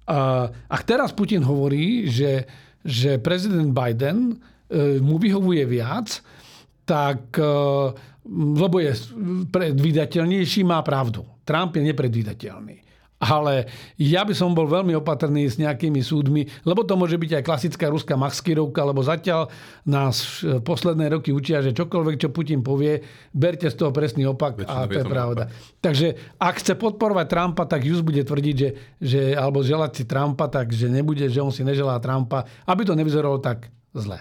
A, 0.07 0.47
a 0.47 0.77
teraz 0.83 1.11
Putin 1.11 1.43
hovorí, 1.43 2.07
že 2.07 2.47
že 2.85 3.17
prezident 3.17 3.73
Biden 3.73 4.37
mu 5.01 5.17
vyhovuje 5.17 5.65
viac, 5.65 6.21
tak, 6.85 7.33
lebo 8.29 8.77
je 8.77 8.93
predvídateľnejší, 9.49 10.61
má 10.61 10.85
pravdu. 10.85 11.25
Trump 11.41 11.73
je 11.73 11.81
nepredvídateľný. 11.81 12.77
Ale 13.25 13.65
ja 13.97 14.21
by 14.21 14.37
som 14.37 14.53
bol 14.53 14.69
veľmi 14.69 14.93
opatrný 14.93 15.49
s 15.49 15.57
nejakými 15.57 15.99
súdmi, 16.05 16.45
lebo 16.61 16.85
to 16.85 16.93
môže 16.93 17.17
byť 17.17 17.41
aj 17.41 17.43
klasická 17.43 17.89
ruská 17.89 18.13
maskirovka, 18.13 18.85
lebo 18.85 19.01
zatiaľ 19.01 19.49
nás 19.81 20.45
posledné 20.61 21.09
roky 21.09 21.33
učia, 21.33 21.65
že 21.65 21.73
čokoľvek, 21.73 22.15
čo 22.21 22.29
Putin 22.29 22.61
povie, 22.61 23.01
berte 23.33 23.65
z 23.65 23.75
toho 23.75 23.89
presný 23.89 24.29
opak 24.29 24.61
Väčšina 24.61 24.85
a 24.85 24.89
to 24.89 24.99
je 25.01 25.05
pravda. 25.05 25.43
Opak. 25.49 25.81
Takže 25.81 26.07
ak 26.37 26.55
chce 26.61 26.73
podporovať 26.77 27.25
Trumpa, 27.25 27.63
tak 27.65 27.81
just 27.81 28.05
bude 28.05 28.21
tvrdiť, 28.21 28.55
že, 28.55 28.69
že 29.01 29.21
alebo 29.33 29.65
želať 29.65 29.91
si 29.97 30.03
Trumpa, 30.05 30.45
takže 30.45 30.85
nebude, 30.87 31.25
že 31.25 31.41
on 31.41 31.49
si 31.49 31.65
neželá 31.65 31.97
Trumpa, 31.97 32.45
aby 32.69 32.85
to 32.85 32.93
nevyzeralo 32.93 33.41
tak 33.41 33.73
zle. 33.95 34.19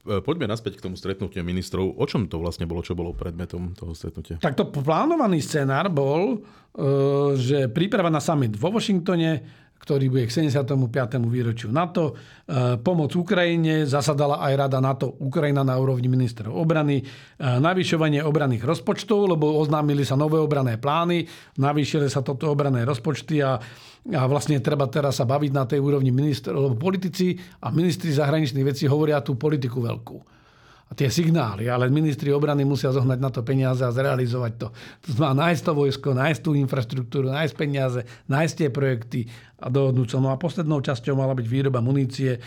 E, 0.00 0.24
poďme 0.24 0.48
naspäť 0.48 0.80
k 0.80 0.84
tomu 0.88 0.96
stretnutiu 0.96 1.44
ministrov. 1.44 2.00
O 2.00 2.04
čom 2.08 2.24
to 2.24 2.40
vlastne 2.40 2.64
bolo, 2.64 2.80
čo 2.80 2.96
bolo 2.96 3.12
predmetom 3.12 3.76
toho 3.76 3.92
stretnutia? 3.92 4.40
Tak 4.40 4.56
to 4.56 4.72
plánovaný 4.72 5.44
scenár 5.44 5.92
bol, 5.92 6.36
e, 6.36 7.36
že 7.36 7.68
príprava 7.68 8.08
na 8.08 8.20
summit 8.20 8.56
vo 8.56 8.72
Washingtone, 8.72 9.44
ktorý 9.80 10.12
bude 10.12 10.28
k 10.28 10.44
75. 10.44 10.76
výročiu 11.24 11.72
NATO. 11.72 12.12
E, 12.12 12.76
pomoc 12.78 13.16
Ukrajine, 13.16 13.88
zasadala 13.88 14.38
aj 14.44 14.52
Rada 14.54 14.78
NATO 14.78 15.16
Ukrajina 15.24 15.64
na 15.64 15.80
úrovni 15.80 16.06
ministrov 16.06 16.52
obrany. 16.52 17.02
Navyšovanie 17.40 18.20
obranných 18.20 18.62
rozpočtov, 18.68 19.34
lebo 19.36 19.56
oznámili 19.56 20.04
sa 20.04 20.20
nové 20.20 20.36
obrané 20.36 20.76
plány, 20.76 21.24
navýšili 21.56 22.12
sa 22.12 22.20
toto 22.20 22.52
obrané 22.52 22.84
rozpočty 22.84 23.40
a 23.40 23.56
a 24.00 24.24
vlastne 24.24 24.56
treba 24.64 24.88
teraz 24.88 25.20
sa 25.20 25.28
baviť 25.28 25.52
na 25.52 25.68
tej 25.68 25.76
úrovni 25.84 26.08
minister, 26.08 26.56
lebo 26.56 26.72
politici 26.72 27.36
a 27.60 27.68
ministri 27.68 28.08
zahraničných 28.08 28.64
vecí 28.64 28.88
hovoria 28.88 29.20
tú 29.20 29.36
politiku 29.36 29.84
veľkú. 29.84 30.39
A 30.90 30.92
tie 30.98 31.06
signály, 31.06 31.70
ale 31.70 31.86
ministri 31.86 32.34
obrany 32.34 32.66
musia 32.66 32.90
zohnať 32.90 33.18
na 33.22 33.30
to 33.30 33.46
peniaze 33.46 33.78
a 33.78 33.94
zrealizovať 33.94 34.52
to. 34.58 34.68
To 35.06 35.10
znamená 35.14 35.46
nájsť 35.46 35.62
to 35.62 35.72
vojsko, 35.78 36.08
nájsť 36.18 36.40
tú 36.42 36.50
infraštruktúru, 36.58 37.30
nájsť 37.30 37.54
peniaze, 37.54 38.00
nájsť 38.26 38.54
tie 38.58 38.68
projekty 38.74 39.20
a 39.62 39.70
dohodnúť 39.70 40.08
sa. 40.10 40.18
No 40.18 40.34
a 40.34 40.40
poslednou 40.40 40.82
časťou 40.82 41.14
mala 41.14 41.38
byť 41.38 41.46
výroba 41.46 41.78
munície. 41.78 42.34
E, 42.34 42.40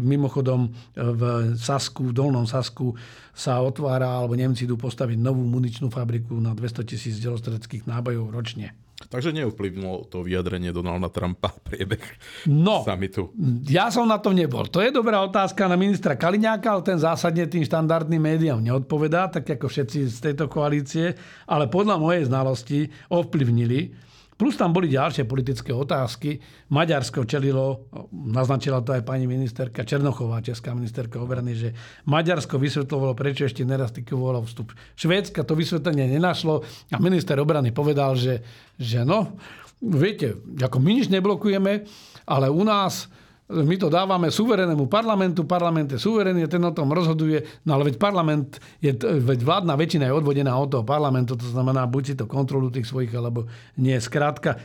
mimochodom 0.00 0.72
v 0.96 1.22
Sasku, 1.60 2.08
v 2.08 2.16
Dolnom 2.16 2.48
Sasku 2.48 2.96
sa 3.36 3.60
otvára, 3.60 4.08
alebo 4.16 4.32
Nemci 4.32 4.64
idú 4.64 4.80
postaviť 4.80 5.20
novú 5.20 5.44
muničnú 5.44 5.92
fabriku 5.92 6.40
na 6.40 6.56
200 6.56 6.88
tisíc 6.88 7.20
delostreckých 7.20 7.84
nábojov 7.84 8.32
ročne. 8.32 8.83
Takže 9.14 9.30
neovplyvnilo 9.30 10.10
to 10.10 10.26
vyjadrenie 10.26 10.74
Donalda 10.74 11.06
Trumpa 11.06 11.54
priebeh 11.70 12.02
no, 12.50 12.82
samitu. 12.82 13.30
Ja 13.62 13.86
som 13.94 14.10
na 14.10 14.18
tom 14.18 14.34
nebol. 14.34 14.66
To 14.66 14.82
je 14.82 14.90
dobrá 14.90 15.22
otázka 15.22 15.70
na 15.70 15.78
ministra 15.78 16.18
Kaliňáka, 16.18 16.66
ale 16.66 16.82
ten 16.82 16.98
zásadne 16.98 17.46
tým 17.46 17.62
štandardným 17.62 18.18
médiám 18.18 18.58
neodpovedá, 18.58 19.30
tak 19.30 19.46
ako 19.46 19.70
všetci 19.70 20.10
z 20.10 20.18
tejto 20.18 20.50
koalície, 20.50 21.14
ale 21.46 21.70
podľa 21.70 22.02
mojej 22.02 22.26
znalosti 22.26 22.90
ovplyvnili 23.06 23.94
Plus 24.34 24.58
tam 24.58 24.74
boli 24.74 24.90
ďalšie 24.90 25.30
politické 25.30 25.70
otázky. 25.70 26.42
Maďarsko 26.74 27.22
čelilo, 27.22 27.86
naznačila 28.10 28.82
to 28.82 28.90
aj 28.90 29.06
pani 29.06 29.30
ministerka 29.30 29.86
Černochová, 29.86 30.42
česká 30.42 30.74
ministerka 30.74 31.22
obrany, 31.22 31.54
že 31.54 31.70
Maďarsko 32.10 32.58
vysvetľovalo, 32.58 33.14
prečo 33.14 33.46
ešte 33.46 33.62
neratifikovalo 33.62 34.42
vstup. 34.42 34.74
Švédska 34.98 35.46
to 35.46 35.54
vysvetlenie 35.54 36.18
nenašlo 36.18 36.66
a 36.90 36.96
minister 36.98 37.38
obrany 37.38 37.70
povedal, 37.70 38.18
že, 38.18 38.42
že 38.74 39.06
no, 39.06 39.38
viete, 39.78 40.34
ako 40.58 40.82
my 40.82 40.90
nič 40.98 41.14
neblokujeme, 41.14 41.86
ale 42.26 42.46
u 42.50 42.62
nás 42.66 43.06
my 43.44 43.76
to 43.76 43.92
dávame 43.92 44.32
suverenému 44.32 44.88
parlamentu, 44.88 45.44
parlament 45.44 45.92
je 45.92 46.00
suverénny, 46.00 46.48
ten 46.48 46.64
o 46.64 46.72
tom 46.72 46.88
rozhoduje, 46.88 47.44
no 47.68 47.76
ale 47.76 47.92
veď 47.92 48.00
parlament, 48.00 48.56
je, 48.80 48.96
veď 48.96 49.44
vládna 49.44 49.76
väčšina 49.76 50.08
je 50.08 50.16
odvodená 50.16 50.56
od 50.56 50.72
toho 50.72 50.84
parlamentu, 50.84 51.36
to 51.36 51.44
znamená, 51.52 51.84
buď 51.84 52.02
si 52.06 52.14
to 52.16 52.24
kontrolu 52.24 52.72
tých 52.72 52.88
svojich, 52.88 53.12
alebo 53.12 53.44
nie. 53.76 54.00
Skrátka, 54.00 54.56
e, 54.56 54.58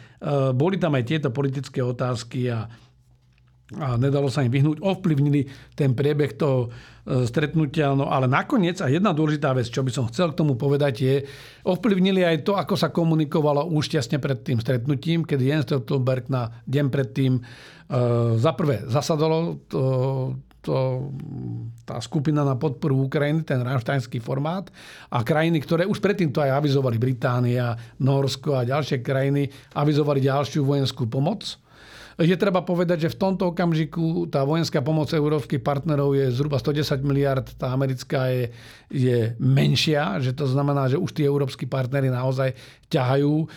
boli 0.55 0.79
tam 0.79 0.95
aj 0.95 1.03
tieto 1.03 1.27
politické 1.27 1.83
otázky 1.83 2.47
a, 2.55 2.71
a 3.77 4.01
nedalo 4.01 4.33
sa 4.33 4.41
im 4.41 4.49
vyhnúť, 4.49 4.81
ovplyvnili 4.81 5.45
ten 5.77 5.93
priebeh 5.93 6.33
toho 6.33 6.73
e, 7.05 7.29
stretnutia, 7.29 7.93
no 7.93 8.09
ale 8.09 8.25
nakoniec, 8.25 8.81
a 8.81 8.89
jedna 8.89 9.13
dôležitá 9.13 9.53
vec, 9.53 9.69
čo 9.69 9.85
by 9.85 9.91
som 9.93 10.09
chcel 10.09 10.33
k 10.33 10.39
tomu 10.41 10.57
povedať, 10.57 10.93
je, 10.97 11.15
ovplyvnili 11.69 12.25
aj 12.25 12.49
to, 12.49 12.57
ako 12.57 12.73
sa 12.73 12.89
komunikovalo 12.89 13.69
už 13.69 13.93
tesne 13.93 14.17
pred 14.17 14.41
tým 14.41 14.57
stretnutím, 14.57 15.21
kedy 15.21 15.43
Jens 15.53 15.69
Stoltenberg 15.69 16.33
na 16.33 16.49
deň 16.65 16.85
predtým 16.89 17.33
Eh, 17.89 18.37
za 18.37 18.53
prvé, 18.53 18.85
zasadalo 18.85 19.65
to, 19.65 19.81
to, 20.61 21.09
tá 21.89 21.97
skupina 21.97 22.45
na 22.45 22.53
podporu 22.53 23.09
Ukrajiny, 23.09 23.41
ten 23.41 23.65
raštajnský 23.65 24.21
formát 24.21 24.69
a 25.09 25.25
krajiny, 25.25 25.57
ktoré 25.57 25.89
už 25.89 25.97
predtým 25.97 26.29
to 26.29 26.37
aj 26.37 26.53
avizovali, 26.53 27.01
Británia, 27.01 27.73
Norsko 27.97 28.61
a 28.61 28.69
ďalšie 28.69 29.01
krajiny, 29.01 29.49
avizovali 29.73 30.21
ďalšiu 30.21 30.69
vojenskú 30.69 31.09
pomoc 31.09 31.57
je 32.19 32.35
treba 32.35 32.59
povedať, 32.67 33.07
že 33.07 33.13
v 33.15 33.19
tomto 33.19 33.55
okamžiku 33.55 34.27
tá 34.27 34.43
vojenská 34.43 34.83
pomoc 34.83 35.07
európskych 35.07 35.63
partnerov 35.63 36.11
je 36.19 36.27
zhruba 36.35 36.59
110 36.59 36.99
miliard, 37.07 37.47
tá 37.55 37.71
americká 37.71 38.27
je, 38.27 38.51
je 38.91 39.39
menšia, 39.39 40.19
že 40.19 40.35
to 40.35 40.43
znamená, 40.43 40.91
že 40.91 40.99
už 40.99 41.15
tí 41.15 41.23
európsky 41.23 41.63
partnery 41.63 42.11
naozaj 42.11 42.51
ťahajú. 42.91 43.33
E, 43.39 43.47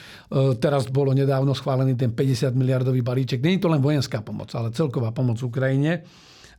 teraz 0.63 0.87
bolo 0.87 1.11
nedávno 1.11 1.51
schválený 1.59 1.99
ten 1.99 2.15
50 2.15 2.55
miliardový 2.55 3.03
balíček. 3.03 3.43
Není 3.43 3.59
to 3.59 3.67
len 3.67 3.83
vojenská 3.83 4.23
pomoc, 4.23 4.55
ale 4.55 4.71
celková 4.71 5.11
pomoc 5.11 5.43
Ukrajine. 5.43 6.07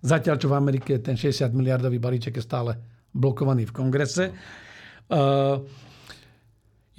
Zatiaľ, 0.04 0.36
čo 0.36 0.52
v 0.52 0.60
Amerike 0.60 1.00
ten 1.00 1.16
60 1.16 1.56
miliardový 1.56 2.04
balíček 2.04 2.36
je 2.36 2.44
stále 2.44 2.76
blokovaný 3.16 3.72
v 3.72 3.76
kongrese. 3.80 4.36
Uh, 5.08 5.64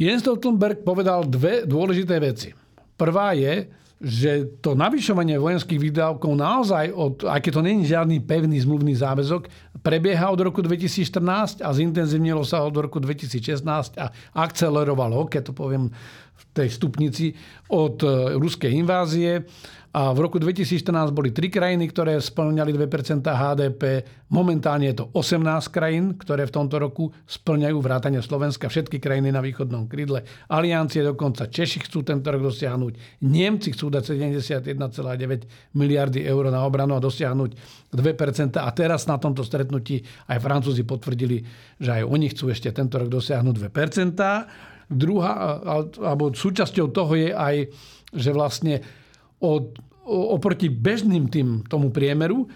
Jens 0.00 0.24
Stoltenberg 0.24 0.80
povedal 0.80 1.28
dve 1.28 1.68
dôležité 1.68 2.16
veci. 2.24 2.56
Prvá 2.96 3.36
je, 3.36 3.83
že 4.04 4.60
to 4.60 4.76
navyšovanie 4.76 5.40
vojenských 5.40 5.80
výdavkov 5.80 6.36
naozaj, 6.36 6.92
od, 6.92 7.24
aj 7.24 7.40
keď 7.40 7.52
to 7.56 7.62
není 7.64 7.82
žiadny 7.88 8.20
pevný 8.20 8.60
zmluvný 8.60 8.92
záväzok, 8.92 9.48
prebieha 9.80 10.28
od 10.28 10.44
roku 10.44 10.60
2014 10.60 11.64
a 11.64 11.72
zintenzívnilo 11.72 12.44
sa 12.44 12.60
od 12.68 12.76
roku 12.76 13.00
2016 13.00 13.64
a 13.96 14.12
akcelerovalo, 14.36 15.24
keď 15.32 15.48
to 15.48 15.52
poviem 15.56 15.88
v 16.34 16.42
tej 16.52 16.68
stupnici, 16.68 17.32
od 17.72 18.04
e, 18.04 18.36
ruskej 18.36 18.76
invázie 18.76 19.48
a 19.94 20.10
v 20.10 20.26
roku 20.26 20.42
2014 20.42 21.14
boli 21.14 21.30
tri 21.30 21.46
krajiny, 21.46 21.86
ktoré 21.86 22.18
splňali 22.18 22.74
2% 22.74 23.22
HDP. 23.22 24.02
Momentálne 24.26 24.90
je 24.90 24.98
to 24.98 25.06
18 25.14 25.70
krajín, 25.70 26.18
ktoré 26.18 26.50
v 26.50 26.54
tomto 26.58 26.82
roku 26.82 27.14
splňajú 27.30 27.78
vrátane 27.78 28.18
Slovenska, 28.18 28.66
všetky 28.66 28.98
krajiny 28.98 29.30
na 29.30 29.38
východnom 29.38 29.86
krydle. 29.86 30.26
Aliancie 30.50 30.98
dokonca 31.06 31.46
Češi 31.46 31.86
chcú 31.86 32.02
tento 32.02 32.26
rok 32.26 32.42
dosiahnuť. 32.42 33.22
Nemci 33.22 33.70
chcú 33.70 33.86
dať 33.94 34.18
71,9 34.18 35.78
miliardy 35.78 36.26
eur 36.26 36.50
na 36.50 36.66
obranu 36.66 36.98
a 36.98 37.00
dosiahnuť 37.00 37.50
2%. 37.94 38.58
A 38.58 38.66
teraz 38.74 39.06
na 39.06 39.22
tomto 39.22 39.46
stretnutí 39.46 40.02
aj 40.26 40.42
Francúzi 40.42 40.82
potvrdili, 40.82 41.46
že 41.78 42.02
aj 42.02 42.10
oni 42.10 42.34
chcú 42.34 42.50
ešte 42.50 42.74
tento 42.74 42.98
rok 42.98 43.06
dosiahnuť 43.06 43.70
2%. 43.70 44.90
Druhá, 44.90 45.62
alebo 46.02 46.34
súčasťou 46.34 46.90
toho 46.90 47.14
je 47.14 47.30
aj, 47.30 47.70
že 48.10 48.34
vlastne 48.34 49.03
od, 49.44 49.76
oproti 50.08 50.72
bežným 50.72 51.28
tým, 51.28 51.68
tomu 51.68 51.92
priemeru 51.92 52.48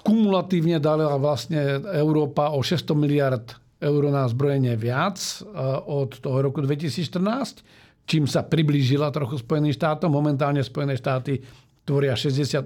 kumulatívne 0.00 0.80
dala 0.80 1.20
vlastne 1.20 1.84
Európa 1.92 2.56
o 2.56 2.64
600 2.64 2.96
miliard 2.96 3.46
eur 3.76 4.02
na 4.08 4.24
zbrojenie 4.24 4.72
viac 4.78 5.20
e, 5.20 5.44
od 5.84 6.16
toho 6.16 6.40
roku 6.40 6.64
2014, 6.64 8.08
čím 8.08 8.24
sa 8.24 8.46
priblížila 8.46 9.12
trochu 9.12 9.42
Spojeným 9.44 9.74
štátom. 9.74 10.08
Momentálne 10.08 10.64
Spojené 10.64 10.96
štáty 10.96 11.44
tvoria 11.82 12.14
68% 12.14 12.62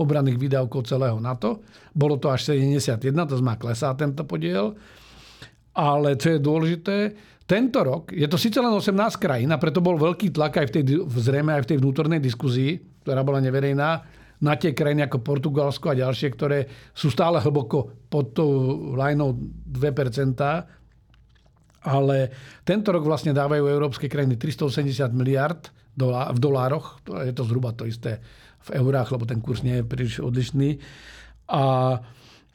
obranných 0.00 0.40
výdavkov 0.40 0.88
celého 0.88 1.20
NATO. 1.20 1.62
Bolo 1.92 2.16
to 2.16 2.32
až 2.32 2.56
71, 2.56 2.98
to 3.28 3.36
znamená 3.38 3.60
klesá 3.60 3.92
tento 3.94 4.24
podiel. 4.24 4.74
Ale 5.76 6.18
čo 6.18 6.34
je 6.34 6.40
dôležité, 6.42 6.96
tento 7.48 7.80
rok, 7.80 8.12
je 8.12 8.28
to 8.28 8.36
síce 8.36 8.60
len 8.60 8.68
18 8.68 8.92
krajín 9.16 9.48
a 9.48 9.56
preto 9.56 9.80
bol 9.80 9.96
veľký 9.96 10.36
tlak 10.36 10.60
aj 10.60 10.66
v 10.68 10.72
tej, 10.76 10.82
zrejme 11.08 11.56
aj 11.56 11.64
v 11.64 11.68
tej 11.72 11.78
vnútornej 11.80 12.20
diskuzii, 12.20 12.76
ktorá 13.00 13.24
bola 13.24 13.40
neverejná, 13.40 14.04
na 14.38 14.54
tie 14.54 14.76
krajiny 14.76 15.08
ako 15.08 15.24
Portugalsko 15.24 15.90
a 15.90 15.98
ďalšie, 15.98 16.28
ktoré 16.36 16.68
sú 16.92 17.08
stále 17.08 17.40
hlboko 17.40 18.06
pod 18.06 18.36
tou 18.36 18.50
lajnou 18.94 19.34
2%, 19.64 20.38
ale 21.88 22.16
tento 22.62 22.88
rok 22.92 23.02
vlastne 23.02 23.32
dávajú 23.32 23.64
európske 23.64 24.06
krajiny 24.12 24.36
380 24.36 25.08
miliard 25.16 25.72
v 25.98 26.38
dolároch, 26.38 27.02
je 27.26 27.34
to 27.34 27.48
zhruba 27.48 27.74
to 27.74 27.88
isté 27.88 28.22
v 28.68 28.78
eurách, 28.78 29.10
lebo 29.10 29.24
ten 29.26 29.40
kurz 29.42 29.64
nie 29.64 29.80
je 29.80 29.88
príliš 29.88 30.20
odlišný. 30.22 30.78
A 31.48 31.96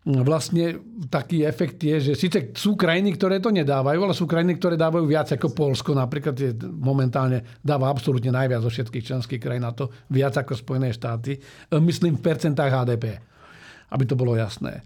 vlastne 0.04 0.84
taký 1.08 1.48
efekt 1.48 1.80
je, 1.80 2.12
že 2.12 2.14
síce 2.20 2.52
sú 2.60 2.76
krajiny, 2.76 3.16
ktoré 3.16 3.40
to 3.40 3.56
nedávajú, 3.56 4.04
ale 4.04 4.12
sú 4.12 4.28
krajiny, 4.28 4.60
ktoré 4.60 4.76
dávajú 4.76 5.08
viac 5.08 5.32
ako 5.32 5.56
Polsko. 5.56 5.96
Napríklad 5.96 6.36
je 6.36 6.52
momentálne 6.76 7.40
dáva 7.64 7.88
absolútne 7.88 8.28
najviac 8.36 8.68
zo 8.68 8.72
všetkých 8.72 9.08
členských 9.08 9.40
krajín 9.40 9.64
na 9.64 9.72
to, 9.72 9.88
viac 10.12 10.36
ako 10.36 10.60
Spojené 10.60 10.92
štáty. 10.92 11.40
E, 11.40 11.80
myslím 11.80 12.20
v 12.20 12.26
percentách 12.26 12.84
HDP, 12.84 13.16
aby 13.96 14.04
to 14.04 14.20
bolo 14.20 14.36
jasné. 14.36 14.84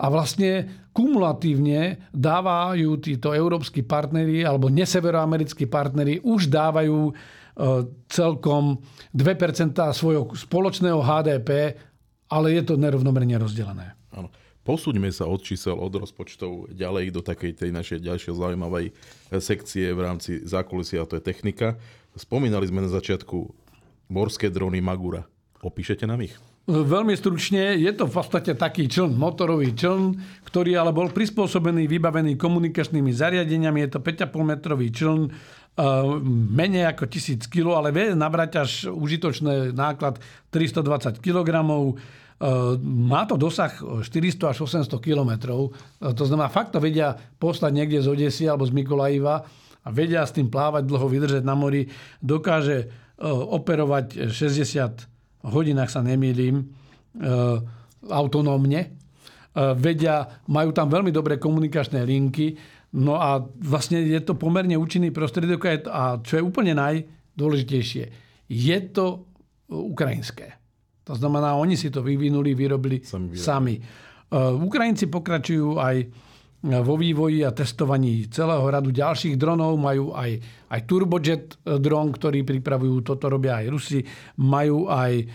A 0.00 0.06
vlastne 0.06 0.86
kumulatívne 0.94 2.06
dávajú 2.14 3.02
títo 3.02 3.34
európsky 3.34 3.82
partneri 3.82 4.46
alebo 4.46 4.70
neseveroamerickí 4.70 5.66
partneri 5.66 6.22
už 6.22 6.46
dávajú 6.46 7.10
e, 7.10 7.12
celkom 8.06 8.78
2% 9.18 9.74
svojho 9.74 10.30
spoločného 10.30 11.02
HDP, 11.02 11.74
ale 12.30 12.54
je 12.54 12.62
to 12.62 12.78
nerovnomerne 12.78 13.34
rozdelené. 13.34 13.98
Áno. 14.14 14.30
Posúďme 14.60 15.08
sa 15.08 15.24
od 15.24 15.40
čísel, 15.40 15.72
od 15.72 15.88
rozpočtov 15.88 16.68
ďalej 16.76 17.16
do 17.16 17.24
takej 17.24 17.56
tej 17.56 17.70
našej 17.72 18.04
ďalšej 18.04 18.32
zaujímavej 18.36 18.92
sekcie 19.40 19.88
v 19.88 20.00
rámci 20.04 20.44
zákulisia, 20.44 21.00
a 21.00 21.08
to 21.08 21.16
je 21.16 21.24
technika. 21.24 21.80
Spomínali 22.12 22.68
sme 22.68 22.84
na 22.84 22.90
začiatku 22.92 23.50
morské 24.12 24.52
drony 24.52 24.84
Magura. 24.84 25.24
Opíšete 25.64 26.04
nám 26.04 26.28
ich? 26.28 26.36
Veľmi 26.68 27.16
stručne, 27.16 27.74
je 27.80 27.90
to 27.96 28.04
v 28.04 28.14
podstate 28.14 28.52
taký 28.54 28.86
čln, 28.86 29.16
motorový 29.16 29.72
čln, 29.72 30.20
ktorý 30.44 30.76
ale 30.76 30.92
bol 30.92 31.08
prispôsobený, 31.08 31.88
vybavený 31.88 32.36
komunikačnými 32.36 33.10
zariadeniami. 33.10 33.88
Je 33.88 33.90
to 33.96 34.00
5,5 34.04 34.28
metrový 34.44 34.92
čln, 34.92 35.32
menej 36.52 36.84
ako 36.92 37.08
1000 37.08 37.48
kg, 37.48 37.80
ale 37.80 37.90
vie 37.90 38.12
nabrať 38.12 38.50
až 38.60 38.70
užitočný 38.92 39.72
náklad 39.72 40.20
320 40.52 41.18
kg 41.18 41.48
má 42.80 43.28
to 43.28 43.36
dosah 43.36 43.68
400 44.00 44.56
až 44.56 44.64
800 44.64 44.88
kilometrov. 45.04 45.76
Ehm, 46.00 46.16
to 46.16 46.24
znamená, 46.24 46.48
fakt 46.48 46.72
to 46.72 46.80
vedia 46.80 47.12
poslať 47.36 47.72
niekde 47.76 48.00
z 48.00 48.08
Odesy 48.08 48.44
alebo 48.48 48.64
z 48.64 48.72
Mikolajiva 48.72 49.44
a 49.80 49.88
vedia 49.92 50.24
s 50.24 50.32
tým 50.32 50.48
plávať 50.48 50.88
dlho, 50.88 51.06
vydržať 51.08 51.44
na 51.44 51.52
mori. 51.52 51.84
Dokáže 52.24 52.88
ehm, 52.88 53.44
operovať 53.60 54.32
60 54.32 55.44
hodín, 55.52 55.80
ak 55.80 55.88
sa 55.88 56.04
nemýlim, 56.04 56.68
autonómne. 58.12 58.92
Vedia, 59.56 60.44
majú 60.52 60.70
tam 60.76 60.92
veľmi 60.92 61.08
dobré 61.08 61.40
komunikačné 61.40 62.04
linky. 62.04 62.60
No 62.92 63.16
a 63.16 63.40
vlastne 63.56 64.04
je 64.04 64.20
to 64.20 64.36
pomerne 64.36 64.76
účinný 64.76 65.08
prostriedok 65.08 65.88
a 65.88 66.20
čo 66.20 66.38
je 66.38 66.44
úplne 66.44 66.76
najdôležitejšie, 66.76 68.04
je 68.52 68.78
to 68.92 69.24
ukrajinské. 69.72 70.59
To 71.10 71.18
znamená, 71.18 71.58
oni 71.58 71.74
si 71.74 71.90
to 71.90 72.06
vyvinuli, 72.06 72.54
vyrobili 72.54 73.02
sami. 73.02 73.34
sami. 73.34 73.74
Uh, 74.30 74.54
Ukrajinci 74.62 75.10
pokračujú 75.10 75.82
aj 75.82 76.06
uh, 76.06 76.78
vo 76.86 76.94
vývoji 76.94 77.42
a 77.42 77.50
testovaní 77.50 78.30
celého 78.30 78.62
radu 78.62 78.94
ďalších 78.94 79.34
dronov. 79.34 79.74
Majú 79.74 80.14
aj, 80.14 80.38
aj 80.70 80.80
turbojet 80.86 81.58
uh, 81.66 81.82
dron, 81.82 82.14
ktorý 82.14 82.46
pripravujú, 82.46 83.02
toto 83.02 83.26
robia 83.26 83.58
aj 83.58 83.66
Rusi. 83.74 84.06
Majú 84.38 84.86
aj, 84.86 85.26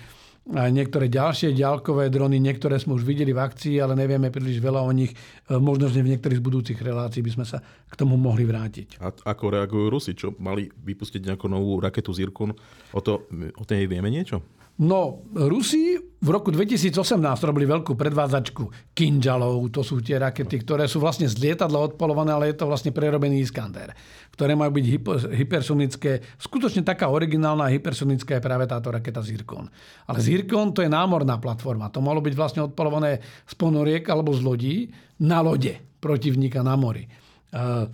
aj 0.56 0.70
niektoré 0.72 1.12
ďalšie 1.12 1.52
ďalkové 1.52 2.08
drony, 2.08 2.40
niektoré 2.40 2.80
sme 2.80 2.96
už 2.96 3.04
videli 3.04 3.36
v 3.36 3.44
akcii, 3.44 3.84
ale 3.84 4.00
nevieme 4.00 4.32
príliš 4.32 4.64
veľa 4.64 4.80
o 4.80 4.92
nich. 4.96 5.12
Možno, 5.52 5.92
že 5.92 6.00
v 6.00 6.16
niektorých 6.16 6.40
z 6.40 6.46
budúcich 6.48 6.80
relácií 6.80 7.20
by 7.20 7.32
sme 7.36 7.46
sa 7.50 7.60
k 7.66 7.94
tomu 8.00 8.16
mohli 8.16 8.48
vrátiť. 8.48 9.04
A 9.04 9.12
ako 9.12 9.60
reagujú 9.60 9.92
Rusi? 9.92 10.16
Čo 10.16 10.40
mali 10.40 10.72
vypustiť 10.72 11.20
nejakú 11.20 11.52
novú 11.52 11.84
raketu 11.84 12.16
Zirkun? 12.16 12.56
O, 12.96 13.04
to, 13.04 13.28
o 13.60 13.64
tej 13.68 13.92
vieme 13.92 14.08
niečo? 14.08 14.40
No, 14.76 15.24
Rusi 15.32 15.96
v 16.20 16.30
roku 16.34 16.52
2018 16.52 17.16
robili 17.48 17.64
veľkú 17.64 17.96
predvádzačku 17.96 18.92
Kinžalov. 18.92 19.72
To 19.72 19.88
sú 19.88 20.04
tie 20.04 20.20
rakety, 20.20 20.60
ktoré 20.68 20.84
sú 20.92 21.00
vlastne 21.00 21.32
z 21.32 21.40
lietadla 21.40 21.96
odpolované, 21.96 22.36
ale 22.36 22.52
je 22.52 22.60
to 22.60 22.68
vlastne 22.68 22.92
prerobený 22.92 23.40
Iskander, 23.40 23.96
ktoré 24.36 24.52
majú 24.52 24.76
byť 24.76 24.86
hypersonické. 25.32 26.20
Skutočne 26.36 26.84
taká 26.84 27.08
originálna 27.08 27.72
hypersonická 27.72 28.36
je 28.36 28.44
práve 28.44 28.68
táto 28.68 28.92
raketa 28.92 29.24
Zirkon. 29.24 29.72
Ale 30.12 30.20
Zirkon 30.20 30.76
to 30.76 30.84
je 30.84 30.92
námorná 30.92 31.40
platforma. 31.40 31.88
To 31.96 32.04
malo 32.04 32.20
byť 32.20 32.36
vlastne 32.36 32.62
odpolované 32.68 33.24
z 33.48 33.54
ponoriek 33.56 34.04
alebo 34.12 34.36
z 34.36 34.44
lodí 34.44 34.76
na 35.24 35.40
lode 35.40 35.80
protivníka 36.04 36.60
na 36.68 36.76
mori. 36.76 37.08
Uh, 37.56 37.88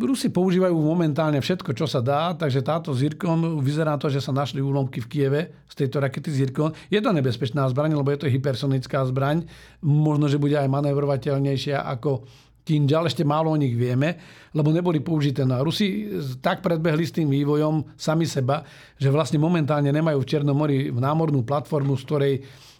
Rusi 0.00 0.32
používajú 0.32 0.72
momentálne 0.72 1.44
všetko, 1.44 1.76
čo 1.76 1.84
sa 1.84 2.00
dá, 2.00 2.32
takže 2.32 2.64
táto 2.64 2.96
Zirkon, 2.96 3.60
vyzerá 3.60 4.00
to, 4.00 4.08
že 4.08 4.24
sa 4.24 4.32
našli 4.32 4.64
úlomky 4.64 5.04
v 5.04 5.10
Kieve 5.12 5.40
z 5.68 5.74
tejto 5.84 6.00
rakety 6.00 6.32
Zirkon. 6.32 6.72
Je 6.88 6.96
to 7.04 7.12
nebezpečná 7.12 7.68
zbraň, 7.68 8.00
lebo 8.00 8.08
je 8.08 8.24
to 8.24 8.32
hypersonická 8.32 9.04
zbraň. 9.04 9.44
Možno, 9.84 10.24
že 10.24 10.40
bude 10.40 10.56
aj 10.56 10.72
manévrovateľnejšia 10.72 11.84
ako 11.84 12.24
Kinžal, 12.64 13.08
ešte 13.08 13.24
málo 13.28 13.52
o 13.52 13.60
nich 13.60 13.76
vieme, 13.76 14.20
lebo 14.56 14.72
neboli 14.72 15.04
použité 15.04 15.44
na 15.44 15.60
Rusi. 15.60 16.08
Tak 16.40 16.64
predbehli 16.64 17.04
s 17.04 17.12
tým 17.16 17.28
vývojom 17.28 17.96
sami 17.96 18.24
seba, 18.24 18.64
že 18.96 19.12
vlastne 19.12 19.40
momentálne 19.40 19.92
nemajú 19.92 20.22
v 20.22 20.28
Černom 20.28 20.56
mori 20.56 20.88
námornú 20.92 21.44
platformu, 21.44 21.96
z 21.96 22.04
ktorej 22.08 22.34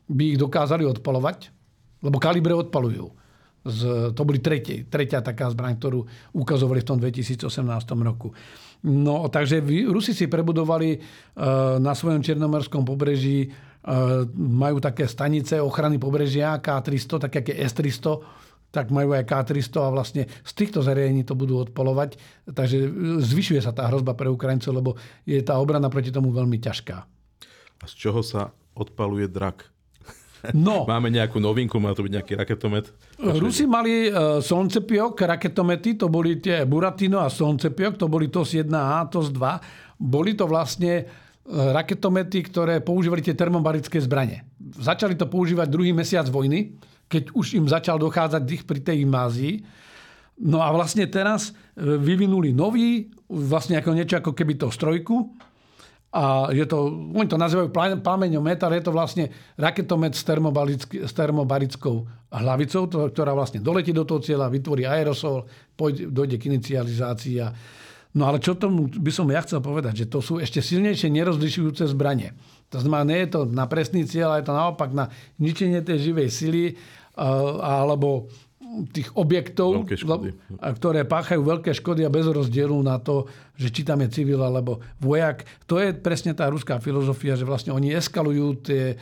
by 0.08 0.36
ich 0.36 0.38
dokázali 0.40 0.88
odpalovať, 0.88 1.52
lebo 2.00 2.16
kalibre 2.16 2.56
odpalujú 2.56 3.19
z, 3.60 4.10
to 4.16 4.22
boli 4.24 4.40
tretie, 4.40 4.88
tretia 4.88 5.20
taká 5.20 5.52
zbraň, 5.52 5.76
ktorú 5.76 6.00
ukazovali 6.32 6.80
v 6.80 6.88
tom 6.88 6.98
2018 6.98 7.44
roku. 8.00 8.32
No, 8.80 9.28
takže 9.28 9.60
Rusi 9.92 10.16
si 10.16 10.24
prebudovali 10.24 10.96
uh, 10.96 11.76
na 11.76 11.92
svojom 11.92 12.24
černomorskom 12.24 12.80
pobreží 12.80 13.52
uh, 13.52 14.24
majú 14.32 14.80
také 14.80 15.04
stanice 15.04 15.60
ochrany 15.60 16.00
pobrežia 16.00 16.56
K300, 16.56 17.28
také 17.28 17.44
aké 17.44 17.52
S300, 17.60 18.24
tak 18.72 18.88
majú 18.88 19.12
aj 19.12 19.28
K300 19.28 19.76
a 19.84 19.90
vlastne 19.92 20.22
z 20.30 20.52
týchto 20.56 20.80
zariadení 20.80 21.28
to 21.28 21.36
budú 21.36 21.60
odpolovať. 21.60 22.16
Takže 22.48 22.88
zvyšuje 23.20 23.60
sa 23.60 23.76
tá 23.76 23.90
hrozba 23.92 24.16
pre 24.16 24.32
Ukrajincov, 24.32 24.72
lebo 24.72 24.90
je 25.28 25.42
tá 25.44 25.60
obrana 25.60 25.92
proti 25.92 26.08
tomu 26.08 26.32
veľmi 26.32 26.56
ťažká. 26.56 26.96
A 27.80 27.84
z 27.84 27.94
čoho 27.98 28.24
sa 28.24 28.54
odpaluje 28.72 29.28
drak? 29.28 29.68
No. 30.56 30.84
Máme 30.90 31.12
nejakú 31.12 31.38
novinku, 31.38 31.76
má 31.76 31.92
to 31.92 32.04
byť 32.06 32.12
nejaký 32.16 32.32
raketomet? 32.38 32.90
Rusi 33.20 33.68
mali 33.68 34.08
uh, 34.08 34.40
Soncepiok, 34.40 35.16
raketomety, 35.16 35.96
to 36.00 36.08
boli 36.08 36.40
tie 36.40 36.64
Buratino 36.64 37.20
a 37.20 37.28
Soncepiok, 37.28 38.00
to 38.00 38.06
boli 38.08 38.32
TOS 38.32 38.56
1A, 38.56 39.08
TOS 39.12 39.32
2. 39.32 40.00
Boli 40.00 40.32
to 40.32 40.48
vlastne 40.48 41.04
uh, 41.04 41.76
raketomety, 41.76 42.40
ktoré 42.46 42.80
používali 42.80 43.20
tie 43.20 43.36
termobarické 43.36 44.00
zbranie. 44.00 44.44
Začali 44.80 45.14
to 45.14 45.28
používať 45.28 45.68
druhý 45.68 45.92
mesiac 45.92 46.24
vojny, 46.28 46.76
keď 47.10 47.34
už 47.34 47.58
im 47.58 47.66
začal 47.66 47.98
dochádzať 47.98 48.42
dých 48.46 48.62
pri 48.64 48.80
tej 48.80 49.02
invázii. 49.02 49.54
No 50.40 50.64
a 50.64 50.72
vlastne 50.72 51.04
teraz 51.10 51.52
e, 51.52 51.98
vyvinuli 52.00 52.56
nový, 52.56 53.12
vlastne 53.28 53.76
ako 53.76 53.90
niečo 53.92 54.16
ako 54.22 54.32
keby 54.32 54.56
to 54.56 54.72
strojku, 54.72 55.36
a 56.10 56.50
je 56.50 56.66
to, 56.66 56.90
oni 57.14 57.30
to 57.30 57.38
nazývajú 57.38 57.70
plameňomet, 58.02 58.58
ale 58.66 58.82
je 58.82 58.84
to 58.90 58.92
vlastne 58.94 59.24
raketomet 59.54 60.18
s, 60.18 60.26
s 60.90 61.12
termobarickou 61.14 61.96
hlavicou, 62.34 62.82
to, 62.90 62.98
ktorá 63.14 63.30
vlastne 63.30 63.62
doletí 63.62 63.94
do 63.94 64.02
toho 64.02 64.18
cieľa, 64.18 64.50
vytvorí 64.50 64.90
aerosol, 64.90 65.46
pôjde, 65.78 66.10
dojde 66.10 66.36
k 66.42 66.50
inicializácii. 66.50 67.38
No 68.18 68.26
ale 68.26 68.42
čo 68.42 68.58
tomu 68.58 68.90
by 68.90 69.10
som 69.14 69.30
ja 69.30 69.38
chcel 69.46 69.62
povedať, 69.62 70.02
že 70.02 70.10
to 70.10 70.18
sú 70.18 70.42
ešte 70.42 70.58
silnejšie 70.58 71.14
nerozlišujúce 71.14 71.86
zbranie. 71.94 72.34
To 72.74 72.82
znamená, 72.82 73.06
nie 73.06 73.22
je 73.22 73.30
to 73.30 73.40
na 73.46 73.70
presný 73.70 74.02
cieľ, 74.02 74.34
ale 74.34 74.42
je 74.42 74.50
to 74.50 74.58
naopak 74.58 74.90
na 74.90 75.14
ničenie 75.38 75.78
tej 75.78 76.10
živej 76.10 76.28
sily, 76.30 76.64
alebo 77.62 78.26
tých 78.94 79.10
objektov, 79.18 79.86
ktoré 80.60 81.02
páchajú 81.02 81.42
veľké 81.42 81.74
škody 81.74 82.06
a 82.06 82.10
bez 82.12 82.26
rozdielu 82.30 82.74
na 82.86 83.02
to, 83.02 83.26
že 83.58 83.74
či 83.74 83.82
tam 83.82 84.00
je 84.06 84.14
civil 84.14 84.38
alebo 84.38 84.78
vojak. 85.02 85.42
To 85.66 85.82
je 85.82 85.90
presne 85.90 86.32
tá 86.32 86.46
ruská 86.46 86.78
filozofia, 86.78 87.34
že 87.34 87.48
vlastne 87.48 87.74
oni 87.74 87.90
eskalujú 87.90 88.46
tie, 88.62 88.94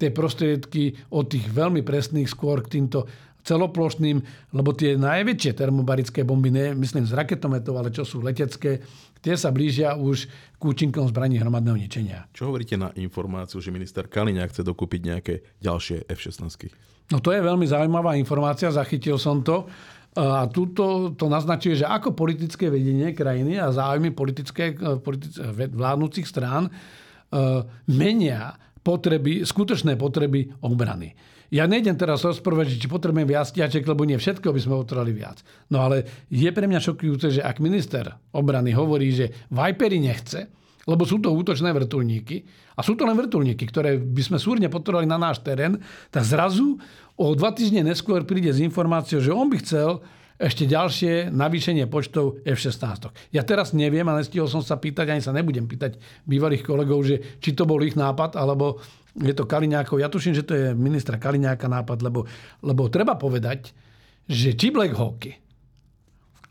tie 0.00 0.08
prostriedky 0.08 0.96
od 1.12 1.28
tých 1.28 1.46
veľmi 1.52 1.84
presných 1.84 2.32
skôr 2.32 2.64
k 2.64 2.80
týmto 2.80 3.04
celoplošným, 3.40 4.20
lebo 4.52 4.70
tie 4.76 5.00
najväčšie 5.00 5.52
termobarické 5.56 6.24
bomby, 6.28 6.52
ne, 6.52 6.76
myslím 6.76 7.08
z 7.08 7.16
raketometov, 7.16 7.72
ale 7.80 7.88
čo 7.88 8.04
sú 8.04 8.20
letecké, 8.20 8.84
tie 9.24 9.34
sa 9.36 9.48
blížia 9.48 9.96
už 9.96 10.28
k 10.60 10.62
účinkom 10.62 11.08
zbraní 11.08 11.40
hromadného 11.40 11.76
ničenia. 11.76 12.28
Čo 12.36 12.52
hovoríte 12.52 12.76
na 12.76 12.92
informáciu, 12.96 13.60
že 13.64 13.72
minister 13.72 14.04
Kaliňák 14.08 14.52
chce 14.52 14.62
dokúpiť 14.64 15.00
nejaké 15.00 15.34
ďalšie 15.64 16.04
F-16? 16.08 16.89
No 17.10 17.18
to 17.18 17.34
je 17.34 17.42
veľmi 17.42 17.66
zaujímavá 17.66 18.14
informácia, 18.14 18.70
zachytil 18.70 19.18
som 19.18 19.42
to. 19.42 19.66
A 20.10 20.50
tuto 20.50 21.14
to 21.14 21.30
naznačuje, 21.30 21.78
že 21.78 21.86
ako 21.86 22.18
politické 22.18 22.66
vedenie 22.66 23.14
krajiny 23.14 23.62
a 23.62 23.70
záujmy 23.70 24.10
politické, 24.10 24.74
eh, 24.74 24.98
politické 24.98 25.70
vládnúcich 25.70 26.26
strán 26.26 26.66
eh, 26.66 27.62
menia 27.86 28.58
potreby, 28.82 29.46
skutočné 29.46 29.94
potreby 29.94 30.50
obrany. 30.66 31.14
Ja 31.50 31.66
nejdem 31.66 31.98
teraz 31.98 32.22
rozprávať, 32.22 32.78
či 32.78 32.86
potrebujem 32.86 33.26
viac 33.26 33.50
ťaček, 33.50 33.82
lebo 33.82 34.06
nie 34.06 34.14
všetko 34.14 34.54
by 34.54 34.60
sme 34.62 34.74
potrebovali 34.86 35.12
viac. 35.14 35.42
No 35.66 35.82
ale 35.82 36.26
je 36.30 36.46
pre 36.54 36.66
mňa 36.70 36.78
šokujúce, 36.78 37.26
že 37.38 37.42
ak 37.42 37.58
minister 37.58 38.06
obrany 38.30 38.70
hovorí, 38.70 39.10
že 39.10 39.34
Vipery 39.50 39.98
nechce, 39.98 40.46
lebo 40.88 41.04
sú 41.04 41.20
to 41.20 41.28
útočné 41.32 41.72
vrtulníky 41.76 42.44
a 42.76 42.80
sú 42.80 42.96
to 42.96 43.04
len 43.04 43.16
vrtulníky, 43.16 43.68
ktoré 43.68 44.00
by 44.00 44.22
sme 44.24 44.38
súrne 44.40 44.68
potrebovali 44.72 45.04
na 45.04 45.20
náš 45.20 45.44
terén, 45.44 45.76
tak 46.08 46.24
zrazu 46.24 46.80
o 47.20 47.24
dva 47.36 47.52
týždne 47.52 47.84
neskôr 47.84 48.24
príde 48.24 48.48
s 48.48 48.64
informáciou, 48.64 49.20
že 49.20 49.34
on 49.34 49.52
by 49.52 49.60
chcel 49.60 50.00
ešte 50.40 50.64
ďalšie 50.64 51.28
navýšenie 51.36 51.84
počtov 51.84 52.40
F-16. 52.48 53.12
Ja 53.28 53.44
teraz 53.44 53.76
neviem 53.76 54.08
a 54.08 54.16
nestihol 54.16 54.48
som 54.48 54.64
sa 54.64 54.80
pýtať, 54.80 55.12
ani 55.12 55.20
sa 55.20 55.36
nebudem 55.36 55.68
pýtať 55.68 56.00
bývalých 56.24 56.64
kolegov, 56.64 57.04
že 57.04 57.36
či 57.44 57.52
to 57.52 57.68
bol 57.68 57.76
ich 57.84 57.92
nápad, 57.92 58.40
alebo 58.40 58.80
je 59.20 59.36
to 59.36 59.44
Kaliňákov. 59.44 60.00
Ja 60.00 60.08
tuším, 60.08 60.32
že 60.32 60.48
to 60.48 60.56
je 60.56 60.72
ministra 60.72 61.20
Kaliňáka 61.20 61.68
nápad, 61.68 62.00
lebo, 62.00 62.24
lebo 62.64 62.88
treba 62.88 63.20
povedať, 63.20 63.76
že 64.24 64.56
či 64.56 64.72
Black 64.72 64.96
Hawky, 64.96 65.36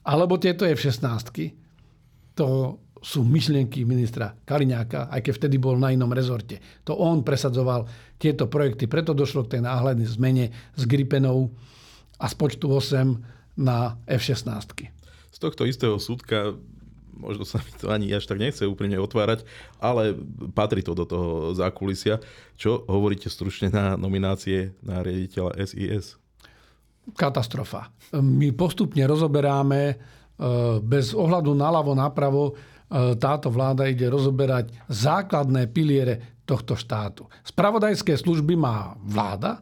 alebo 0.06 0.38
tieto 0.38 0.70
F-16, 0.70 1.34
to 2.38 2.78
sú 3.00 3.24
myšlienky 3.24 3.88
ministra 3.88 4.36
Kaliňáka, 4.44 5.08
aj 5.12 5.22
keď 5.24 5.34
vtedy 5.36 5.56
bol 5.60 5.80
na 5.80 5.96
inom 5.96 6.12
rezorte. 6.12 6.60
To 6.84 6.96
on 7.00 7.24
presadzoval 7.24 7.88
tieto 8.20 8.52
projekty, 8.52 8.86
preto 8.86 9.16
došlo 9.16 9.48
k 9.48 9.58
tej 9.58 9.62
náhľadnej 9.64 10.08
zmene 10.08 10.46
z 10.76 10.84
Gripenov 10.84 11.52
a 12.20 12.26
z 12.28 12.36
počtu 12.36 12.68
8 12.68 13.60
na 13.60 13.96
F-16. 14.08 14.92
Z 15.30 15.38
tohto 15.40 15.64
istého 15.64 15.96
súdka 16.00 16.56
možno 17.20 17.44
sa 17.44 17.60
mi 17.60 17.72
to 17.76 17.92
ani 17.92 18.16
až 18.16 18.24
tak 18.26 18.40
nechce 18.40 18.64
úplne 18.64 18.96
otvárať, 18.96 19.44
ale 19.84 20.16
patrí 20.56 20.80
to 20.80 20.96
do 20.96 21.04
toho 21.04 21.52
zákulisia. 21.52 22.24
Čo 22.56 22.88
hovoríte 22.88 23.28
stručne 23.28 23.68
na 23.68 24.00
nominácie 24.00 24.72
na 24.80 25.04
riaditeľa 25.04 25.60
SIS? 25.60 26.16
Katastrofa. 27.20 27.92
My 28.16 28.56
postupne 28.56 29.04
rozoberáme 29.04 29.82
e, 29.92 29.96
bez 30.80 31.12
ohľadu 31.12 31.52
naľavo, 31.52 31.92
napravo, 31.92 32.56
táto 33.22 33.54
vláda 33.54 33.86
ide 33.86 34.10
rozoberať 34.10 34.74
základné 34.90 35.70
piliere 35.70 36.42
tohto 36.50 36.74
štátu. 36.74 37.30
Spravodajské 37.46 38.18
služby 38.18 38.58
má 38.58 38.98
vláda, 39.06 39.62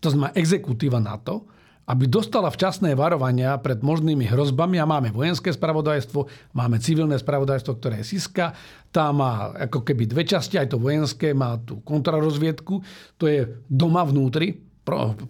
to 0.00 0.08
znamená 0.08 0.32
exekutíva 0.32 0.96
NATO, 0.96 1.44
aby 1.84 2.08
dostala 2.08 2.48
včasné 2.48 2.96
varovania 2.96 3.60
pred 3.60 3.84
možnými 3.84 4.24
hrozbami. 4.24 4.80
A 4.80 4.88
máme 4.88 5.12
vojenské 5.12 5.52
spravodajstvo, 5.52 6.24
máme 6.56 6.80
civilné 6.80 7.20
spravodajstvo, 7.20 7.76
ktoré 7.76 8.00
je 8.00 8.16
SISKA, 8.16 8.56
tá 8.88 9.12
má 9.12 9.52
ako 9.68 9.84
keby 9.84 10.08
dve 10.08 10.24
časti, 10.24 10.56
aj 10.56 10.72
to 10.72 10.80
vojenské 10.80 11.36
má 11.36 11.60
tú 11.60 11.84
kontrarozviedku, 11.84 12.80
to 13.20 13.28
je 13.28 13.44
doma 13.68 14.00
vnútri, 14.00 14.64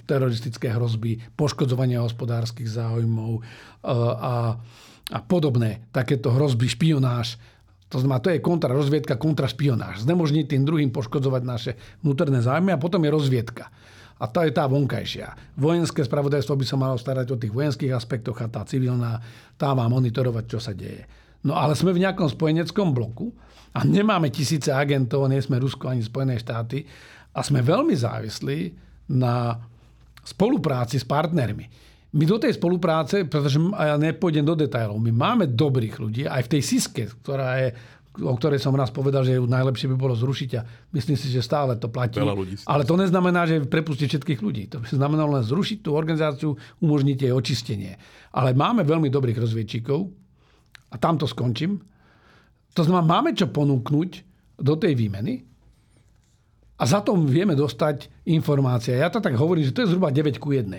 teroristické 0.06 0.70
hrozby, 0.74 1.22
poškodzovanie 1.38 1.94
hospodárskych 2.02 2.66
záujmov 2.66 3.38
e, 3.38 3.42
a, 3.86 4.58
a 5.12 5.18
podobné 5.20 5.84
takéto 5.92 6.32
hrozby, 6.32 6.70
špionáž. 6.70 7.36
To 7.92 8.00
znamená, 8.00 8.24
to 8.24 8.32
je 8.32 8.40
kontrarozviedka, 8.40 9.20
kontrašpionáž. 9.20 10.08
Znemožniť 10.08 10.44
tým 10.48 10.62
druhým 10.64 10.90
poškodzovať 10.90 11.42
naše 11.44 11.72
vnútorné 12.00 12.40
záujmy 12.40 12.72
a 12.72 12.80
potom 12.80 13.04
je 13.04 13.12
rozviedka. 13.12 13.68
A 14.18 14.24
to 14.30 14.46
je 14.46 14.54
tá 14.54 14.64
vonkajšia. 14.70 15.58
Vojenské 15.58 16.06
spravodajstvo 16.06 16.54
by 16.54 16.64
sa 16.64 16.80
malo 16.80 16.96
starať 16.96 17.26
o 17.34 17.36
tých 17.36 17.52
vojenských 17.52 17.92
aspektoch 17.92 18.38
a 18.40 18.48
tá 18.48 18.64
civilná, 18.64 19.20
tá 19.58 19.74
má 19.74 19.84
monitorovať, 19.90 20.44
čo 20.48 20.58
sa 20.62 20.72
deje. 20.72 21.04
No 21.44 21.58
ale 21.58 21.76
sme 21.76 21.92
v 21.92 22.08
nejakom 22.08 22.30
spojeneckom 22.30 22.96
bloku 22.96 23.34
a 23.76 23.84
nemáme 23.84 24.32
tisíce 24.32 24.72
agentov, 24.72 25.28
nie 25.28 25.42
sme 25.44 25.60
Rusko 25.60 25.92
ani 25.92 26.00
Spojené 26.00 26.40
štáty 26.40 26.86
a 27.34 27.44
sme 27.44 27.60
veľmi 27.60 27.92
závislí 27.92 28.58
na 29.12 29.60
spolupráci 30.24 30.96
s 30.96 31.04
partnermi. 31.04 31.68
My 32.14 32.24
do 32.30 32.38
tej 32.38 32.54
spolupráce, 32.54 33.26
pretože 33.26 33.58
ja 33.58 33.98
nepôjdem 33.98 34.46
do 34.46 34.54
detajlov, 34.54 35.02
my 35.02 35.10
máme 35.10 35.50
dobrých 35.50 35.98
ľudí 35.98 36.22
aj 36.30 36.46
v 36.46 36.50
tej 36.54 36.62
SISKE, 36.62 37.04
ktorá 37.22 37.58
je 37.58 37.68
o 38.14 38.34
ktorej 38.38 38.62
som 38.62 38.70
raz 38.78 38.94
povedal, 38.94 39.26
že 39.26 39.42
najlepšie 39.42 39.90
by 39.90 39.96
bolo 39.98 40.14
zrušiť 40.14 40.50
a 40.54 40.62
myslím 40.94 41.18
si, 41.18 41.26
že 41.34 41.42
stále 41.42 41.74
to 41.74 41.90
platí. 41.90 42.22
Ale 42.62 42.86
to 42.86 42.94
neznamená, 42.94 43.42
že 43.42 43.66
prepustiť 43.66 44.06
všetkých 44.06 44.38
ľudí. 44.38 44.70
To 44.70 44.78
by 44.78 44.86
znamenalo 44.86 45.34
len 45.34 45.42
zrušiť 45.42 45.82
tú 45.82 45.98
organizáciu, 45.98 46.54
umožniť 46.78 47.26
jej 47.26 47.34
očistenie. 47.34 47.98
Ale 48.30 48.54
máme 48.54 48.86
veľmi 48.86 49.10
dobrých 49.10 49.34
rozviedčíkov 49.34 50.06
a 50.94 50.96
tam 51.02 51.18
to 51.18 51.26
skončím. 51.26 51.82
To 52.78 52.86
znamená, 52.86 53.02
máme 53.18 53.34
čo 53.34 53.50
ponúknuť 53.50 54.10
do 54.62 54.74
tej 54.78 54.94
výmeny 54.94 55.42
a 56.78 56.82
za 56.86 57.02
to 57.02 57.18
vieme 57.18 57.58
dostať 57.58 58.30
informácie. 58.30 58.94
Ja 58.94 59.10
to 59.10 59.18
tak 59.18 59.34
hovorím, 59.34 59.66
že 59.66 59.74
to 59.74 59.82
je 59.82 59.90
zhruba 59.90 60.14
9 60.14 60.38
ku 60.38 60.54
1. 60.54 60.70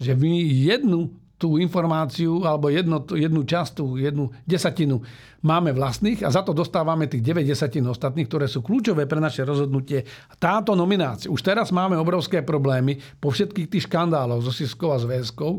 Že 0.00 0.12
my 0.16 0.32
jednu 0.44 1.00
tú 1.42 1.58
informáciu 1.58 2.46
alebo 2.46 2.70
jedno, 2.70 3.02
jednu 3.02 3.42
časť, 3.42 3.82
tú 3.82 3.98
jednu 3.98 4.30
desatinu 4.46 5.02
máme 5.42 5.74
vlastných 5.74 6.22
a 6.22 6.30
za 6.30 6.46
to 6.46 6.54
dostávame 6.54 7.10
tých 7.10 7.18
9 7.18 7.42
desatín 7.42 7.82
ostatných, 7.90 8.30
ktoré 8.30 8.46
sú 8.46 8.62
kľúčové 8.62 9.10
pre 9.10 9.18
naše 9.18 9.42
rozhodnutie. 9.42 10.06
Táto 10.38 10.78
nominácia. 10.78 11.26
Už 11.26 11.42
teraz 11.42 11.74
máme 11.74 11.98
obrovské 11.98 12.46
problémy 12.46 13.02
po 13.18 13.34
všetkých 13.34 13.66
tých 13.66 13.90
škandáloch 13.90 14.46
so 14.46 14.54
Siskou 14.54 14.94
a 14.94 15.02
Zväzkou. 15.02 15.58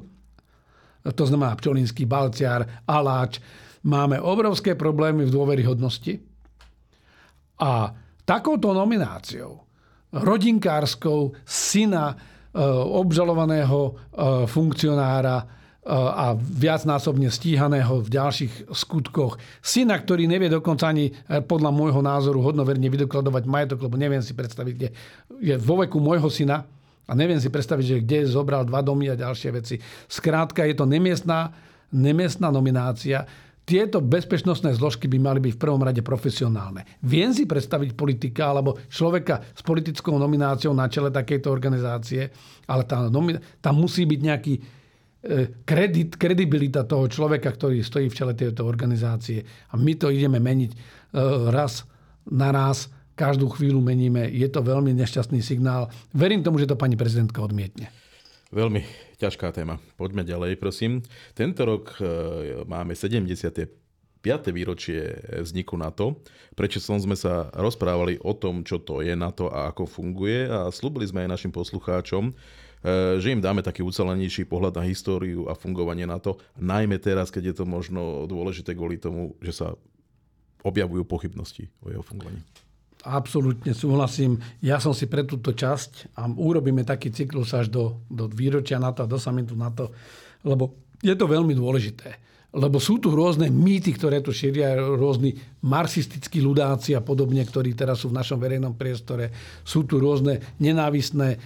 To 1.03 1.23
znamená 1.27 1.51
Pčolinský, 1.59 2.07
Balciar, 2.07 2.87
Aláč. 2.87 3.43
Máme 3.83 4.23
obrovské 4.23 4.79
problémy 4.79 5.27
v 5.27 5.35
dôveryhodnosti. 5.35 6.23
A 7.59 7.91
takouto 8.23 8.71
nomináciou, 8.71 9.67
rodinkárskou 10.15 11.35
syna 11.43 12.15
obžalovaného 13.01 13.79
e, 13.89 13.91
funkcionára 14.45 15.61
a 15.83 16.31
viacnásobne 16.39 17.27
stíhaného 17.27 17.99
v 17.99 18.07
ďalších 18.07 18.71
skutkoch. 18.71 19.35
Syna, 19.59 19.99
ktorý 19.99 20.31
nevie 20.31 20.47
dokonca 20.47 20.87
ani 20.87 21.11
podľa 21.27 21.75
môjho 21.75 21.99
názoru 21.99 22.39
hodnoverne 22.39 22.87
vydokladovať 22.87 23.43
majetok, 23.43 23.83
lebo 23.83 23.99
neviem 23.99 24.23
si 24.23 24.31
predstaviť, 24.31 24.73
kde 24.79 24.89
je 25.43 25.55
vo 25.59 25.83
veku 25.83 25.99
môjho 25.99 26.31
syna 26.31 26.63
a 27.03 27.11
neviem 27.19 27.35
si 27.35 27.51
predstaviť, 27.51 27.83
že 27.83 27.97
kde 27.99 28.19
zobral 28.31 28.63
dva 28.63 28.79
domy 28.79 29.11
a 29.11 29.19
ďalšie 29.19 29.49
veci. 29.51 29.75
Skrátka, 30.07 30.63
je 30.63 30.75
to 30.79 30.87
nemiestná, 30.87 31.51
nemiestná 31.91 32.47
nominácia. 32.47 33.27
Tieto 33.63 34.03
bezpečnostné 34.03 34.75
zložky 34.75 35.07
by 35.07 35.17
mali 35.23 35.39
byť 35.39 35.53
v 35.55 35.61
prvom 35.63 35.79
rade 35.79 36.03
profesionálne. 36.03 36.83
Viem 36.99 37.31
si 37.31 37.47
predstaviť 37.47 37.95
politika 37.95 38.51
alebo 38.51 38.75
človeka 38.91 39.39
s 39.55 39.63
politickou 39.63 40.19
nomináciou 40.19 40.75
na 40.75 40.91
čele 40.91 41.07
takejto 41.07 41.47
organizácie, 41.47 42.27
ale 42.67 42.83
tá, 42.83 43.07
tam 43.63 43.75
musí 43.79 44.03
byť 44.03 44.19
nejaký 44.19 44.53
E, 45.23 45.63
kredit, 45.63 46.19
kredibilita 46.19 46.83
toho 46.83 47.07
človeka, 47.07 47.55
ktorý 47.55 47.79
stojí 47.79 48.11
v 48.11 48.17
čele 48.19 48.33
tejto 48.35 48.67
organizácie. 48.67 49.39
A 49.71 49.79
my 49.79 49.95
to 49.95 50.11
ideme 50.11 50.35
meniť 50.35 50.71
e, 50.75 50.77
raz 51.47 51.87
na 52.27 52.51
raz, 52.51 52.91
každú 53.15 53.47
chvíľu 53.55 53.79
meníme. 53.79 54.27
Je 54.27 54.51
to 54.51 54.59
veľmi 54.59 54.91
nešťastný 54.91 55.39
signál. 55.39 55.87
Verím 56.11 56.43
tomu, 56.43 56.59
že 56.59 56.67
to 56.67 56.75
pani 56.75 56.99
prezidentka 56.99 57.39
odmietne. 57.39 57.87
Veľmi 58.53 58.85
ťažká 59.17 59.49
téma. 59.49 59.81
Poďme 59.97 60.21
ďalej, 60.21 60.61
prosím. 60.61 61.01
Tento 61.33 61.65
rok 61.65 61.97
e, 61.97 62.61
máme 62.69 62.93
75. 62.93 63.65
výročie 64.53 65.17
vzniku 65.41 65.73
NATO. 65.73 66.21
Prečo 66.53 66.77
som 66.77 67.01
sme 67.01 67.17
sa 67.17 67.49
rozprávali 67.57 68.21
o 68.21 68.37
tom, 68.37 68.61
čo 68.61 68.77
to 68.77 69.01
je 69.01 69.17
NATO 69.17 69.49
a 69.49 69.73
ako 69.73 69.89
funguje 69.89 70.45
a 70.45 70.69
slúbili 70.69 71.09
sme 71.09 71.25
aj 71.25 71.33
našim 71.33 71.51
poslucháčom, 71.51 72.37
Eh, 72.83 73.15
že 73.23 73.31
im 73.31 73.39
dáme 73.39 73.63
taký 73.63 73.79
ucelenejší 73.79 74.43
pohľad 74.43 74.75
na 74.75 74.83
históriu 74.83 75.47
a 75.47 75.55
fungovanie 75.55 76.03
na 76.03 76.19
to, 76.19 76.35
najmä 76.59 76.99
teraz, 76.99 77.31
keď 77.31 77.55
je 77.55 77.55
to 77.63 77.65
možno 77.65 78.27
dôležité 78.27 78.75
kvôli 78.75 78.99
tomu, 78.99 79.39
že 79.39 79.55
sa 79.55 79.79
objavujú 80.67 81.07
pochybnosti 81.07 81.71
o 81.79 81.87
jeho 81.87 82.03
fungovaní. 82.03 82.43
Absolútne 83.03 83.75
súhlasím. 83.75 84.39
Ja 84.63 84.79
som 84.79 84.95
si 84.95 85.11
pre 85.11 85.27
túto 85.27 85.51
časť 85.51 86.15
a 86.15 86.23
urobíme 86.31 86.87
taký 86.87 87.11
cyklus 87.11 87.51
až 87.51 87.67
do, 87.67 87.99
do 88.07 88.31
výročia 88.31 88.79
NATO 88.79 89.03
a 89.03 89.11
do 89.11 89.19
samitu 89.19 89.59
NATO, 89.59 89.91
lebo 90.47 90.95
je 91.03 91.11
to 91.11 91.27
veľmi 91.27 91.51
dôležité. 91.51 92.23
Lebo 92.53 92.79
sú 92.79 93.03
tu 93.03 93.11
rôzne 93.11 93.51
mýty, 93.51 93.91
ktoré 93.97 94.23
tu 94.23 94.31
šíria, 94.31 94.77
rôzni 94.77 95.35
marxistickí 95.65 96.39
ľudáci 96.39 96.95
a 96.95 97.03
podobne, 97.03 97.43
ktorí 97.43 97.75
teraz 97.75 98.05
sú 98.05 98.13
v 98.13 98.17
našom 98.21 98.39
verejnom 98.39 98.77
priestore. 98.77 99.33
Sú 99.67 99.83
tu 99.83 99.99
rôzne 99.99 100.39
nenávisné 100.61 101.41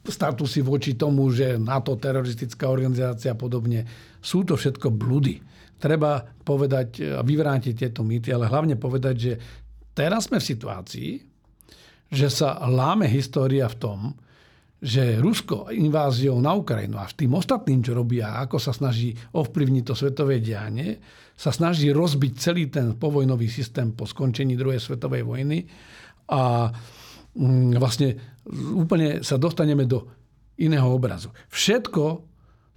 statusy 0.00 0.64
voči 0.64 0.96
tomu, 0.96 1.28
že 1.28 1.60
NATO 1.60 1.92
teroristická 1.94 2.66
organizácia 2.72 3.36
a 3.36 3.38
podobne. 3.38 3.84
Sú 4.18 4.42
to 4.42 4.56
všetko 4.56 4.88
bludy. 4.90 5.38
Treba 5.76 6.24
povedať 6.24 7.20
a 7.20 7.20
vyvrátiť 7.20 7.72
tieto 7.76 8.00
mýty, 8.00 8.32
ale 8.32 8.48
hlavne 8.48 8.80
povedať, 8.80 9.14
že 9.16 9.32
teraz 10.00 10.32
sme 10.32 10.40
v 10.40 10.48
situácii, 10.56 11.10
že 12.08 12.28
sa 12.32 12.56
láme 12.64 13.04
história 13.04 13.68
v 13.68 13.76
tom, 13.76 13.98
že 14.80 15.20
Rusko 15.20 15.68
inváziou 15.76 16.40
na 16.40 16.56
Ukrajinu 16.56 16.96
a 16.96 17.04
tým 17.12 17.36
ostatným, 17.36 17.84
čo 17.84 17.92
robia, 17.92 18.40
ako 18.40 18.56
sa 18.56 18.72
snaží 18.72 19.12
ovplyvniť 19.36 19.84
to 19.84 19.92
svetové 19.92 20.40
dianie, 20.40 20.96
sa 21.36 21.52
snaží 21.52 21.92
rozbiť 21.92 22.32
celý 22.40 22.72
ten 22.72 22.96
povojnový 22.96 23.44
systém 23.52 23.92
po 23.92 24.08
skončení 24.08 24.56
druhej 24.56 24.80
svetovej 24.80 25.20
vojny 25.28 25.68
a 26.32 26.72
mm, 27.36 27.76
vlastne 27.76 28.40
úplne 28.72 29.20
sa 29.20 29.36
dostaneme 29.36 29.84
do 29.84 30.08
iného 30.56 30.88
obrazu. 30.88 31.28
Všetko 31.52 32.04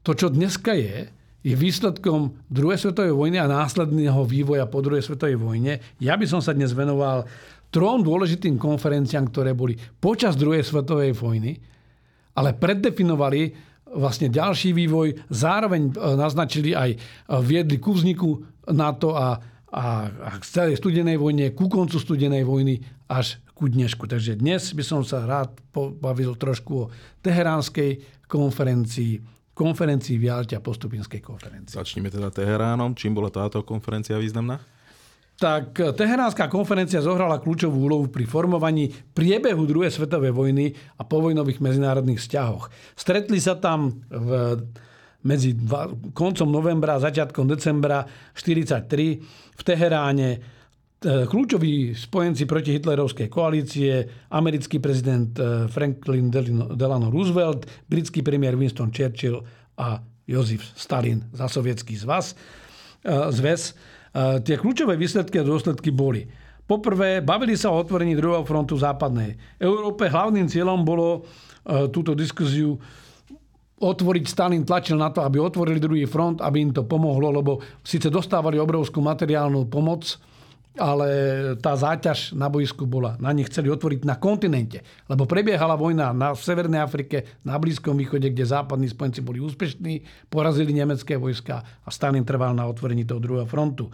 to, 0.03 0.11
čo 0.11 0.27
dneska 0.27 0.75
je, 0.75 1.07
je 1.43 1.53
výsledkom 1.59 2.39
druhej 2.47 2.79
svetovej 2.79 3.11
vojny 3.11 3.37
a 3.37 3.51
následného 3.51 4.23
vývoja 4.23 4.63
po 4.63 4.79
druhej 4.79 5.03
svetovej 5.03 5.35
vojne. 5.35 5.83
Ja 5.99 6.15
by 6.15 6.23
som 6.23 6.39
sa 6.39 6.55
dnes 6.55 6.71
venoval 6.71 7.27
trom 7.67 7.99
dôležitým 8.01 8.55
konferenciám, 8.55 9.27
ktoré 9.27 9.51
boli 9.51 9.75
počas 9.99 10.39
druhej 10.39 10.63
svetovej 10.63 11.11
vojny, 11.19 11.59
ale 12.39 12.55
preddefinovali 12.55 13.73
vlastne 13.93 14.31
ďalší 14.31 14.73
vývoj, 14.73 15.29
zároveň 15.29 15.89
e, 15.89 15.91
naznačili 16.17 16.73
aj, 16.73 16.89
e, 16.95 16.97
viedli 17.45 17.77
ku 17.77 17.93
vzniku 17.93 18.41
NATO 18.73 19.13
a, 19.13 19.37
a, 19.69 19.85
a 20.09 20.31
k 20.41 20.43
celej 20.49 20.81
studenej 20.81 21.21
vojne, 21.21 21.53
ku 21.53 21.69
koncu 21.69 22.01
studenej 22.01 22.41
vojny 22.41 22.81
až 23.05 23.37
ku 23.53 23.69
dnešku. 23.69 24.09
Takže 24.09 24.41
dnes 24.41 24.73
by 24.73 24.81
som 24.81 25.01
sa 25.05 25.29
rád 25.29 25.53
pobavil 25.69 26.33
trošku 26.33 26.71
o 26.73 26.89
teheránskej 27.21 28.25
konferencii, 28.25 29.21
konferencii 29.53 30.17
v 30.17 30.33
Jalte 30.33 30.57
a 30.57 30.61
postupinskej 30.61 31.21
konferencii. 31.21 31.77
Začneme 31.77 32.09
teda 32.09 32.33
Teheránom. 32.33 32.97
Čím 32.97 33.17
bola 33.17 33.29
táto 33.29 33.61
konferencia 33.61 34.17
významná? 34.17 34.61
tak 35.33 35.75
Teheránska 35.75 36.45
konferencia 36.47 37.01
zohrala 37.01 37.41
kľúčovú 37.41 37.89
úlohu 37.89 38.05
pri 38.07 38.23
formovaní 38.23 38.93
priebehu 39.11 39.65
druhej 39.65 39.91
svetovej 39.91 40.31
vojny 40.31 40.71
a 40.95 41.03
povojnových 41.03 41.59
medzinárodných 41.59 42.21
vzťahoch. 42.21 42.69
Stretli 42.93 43.41
sa 43.41 43.57
tam 43.57 44.05
v, 44.07 44.61
medzi 45.25 45.57
dva, 45.57 45.89
koncom 46.13 46.47
novembra 46.47 46.95
a 46.95 47.03
začiatkom 47.03 47.49
decembra 47.49 48.05
1943 48.37 49.57
v 49.57 49.61
Teheráne 49.65 50.29
kľúčoví 51.03 51.91
spojenci 51.91 52.47
proti 52.47 52.79
hitlerovskej 52.79 53.27
koalície, 53.27 54.07
americký 54.31 54.79
prezident 54.79 55.35
e, 55.35 55.67
Franklin 55.67 56.31
Delano 56.73 57.11
Roosevelt, 57.11 57.67
britský 57.91 58.23
premiér 58.23 58.55
Winston 58.55 58.89
Churchill 58.89 59.43
a 59.79 59.99
Jozef 60.23 60.63
Stalin 60.79 61.27
za 61.35 61.51
sovietský 61.51 61.99
zvaz, 61.99 62.33
e, 63.03 63.31
zväz. 63.31 63.75
Tie 64.13 64.61
kľúčové 64.61 64.93
výsledky 64.93 65.41
a 65.41 65.47
dôsledky 65.47 65.89
boli. 65.89 66.29
Poprvé, 66.63 67.19
bavili 67.19 67.59
sa 67.59 67.73
o 67.73 67.81
otvorení 67.81 68.15
druhého 68.15 68.47
frontu 68.47 68.79
západnej 68.79 69.35
Európe. 69.59 70.07
Hlavným 70.07 70.47
cieľom 70.47 70.85
bolo 70.87 71.07
e, 71.19 71.91
túto 71.91 72.15
diskuziu 72.15 72.79
otvoriť. 73.83 74.23
Stalin 74.23 74.63
tlačil 74.63 74.95
na 74.95 75.11
to, 75.11 75.19
aby 75.27 75.43
otvorili 75.43 75.83
druhý 75.83 76.07
front, 76.07 76.39
aby 76.39 76.63
im 76.63 76.71
to 76.71 76.87
pomohlo, 76.87 77.35
lebo 77.35 77.59
síce 77.83 78.07
dostávali 78.07 78.55
obrovskú 78.55 79.03
materiálnu 79.03 79.67
pomoc, 79.67 80.15
ale 80.73 81.07
tá 81.61 81.77
záťaž 81.77 82.33
na 82.33 82.49
boisku 82.49 82.89
bola. 82.89 83.13
Na 83.21 83.29
nich 83.29 83.45
chceli 83.45 83.69
otvoriť 83.69 84.09
na 84.09 84.17
kontinente, 84.17 84.81
lebo 85.05 85.29
prebiehala 85.29 85.77
vojna 85.77 86.09
na, 86.17 86.33
Severnej 86.33 86.81
Afrike, 86.81 87.41
na 87.45 87.61
Blízkom 87.61 87.93
východe, 87.93 88.33
kde 88.33 88.41
západní 88.41 88.89
spojenci 88.89 89.21
boli 89.21 89.37
úspešní, 89.37 90.01
porazili 90.33 90.73
nemecké 90.73 91.13
vojska 91.13 91.61
a 91.61 91.89
Stalin 91.93 92.25
trval 92.25 92.57
na 92.57 92.65
otvorení 92.65 93.05
toho 93.05 93.21
druhého 93.21 93.45
frontu. 93.45 93.93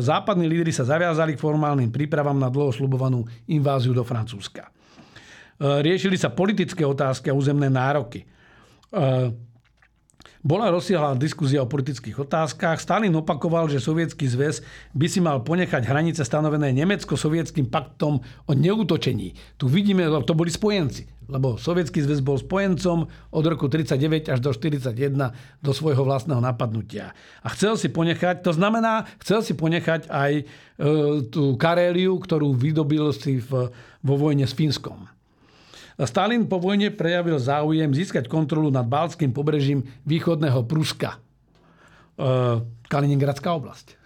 západní 0.00 0.48
lídry 0.48 0.72
sa 0.72 0.88
zaviazali 0.88 1.36
k 1.36 1.44
formálnym 1.44 1.92
prípravám 1.92 2.40
na 2.40 2.48
dlho 2.48 2.72
slubovanú 2.72 3.28
inváziu 3.52 3.92
do 3.92 4.00
Francúzska. 4.00 4.68
E, 4.68 4.70
riešili 5.84 6.16
sa 6.16 6.32
politické 6.32 6.88
otázky 6.88 7.28
a 7.28 7.36
územné 7.36 7.68
nároky. 7.68 8.24
Bola 10.42 10.74
rozsiahla 10.74 11.14
diskuzia 11.14 11.62
o 11.62 11.70
politických 11.70 12.26
otázkach. 12.26 12.82
Stalin 12.82 13.14
opakoval, 13.14 13.70
že 13.70 13.78
Sovietský 13.78 14.26
zväz 14.26 14.66
by 14.90 15.06
si 15.06 15.22
mal 15.22 15.38
ponechať 15.46 15.86
hranice 15.86 16.26
stanovené 16.26 16.74
Nemecko-sovietským 16.74 17.70
paktom 17.70 18.18
o 18.18 18.52
neútočení. 18.52 19.38
Tu 19.54 19.70
vidíme, 19.70 20.02
to 20.26 20.34
boli 20.34 20.50
spojenci, 20.50 21.06
lebo 21.30 21.54
Sovietský 21.54 22.02
zväz 22.02 22.26
bol 22.26 22.42
spojencom 22.42 23.06
od 23.06 23.44
roku 23.46 23.70
39 23.70 24.34
až 24.34 24.42
do 24.42 24.50
41 24.50 25.30
do 25.62 25.70
svojho 25.70 26.02
vlastného 26.02 26.42
napadnutia. 26.42 27.14
A 27.46 27.54
chcel 27.54 27.78
si 27.78 27.86
ponechať, 27.86 28.42
to 28.42 28.50
znamená, 28.50 29.06
chcel 29.22 29.46
si 29.46 29.54
ponechať 29.54 30.10
aj 30.10 30.32
e, 30.34 30.44
tú 31.30 31.54
Karéliu, 31.54 32.18
ktorú 32.18 32.50
vydobil 32.50 33.14
si 33.14 33.38
v, 33.38 33.70
vo 34.02 34.14
vojne 34.18 34.50
s 34.50 34.58
Fínskom. 34.58 35.06
Stalin 36.00 36.48
po 36.48 36.56
vojne 36.56 36.88
prejavil 36.88 37.36
záujem 37.36 37.92
získať 37.92 38.24
kontrolu 38.24 38.72
nad 38.72 38.88
Balckým 38.88 39.30
pobrežím 39.30 39.84
východného 40.08 40.64
Pruska. 40.64 41.20
E, 42.16 42.28
Kaliningradská 42.88 43.52
oblasť. 43.52 43.86
E, 43.92 43.96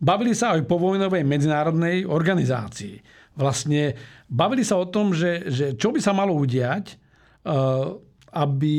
bavili 0.00 0.32
sa 0.32 0.56
aj 0.56 0.64
po 0.64 0.80
vojnovej 0.80 1.24
medzinárodnej 1.28 2.08
organizácii. 2.08 3.00
Vlastne 3.36 3.92
bavili 4.30 4.64
sa 4.64 4.80
o 4.80 4.88
tom, 4.88 5.12
že, 5.12 5.50
že 5.52 5.66
čo 5.76 5.92
by 5.92 6.00
sa 6.00 6.16
malo 6.16 6.32
udiať, 6.40 6.94
e, 6.94 6.96
aby 8.32 8.76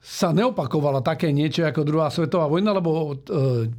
sa 0.00 0.32
neopakovala 0.32 1.04
také 1.04 1.28
niečo 1.28 1.60
ako 1.60 1.84
druhá 1.84 2.08
svetová 2.08 2.48
vojna, 2.48 2.72
lebo 2.72 3.20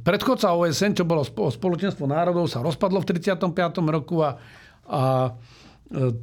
predchodca 0.06 0.54
OSN, 0.54 0.94
čo 0.94 1.02
bolo 1.02 1.26
spoločenstvo 1.26 2.06
národov, 2.06 2.46
sa 2.46 2.62
rozpadlo 2.62 3.02
v 3.02 3.10
35. 3.10 3.50
roku 3.90 4.22
a, 4.22 4.38
a 4.86 5.34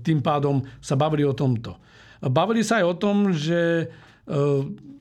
tým 0.01 0.19
pádom 0.25 0.65
sa 0.81 0.97
bavili 0.97 1.21
o 1.23 1.37
tomto. 1.37 1.77
Bavili 2.19 2.65
sa 2.65 2.83
aj 2.83 2.85
o 2.85 2.95
tom, 2.99 3.31
že 3.31 3.85
e, 3.85 3.85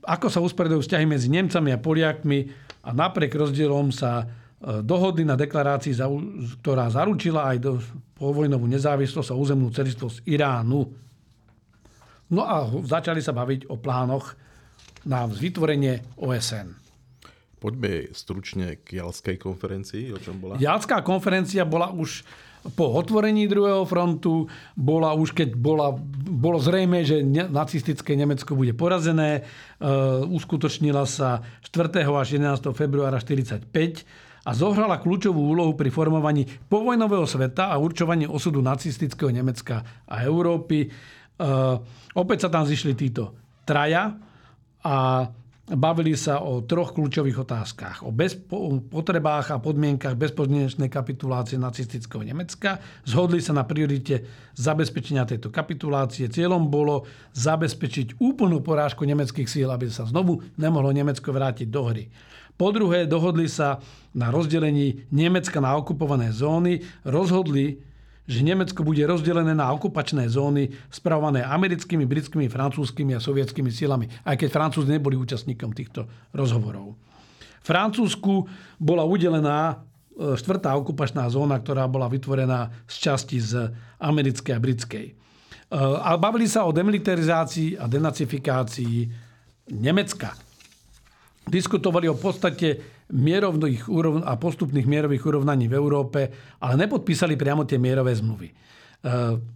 ako 0.07 0.27
sa 0.31 0.39
usporiadajú 0.39 0.79
vzťahy 0.79 1.05
medzi 1.09 1.27
Nemcami 1.27 1.75
a 1.75 1.81
Poliakmi 1.81 2.39
a 2.87 2.95
napriek 2.95 3.35
rozdielom 3.35 3.91
sa 3.91 4.23
e, 4.23 4.25
dohodli 4.79 5.27
na 5.27 5.35
deklarácii, 5.35 5.99
ktorá 6.63 6.87
zaručila 6.87 7.51
aj 7.51 7.57
do 7.59 7.71
povojnovú 8.15 8.63
nezávislosť 8.71 9.35
a 9.35 9.39
územnú 9.39 9.67
celistvosť 9.75 10.23
Iránu. 10.23 10.81
No 12.29 12.41
a 12.45 12.63
začali 12.85 13.19
sa 13.19 13.35
baviť 13.35 13.67
o 13.67 13.75
plánoch 13.75 14.37
na 15.03 15.27
vytvorenie 15.27 16.15
OSN. 16.19 16.77
Poďme 17.59 18.15
stručne 18.15 18.79
k 18.79 19.03
Jalskej 19.03 19.35
konferencii, 19.35 20.15
o 20.15 20.19
čom 20.23 20.39
bola? 20.39 20.55
Jalská 20.55 21.03
konferencia 21.03 21.67
bola 21.67 21.91
už 21.91 22.23
po 22.75 22.91
otvorení 22.91 23.47
druhého 23.47 23.87
frontu 23.87 24.51
bola 24.75 25.15
už, 25.15 25.31
keď 25.31 25.55
bola, 25.55 25.95
bolo 26.27 26.59
zrejme, 26.59 27.07
že 27.07 27.23
nacistické 27.47 28.19
Nemecko 28.19 28.51
bude 28.51 28.75
porazené, 28.75 29.47
uh, 29.79 30.27
uskutočnila 30.27 31.07
sa 31.07 31.39
4. 31.63 32.03
až 32.03 32.27
11. 32.35 32.75
februára 32.75 33.23
1945 33.23 34.43
a 34.43 34.51
zohrala 34.51 34.99
kľúčovú 34.99 35.39
úlohu 35.39 35.75
pri 35.75 35.87
formovaní 35.87 36.47
povojnového 36.67 37.23
sveta 37.23 37.71
a 37.71 37.79
určovaní 37.79 38.27
osudu 38.27 38.59
nacistického 38.59 39.31
Nemecka 39.31 40.03
a 40.03 40.23
Európy. 40.27 40.91
Uh, 41.39 41.79
opäť 42.15 42.47
sa 42.47 42.49
tam 42.51 42.67
zišli 42.67 42.91
títo 42.91 43.35
traja 43.63 44.19
a 44.83 45.27
Bavili 45.69 46.17
sa 46.17 46.41
o 46.41 46.65
troch 46.65 46.97
kľúčových 46.97 47.45
otázkach. 47.45 48.01
O 48.01 48.09
bezpo- 48.09 48.81
potrebách 48.81 49.53
a 49.53 49.61
podmienkach 49.61 50.17
bezpodmienečnej 50.17 50.89
kapitulácie 50.89 51.61
nacistického 51.61 52.25
Nemecka. 52.25 52.81
Zhodli 53.05 53.37
sa 53.37 53.53
na 53.53 53.61
priorite 53.61 54.25
zabezpečenia 54.57 55.29
tejto 55.29 55.53
kapitulácie. 55.53 56.25
Cieľom 56.25 56.73
bolo 56.73 57.05
zabezpečiť 57.37 58.17
úplnú 58.17 58.65
porážku 58.65 59.05
nemeckých 59.05 59.45
síl, 59.45 59.69
aby 59.69 59.93
sa 59.93 60.09
znovu 60.09 60.41
nemohlo 60.57 60.89
Nemecko 60.89 61.29
vrátiť 61.29 61.69
do 61.69 61.85
hry. 61.85 62.09
Po 62.57 62.73
druhé, 62.73 63.05
dohodli 63.05 63.45
sa 63.45 63.77
na 64.11 64.33
rozdelení 64.33 65.05
Nemecka 65.13 65.61
na 65.61 65.77
okupované 65.77 66.33
zóny. 66.33 66.81
Rozhodli 67.05 67.88
že 68.29 68.45
Nemecko 68.45 68.85
bude 68.85 69.01
rozdelené 69.09 69.57
na 69.57 69.73
okupačné 69.73 70.29
zóny 70.29 70.69
spravované 70.93 71.41
americkými, 71.41 72.05
britskými, 72.05 72.45
francúzskými 72.45 73.17
a 73.17 73.19
sovietskými 73.19 73.73
silami, 73.73 74.05
aj 74.21 74.37
keď 74.37 74.49
Francúzi 74.53 74.93
neboli 74.93 75.17
účastníkom 75.17 75.73
týchto 75.73 76.05
rozhovorov. 76.29 76.93
Francúzsku 77.65 78.45
bola 78.77 79.01
udelená 79.01 79.57
e, 79.73 80.37
štvrtá 80.37 80.77
okupačná 80.77 81.25
zóna, 81.25 81.57
ktorá 81.57 81.89
bola 81.89 82.05
vytvorená 82.05 82.69
z 82.85 82.95
časti 83.01 83.41
z 83.41 83.73
americkej 83.97 84.53
a 84.53 84.61
britskej. 84.61 85.05
E, 85.09 85.13
a 85.81 86.13
bavili 86.21 86.45
sa 86.45 86.69
o 86.69 86.71
demilitarizácii 86.71 87.81
a 87.81 87.89
denacifikácii 87.89 89.09
Nemecka. 89.73 90.37
Diskutovali 91.49 92.05
o 92.05 92.13
podstate 92.13 92.98
mierovných 93.09 93.89
úrov- 93.89 94.21
a 94.21 94.37
postupných 94.37 94.85
mierových 94.85 95.25
urovnaní 95.25 95.65
v 95.65 95.77
Európe, 95.77 96.21
ale 96.61 96.73
nepodpísali 96.77 97.33
priamo 97.33 97.65
tie 97.65 97.81
mierové 97.81 98.13
zmluvy. 98.13 98.49
E, 98.49 98.55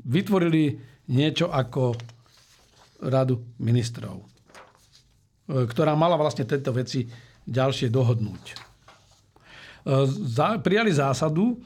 vytvorili 0.09 0.73
niečo 1.13 1.53
ako 1.53 1.93
radu 3.05 3.57
ministrov, 3.61 4.15
e, 4.17 4.25
ktorá 5.69 5.93
mala 5.93 6.17
vlastne 6.17 6.49
tieto 6.49 6.73
veci 6.73 7.05
ďalšie 7.45 7.93
dohodnúť. 7.93 8.43
E, 8.49 8.55
prijali 10.63 10.89
zásadu, 10.89 11.61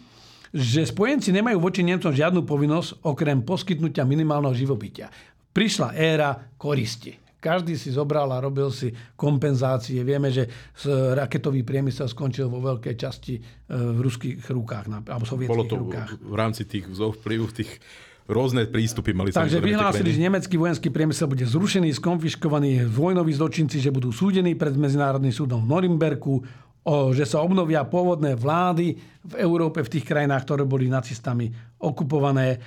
že 0.52 0.88
spojenci 0.88 1.32
nemajú 1.36 1.60
voči 1.60 1.84
Nemcom 1.84 2.12
žiadnu 2.12 2.44
povinnosť 2.44 3.04
okrem 3.04 3.44
poskytnutia 3.44 4.08
minimálneho 4.08 4.56
živobytia. 4.56 5.12
Prišla 5.52 5.96
éra 5.96 6.36
koristi. 6.56 7.27
Každý 7.48 7.80
si 7.80 7.96
zobral 7.96 8.28
a 8.36 8.44
robil 8.44 8.68
si 8.76 8.92
kompenzácie. 9.16 10.04
Vieme, 10.04 10.28
že 10.28 10.52
raketový 11.16 11.64
priemysel 11.64 12.12
skončil 12.12 12.52
vo 12.52 12.60
veľkej 12.60 12.96
časti 13.00 13.40
e, 13.40 13.42
v 13.72 14.00
ruských 14.04 14.44
rukách, 14.52 15.08
alebo 15.08 15.24
sovietských 15.24 15.56
Bolo 15.56 15.64
to 15.64 15.80
rukách. 15.80 16.10
v 16.20 16.36
rámci 16.36 16.68
tých 16.68 16.92
vplyvu 16.92 17.48
tých 17.56 17.80
rôzne 18.28 18.68
prístupy 18.68 19.16
mali 19.16 19.32
Takže 19.32 19.64
vyhlásili, 19.64 20.12
že 20.12 20.20
nemecký 20.20 20.60
vojenský 20.60 20.92
priemysel 20.92 21.32
bude 21.32 21.48
zrušený, 21.48 21.96
skonfiškovaný, 21.96 22.84
vojnoví 22.84 23.32
zločinci, 23.32 23.80
že 23.80 23.88
budú 23.88 24.12
súdení 24.12 24.52
pred 24.60 24.76
Medzinárodným 24.76 25.32
súdom 25.32 25.64
v 25.64 25.72
Norimberku, 25.72 26.44
že 26.88 27.28
sa 27.28 27.44
obnovia 27.44 27.84
pôvodné 27.84 28.40
vlády 28.40 28.96
v 29.28 29.34
Európe, 29.44 29.84
v 29.84 29.92
tých 30.00 30.08
krajinách, 30.08 30.48
ktoré 30.48 30.64
boli 30.64 30.88
nacistami 30.88 31.52
okupované. 31.84 32.56
E, 32.56 32.58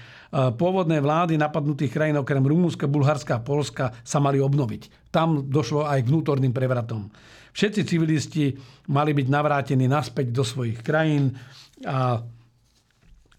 pôvodné 0.52 1.00
vlády 1.00 1.40
napadnutých 1.40 1.88
krajín, 1.88 2.20
okrem 2.20 2.44
Rumúnska, 2.44 2.84
Bulharska 2.84 3.40
a 3.40 3.44
Polska, 3.44 3.96
sa 4.04 4.20
mali 4.20 4.36
obnoviť. 4.36 5.08
Tam 5.08 5.48
došlo 5.48 5.88
aj 5.88 6.04
k 6.04 6.10
vnútorným 6.12 6.52
prevratom. 6.52 7.08
Všetci 7.56 7.80
civilisti 7.88 8.52
mali 8.92 9.16
byť 9.16 9.26
navrátení 9.26 9.88
naspäť 9.88 10.30
do 10.36 10.44
svojich 10.44 10.84
krajín 10.84 11.34
a 11.82 12.20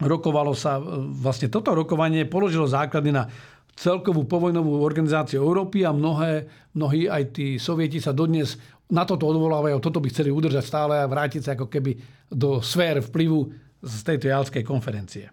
rokovalo 0.02 0.58
sa, 0.58 0.82
e, 0.82 0.84
vlastne 1.22 1.46
toto 1.54 1.78
rokovanie 1.78 2.26
položilo 2.26 2.66
základy 2.66 3.14
na 3.14 3.30
celkovú 3.78 4.26
povojnovú 4.26 4.82
organizáciu 4.82 5.46
Európy 5.46 5.86
a 5.88 5.94
mnohé, 5.94 6.50
mnohí 6.74 7.08
aj 7.08 7.38
tí 7.38 7.56
sovieti 7.62 8.02
sa 8.02 8.12
dodnes 8.12 8.58
na 8.92 9.08
toto 9.08 9.26
odvolávajú, 9.32 9.80
toto 9.80 10.04
by 10.04 10.12
chceli 10.12 10.30
udržať 10.30 10.64
stále 10.68 11.00
a 11.00 11.08
vrátiť 11.08 11.42
sa 11.42 11.52
ako 11.56 11.72
keby 11.72 11.96
do 12.28 12.60
sfér 12.60 13.00
vplyvu 13.00 13.50
z 13.82 13.96
tejto 14.04 14.28
jalskej 14.28 14.68
konferencie. 14.68 15.32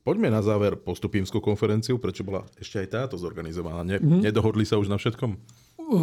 Poďme 0.00 0.32
na 0.32 0.40
záver 0.40 0.80
postupímskú 0.80 1.44
konferenciu, 1.44 2.00
prečo 2.00 2.24
bola 2.24 2.48
ešte 2.56 2.80
aj 2.80 2.88
táto 2.88 3.16
zorganizovaná. 3.20 3.84
Ne, 3.84 3.96
mm. 4.00 4.24
Nedohodli 4.24 4.64
sa 4.64 4.80
už 4.80 4.88
na 4.88 4.96
všetkom? 4.96 5.36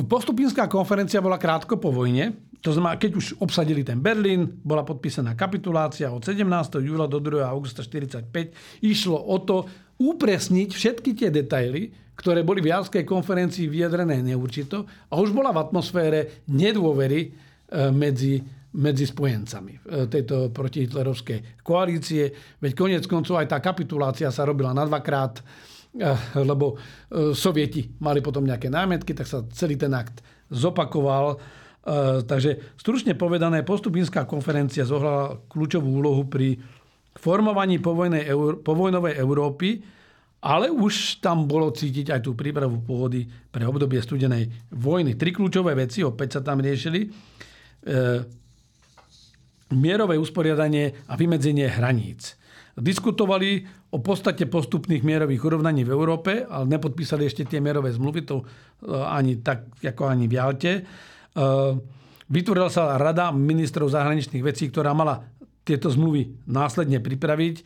Postupínska 0.05 0.67
konferencia 0.67 1.23
bola 1.23 1.39
krátko 1.39 1.80
po 1.80 1.89
vojne. 1.89 2.36
To 2.59 2.75
znamená, 2.75 2.99
keď 2.99 3.11
už 3.17 3.25
obsadili 3.39 3.88
ten 3.88 4.03
Berlín, 4.03 4.59
bola 4.61 4.84
podpísaná 4.84 5.34
kapitulácia 5.34 6.11
od 6.11 6.21
17. 6.21 6.43
júla 6.84 7.07
do 7.07 7.23
2. 7.23 7.39
augusta 7.41 7.82
1945. 7.82 8.84
Išlo 8.84 9.17
o 9.17 9.38
to 9.39 9.65
upresniť 9.97 10.69
všetky 10.73 11.17
tie 11.17 11.29
detaily, 11.33 11.89
ktoré 12.17 12.41
boli 12.41 12.65
v 12.65 12.73
Jalskej 12.73 13.05
konferencii 13.05 13.69
vyjadrené 13.69 14.21
neurčito 14.25 14.89
a 15.09 15.13
už 15.21 15.33
bola 15.33 15.53
v 15.53 15.61
atmosfére 15.61 16.41
nedôvery 16.49 17.21
e, 17.21 17.29
medzi, 17.93 18.41
medzi 18.73 19.05
spojencami 19.05 19.73
e, 19.77 19.79
tejto 20.09 20.49
protihitlerovskej 20.49 21.61
koalície. 21.61 22.57
Veď 22.57 22.73
konec 22.73 23.03
koncov 23.05 23.37
aj 23.37 23.53
tá 23.53 23.57
kapitulácia 23.61 24.33
sa 24.33 24.49
robila 24.49 24.73
na 24.73 24.89
dvakrát, 24.89 25.37
e, 25.37 26.09
lebo 26.41 26.81
sovieti 27.37 27.85
mali 28.01 28.25
potom 28.25 28.45
nejaké 28.49 28.73
námetky, 28.73 29.13
tak 29.13 29.29
sa 29.29 29.45
celý 29.53 29.77
ten 29.77 29.93
akt 29.93 30.25
zopakoval. 30.49 31.37
Takže 32.27 32.75
stručne 32.75 33.15
povedané, 33.15 33.63
postupinská 33.63 34.27
konferencia 34.27 34.83
zohrala 34.83 35.39
kľúčovú 35.47 36.03
úlohu 36.03 36.27
pri 36.27 36.59
formovaní 37.18 37.82
povojnej, 37.82 38.30
povojnovej 38.61 39.18
Európy, 39.18 39.82
ale 40.47 40.70
už 40.70 41.18
tam 41.20 41.49
bolo 41.49 41.74
cítiť 41.74 42.13
aj 42.13 42.22
tú 42.22 42.38
prípravu 42.38 42.78
pôvody 42.86 43.26
pre 43.26 43.65
obdobie 43.65 43.97
studenej 43.97 44.70
vojny. 44.70 45.18
Tri 45.18 45.34
kľúčové 45.34 45.74
veci 45.74 46.05
opäť 46.05 46.39
sa 46.39 46.41
tam 46.45 46.61
riešili. 46.61 47.03
E, 47.03 47.09
mierové 49.74 50.15
usporiadanie 50.15 51.09
a 51.09 51.18
vymedzenie 51.18 51.68
hraníc. 51.68 52.38
Diskutovali 52.78 53.65
o 53.89 53.97
podstate 53.97 54.45
postupných 54.45 55.01
mierových 55.01 55.41
urovnaní 55.41 55.82
v 55.82 55.93
Európe, 55.97 56.45
ale 56.45 56.70
nepodpísali 56.70 57.26
ešte 57.26 57.49
tie 57.49 57.57
mierové 57.57 57.89
zmluvy, 57.89 58.22
to 58.22 58.38
e, 58.39 58.45
ani 58.93 59.41
tak, 59.41 59.74
ako 59.82 60.05
ani 60.05 60.30
v 60.30 60.34
Jalte. 60.38 60.72
E, 60.78 60.82
vytvorila 62.30 62.70
sa 62.70 62.93
rada 63.01 63.34
ministrov 63.34 63.89
zahraničných 63.89 64.45
vecí, 64.45 64.70
ktorá 64.70 64.93
mala 64.93 65.26
tieto 65.68 65.91
zmluvy 65.91 66.47
následne 66.47 67.03
pripraviť. 67.03 67.55
E, 67.59 67.63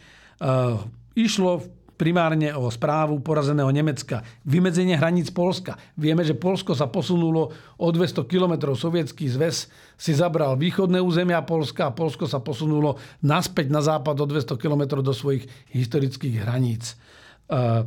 išlo 1.14 1.62
primárne 2.02 2.50
o 2.58 2.66
správu 2.74 3.22
porazeného 3.22 3.70
Nemecka. 3.70 4.26
Vymedzenie 4.42 4.98
hraníc 4.98 5.30
Polska. 5.30 5.78
Vieme, 5.94 6.26
že 6.26 6.34
Polsko 6.34 6.74
sa 6.74 6.90
posunulo 6.90 7.54
o 7.78 7.88
200 7.94 8.26
km. 8.26 8.74
Sovietský 8.74 9.30
zväz 9.30 9.70
si 10.02 10.12
zabral 10.18 10.58
východné 10.58 10.98
územia 10.98 11.46
Polska 11.46 11.94
a 11.94 11.96
Polsko 11.96 12.26
sa 12.26 12.42
posunulo 12.42 12.98
naspäť 13.22 13.70
na 13.70 13.86
západ 13.86 14.18
o 14.18 14.26
200 14.26 14.58
km 14.58 15.06
do 15.06 15.14
svojich 15.14 15.46
historických 15.70 16.42
hraníc. 16.42 16.98
E, 17.46 17.86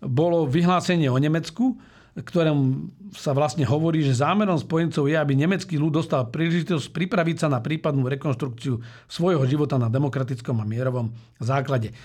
bolo 0.00 0.48
vyhlásenie 0.48 1.12
o 1.12 1.20
Nemecku, 1.20 1.76
ktorom 2.12 2.92
sa 3.16 3.32
vlastne 3.32 3.64
hovorí, 3.64 4.04
že 4.04 4.20
zámerom 4.20 4.60
spojencov 4.60 5.08
je, 5.08 5.16
aby 5.16 5.32
nemecký 5.32 5.80
ľud 5.80 5.96
dostal 5.96 6.28
príležitosť 6.28 6.92
pripraviť 6.92 7.36
sa 7.40 7.48
na 7.48 7.64
prípadnú 7.64 8.04
rekonštrukciu 8.04 8.76
svojho 9.08 9.40
života 9.48 9.80
na 9.80 9.88
demokratickom 9.88 10.60
a 10.60 10.68
mierovom 10.68 11.08
základe. 11.40 11.96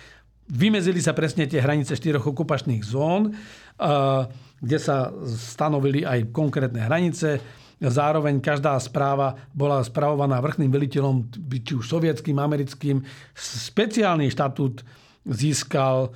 Vymezili 0.47 1.03
sa 1.03 1.11
presne 1.11 1.43
tie 1.43 1.59
hranice 1.59 1.91
štyroch 1.99 2.23
okupačných 2.31 2.79
zón, 2.87 3.35
kde 4.63 4.77
sa 4.79 5.11
stanovili 5.27 6.07
aj 6.07 6.31
konkrétne 6.31 6.87
hranice. 6.87 7.43
Zároveň 7.83 8.39
každá 8.39 8.79
správa 8.79 9.35
bola 9.51 9.83
spravovaná 9.83 10.39
vrchným 10.39 10.71
veliteľom, 10.71 11.15
či 11.51 11.75
už 11.75 11.83
sovietským, 11.83 12.39
americkým. 12.39 13.03
Speciálny 13.35 14.31
štatút 14.31 14.87
získal 15.27 16.15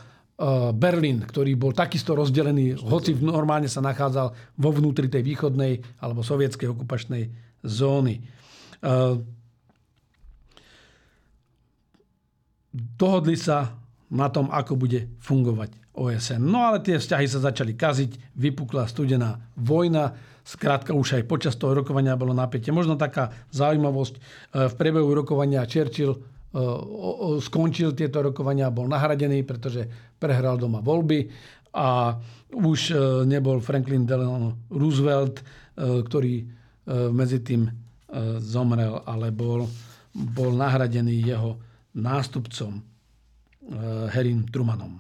Berlín, 0.74 1.22
ktorý 1.22 1.54
bol 1.54 1.70
takisto 1.70 2.18
rozdelený, 2.18 2.82
hoci 2.82 3.14
normálne 3.22 3.70
sa 3.70 3.78
nachádzal 3.86 4.34
vo 4.58 4.70
vnútri 4.74 5.06
tej 5.06 5.22
východnej 5.22 6.02
alebo 6.02 6.26
sovietskej 6.26 6.74
okupačnej 6.74 7.30
zóny. 7.62 8.26
Dohodli 12.74 13.38
sa 13.38 13.78
na 14.12 14.28
tom, 14.34 14.50
ako 14.50 14.74
bude 14.76 15.08
fungovať 15.22 15.78
OSN. 15.96 16.42
No 16.42 16.68
ale 16.68 16.82
tie 16.82 16.98
vzťahy 16.98 17.28
sa 17.28 17.40
začali 17.44 17.76
kaziť, 17.76 18.36
vypukla 18.36 18.88
studená 18.88 19.40
vojna, 19.60 20.16
skrátka 20.42 20.96
už 20.96 21.22
aj 21.22 21.24
počas 21.28 21.56
toho 21.60 21.76
rokovania 21.76 22.18
bolo 22.20 22.32
napätie. 22.32 22.72
Možno 22.74 22.96
taká 22.96 23.32
zaujímavosť, 23.52 24.14
e, 24.16 24.20
v 24.72 24.74
priebehu 24.80 25.12
rokovania 25.12 25.68
Churchill 25.68 26.18
skončil 27.40 27.96
tieto 27.96 28.20
rokovania, 28.20 28.74
bol 28.74 28.88
nahradený, 28.92 29.48
pretože 29.48 29.88
prehral 30.20 30.60
doma 30.60 30.84
voľby 30.84 31.32
a 31.72 32.20
už 32.52 32.80
e, 32.92 32.96
nebol 33.24 33.64
Franklin 33.64 34.04
Delano 34.04 34.68
Roosevelt, 34.68 35.40
ktorý 35.82 36.44
medzi 36.92 37.40
tým 37.40 37.64
zomrel, 38.44 39.00
ale 39.08 39.32
bol, 39.32 39.64
bol 40.12 40.52
nahradený 40.52 41.24
jeho 41.24 41.56
nástupcom. 41.96 42.84
Harrym 44.12 44.52
Trumanom. 44.52 45.00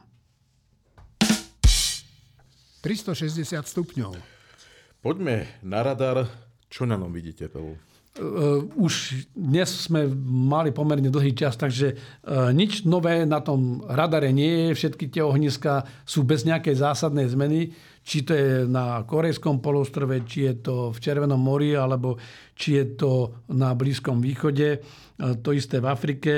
360 2.81 3.61
stupňov. 3.61 4.17
Poďme 5.05 5.45
na 5.61 5.85
radar. 5.85 6.25
Čo 6.65 6.89
na 6.89 6.97
ňom 6.97 7.13
vidíte, 7.13 7.45
Pavel? 7.45 7.77
Uh, 8.11 8.67
už 8.75 9.23
dnes 9.31 9.71
sme 9.71 10.03
mali 10.27 10.75
pomerne 10.75 11.07
dlhý 11.07 11.31
čas, 11.31 11.55
takže 11.55 11.95
uh, 11.95 12.51
nič 12.51 12.83
nové 12.83 13.23
na 13.23 13.39
tom 13.39 13.87
radare 13.87 14.35
nie 14.35 14.67
je. 14.67 14.83
Všetky 14.83 15.07
tie 15.07 15.23
ohniska 15.23 15.87
sú 16.03 16.27
bez 16.27 16.43
nejakej 16.43 16.75
zásadnej 16.75 17.31
zmeny. 17.31 17.71
Či 18.03 18.27
to 18.27 18.35
je 18.35 18.49
na 18.67 19.07
Korejskom 19.07 19.63
polostrove, 19.63 20.27
či 20.27 20.43
je 20.43 20.59
to 20.59 20.75
v 20.91 20.99
Červenom 20.99 21.39
mori, 21.39 21.71
alebo 21.71 22.19
či 22.51 22.83
je 22.83 22.99
to 22.99 23.11
na 23.55 23.71
Blízkom 23.79 24.19
východe. 24.19 24.83
Uh, 25.15 25.39
to 25.39 25.55
isté 25.55 25.79
v 25.79 25.87
Afrike. 25.87 26.33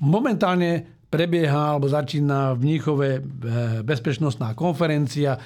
Momentálne 0.00 1.04
prebieha 1.12 1.76
alebo 1.76 1.92
začína 1.92 2.56
v 2.56 2.64
Mníchove 2.64 3.20
bezpečnostná 3.84 4.56
konferencia. 4.56 5.36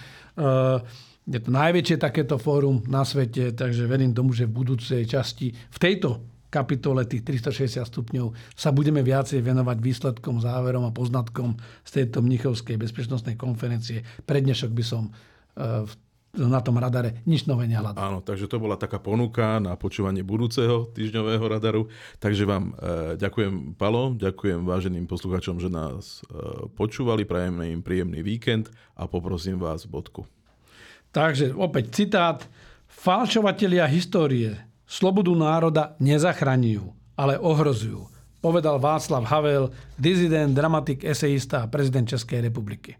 Je 1.29 1.41
to 1.41 1.51
najväčšie 1.53 1.97
takéto 2.01 2.41
fórum 2.41 2.81
na 2.89 3.05
svete, 3.05 3.53
takže 3.53 3.85
verím 3.85 4.17
tomu, 4.17 4.33
že 4.33 4.49
v 4.49 4.65
budúcej 4.65 5.05
časti 5.05 5.53
v 5.53 5.79
tejto 5.79 6.25
kapitole 6.51 7.07
tých 7.07 7.23
360 7.23 7.87
stupňov 7.87 8.35
sa 8.59 8.75
budeme 8.75 9.07
viacej 9.07 9.39
venovať 9.39 9.79
výsledkom, 9.79 10.43
záverom 10.43 10.83
a 10.89 10.91
poznatkom 10.91 11.55
z 11.87 11.91
tejto 12.03 12.25
Mnichovskej 12.27 12.75
bezpečnostnej 12.75 13.39
konferencie. 13.39 14.03
Prednešok 14.27 14.71
by 14.75 14.85
som 14.85 15.15
v 15.61 15.93
na 16.31 16.63
tom 16.63 16.79
radare 16.79 17.27
nič 17.27 17.51
nové 17.51 17.67
nehľadá. 17.67 17.99
Áno, 17.99 18.23
takže 18.23 18.47
to 18.47 18.63
bola 18.63 18.79
taká 18.79 19.03
ponuka 19.03 19.59
na 19.59 19.75
počúvanie 19.75 20.23
budúceho 20.23 20.87
týždňového 20.95 21.43
radaru. 21.43 21.91
Takže 22.23 22.47
vám 22.47 22.71
e, 22.71 22.73
ďakujem, 23.19 23.75
Palo, 23.75 24.15
ďakujem 24.15 24.63
váženým 24.63 25.11
posluchačom, 25.11 25.59
že 25.59 25.67
nás 25.67 26.23
e, 26.31 26.71
počúvali, 26.79 27.27
prajeme 27.27 27.75
im 27.75 27.83
príjemný 27.83 28.23
víkend 28.23 28.71
a 28.95 29.11
poprosím 29.11 29.59
vás 29.59 29.91
bodku. 29.91 30.23
Takže 31.11 31.55
opäť 31.55 31.85
citát. 31.95 32.39
Falšovatelia 32.91 33.89
histórie 33.89 34.55
slobodu 34.85 35.33
národa 35.33 35.97
nezachraňujú, 36.03 37.17
ale 37.17 37.39
ohrozujú. 37.39 38.11
Povedal 38.41 38.81
Václav 38.81 39.25
Havel, 39.29 39.73
dizident, 39.97 40.57
dramatik, 40.57 41.05
esejista 41.05 41.65
a 41.65 41.71
prezident 41.71 42.09
Českej 42.09 42.41
republiky. 42.41 42.97